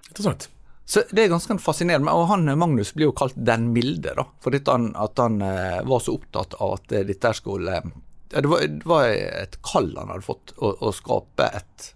Interessant. 0.09 0.49
Så 0.89 1.03
det 1.13 1.23
er 1.23 1.31
ganske 1.31 1.59
fascinerende. 1.61 2.11
Og 2.17 2.27
han 2.31 2.49
Magnus 2.57 2.95
blir 2.97 3.11
jo 3.11 3.15
kalt 3.15 3.37
den 3.37 3.69
milde, 3.75 4.15
da. 4.17 4.25
For 4.41 4.55
at 4.57 4.71
han, 4.71 4.89
at 4.97 5.21
han 5.21 5.37
eh, 5.45 5.81
var 5.85 6.01
så 6.01 6.17
opptatt 6.17 6.55
av 6.57 6.79
at 6.79 6.95
eh, 6.97 7.05
dette 7.05 7.33
skulle 7.37 7.77
ja, 8.31 8.41
det, 8.41 8.49
var, 8.49 8.65
det 8.65 8.89
var 8.89 9.07
et 9.09 9.57
kall 9.65 9.91
han 9.97 10.11
hadde 10.13 10.25
fått, 10.25 10.53
å, 10.57 10.73
å 10.85 10.91
skape 10.93 11.47
et, 11.59 11.87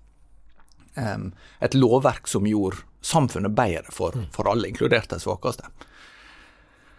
um, 0.98 1.28
et 1.62 1.78
lovverk 1.78 2.30
som 2.30 2.48
gjorde 2.50 2.82
samfunnet 3.06 3.54
bedre 3.54 3.94
for, 3.94 4.18
for 4.34 4.50
alle, 4.50 4.70
inkludert 4.72 5.12
de 5.14 5.20
svakeste. 5.22 5.70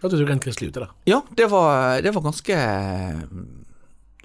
Hørtes 0.03 0.21
du 0.21 0.27
rent 0.27 0.43
kristelig 0.43 0.69
ut, 0.69 0.77
det 0.77 0.85
der. 0.85 0.93
Ja, 1.09 1.19
det 1.35 1.49
var, 1.51 1.99
det 2.05 2.13
var 2.15 2.23
ganske 2.27 2.59
mm, 3.25 3.64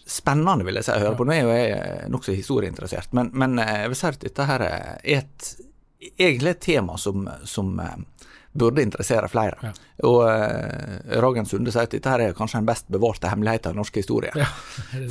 spennende, 0.07 0.65
vil 0.67 0.81
jeg 0.81 0.87
si, 0.87 0.95
å 0.95 1.03
høre 1.03 1.19
på. 1.19 1.27
Nå 1.27 1.35
er 1.35 1.43
jo 1.45 1.57
jeg 1.57 2.13
nokså 2.13 2.37
historieinteressert, 2.37 3.13
men, 3.17 3.33
men 3.33 3.59
eh, 3.63 3.85
jeg 3.85 3.93
vil 3.93 4.01
si 4.01 4.09
at 4.09 4.25
dette 4.25 4.47
her 4.49 4.65
er 4.67 4.89
et, 5.19 5.51
egentlig 6.17 6.55
et 6.55 6.65
tema 6.65 6.97
som, 7.01 7.29
som 7.49 7.73
eh, 7.83 8.27
burde 8.53 8.83
interessere 8.83 9.29
flere. 9.31 9.73
Og 10.07 10.25
uh, 10.27 11.21
Ragen 11.23 11.47
Sunde 11.47 11.71
sier 11.71 11.87
at 11.87 11.95
dette 11.95 12.11
her 12.11 12.25
er 12.25 12.37
kanskje 12.37 12.59
den 12.59 12.71
best 12.71 12.89
bevarte 12.91 13.31
hemmeligheten 13.31 13.73
av 13.73 13.79
norsk 13.79 14.01
historie. 14.01 14.33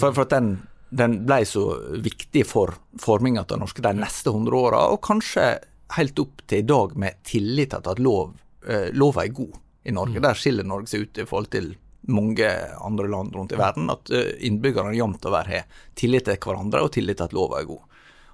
for, 0.02 0.12
for 0.12 0.26
at 0.26 0.34
den, 0.36 0.52
den 0.90 1.22
ble 1.28 1.40
så 1.48 1.66
viktig 2.04 2.44
for 2.50 2.76
forminga 3.00 3.46
av 3.46 3.62
norske 3.62 3.84
de 3.86 3.94
neste 4.02 4.34
hundre 4.36 4.60
åra, 4.60 4.84
og 4.92 5.02
kanskje 5.08 5.54
helt 5.96 6.20
opp 6.22 6.44
til 6.50 6.62
i 6.62 6.68
dag 6.68 6.98
med 7.00 7.24
tillit 7.26 7.72
til 7.74 7.94
at 7.94 8.04
lov, 8.04 8.36
uh, 8.68 8.90
lova 8.92 9.24
er 9.24 9.36
god 9.40 9.56
i 9.88 9.96
Norge. 9.96 10.22
Der 10.24 10.38
skiller 10.38 10.68
Norge 10.68 10.92
seg 10.92 11.08
ut 11.08 11.24
i 11.24 11.28
forhold 11.30 11.54
til 11.56 11.72
mange 12.10 12.50
andre 12.86 13.08
land 13.12 13.36
rundt 13.36 13.54
i 13.54 13.60
verden, 13.60 13.90
at 13.94 14.12
uh, 14.14 14.34
innbyggerne 14.46 14.96
jevnt 14.98 15.26
over 15.30 15.48
har 15.50 15.86
tillit 16.00 16.28
til 16.28 16.42
hverandre 16.44 16.84
og 16.86 16.92
tillit 16.96 17.20
til 17.22 17.30
at 17.30 17.36
lova 17.38 17.62
er 17.62 17.70
god. 17.70 17.86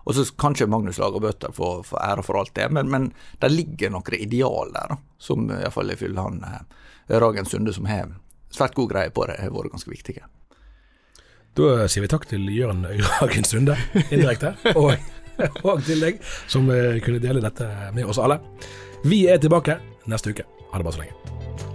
Og 0.05 0.15
så 0.15 0.25
kan 0.37 0.53
ikke 0.53 0.67
Magnus 0.69 0.99
Lagerbøter 1.01 1.53
få, 1.53 1.79
få 1.83 1.97
ære 1.97 2.23
for 2.23 2.37
alt 2.37 2.53
det, 2.55 2.69
men, 2.71 2.89
men 2.93 3.09
det 3.41 3.49
ligger 3.49 3.93
noen 3.93 4.19
ideal 4.19 4.69
der, 4.75 4.93
da, 4.93 4.99
som 5.17 5.49
iallfall 5.49 5.95
ifølge 5.95 6.21
han 6.21 6.43
eh, 6.45 6.61
Ragen 7.17 7.49
Sunde, 7.49 7.73
som 7.73 7.89
har 7.89 8.13
svært 8.53 8.77
god 8.77 8.91
greie 8.93 9.13
på 9.13 9.25
det, 9.25 9.39
har 9.41 9.53
vært 9.53 9.73
ganske 9.73 9.89
viktige. 9.89 10.29
Da 11.57 11.87
sier 11.89 12.05
vi 12.05 12.11
takk 12.11 12.27
til 12.29 12.45
Jørn 12.53 12.85
Ragen 12.85 13.49
Sunde, 13.49 13.79
indirekte, 14.05 14.53
og, 14.75 14.93
og 15.65 15.85
til 15.87 16.05
deg, 16.05 16.21
som 16.45 16.69
eh, 16.69 17.01
kunne 17.01 17.23
dele 17.23 17.41
dette 17.41 17.69
med 17.97 18.05
oss 18.05 18.21
alle. 18.21 18.37
Vi 19.05 19.25
er 19.31 19.41
tilbake 19.41 19.79
neste 20.05 20.35
uke. 20.35 20.45
Ha 20.69 20.77
det 20.77 20.85
bare 20.85 20.99
så 20.99 21.01
lenge. 21.01 21.74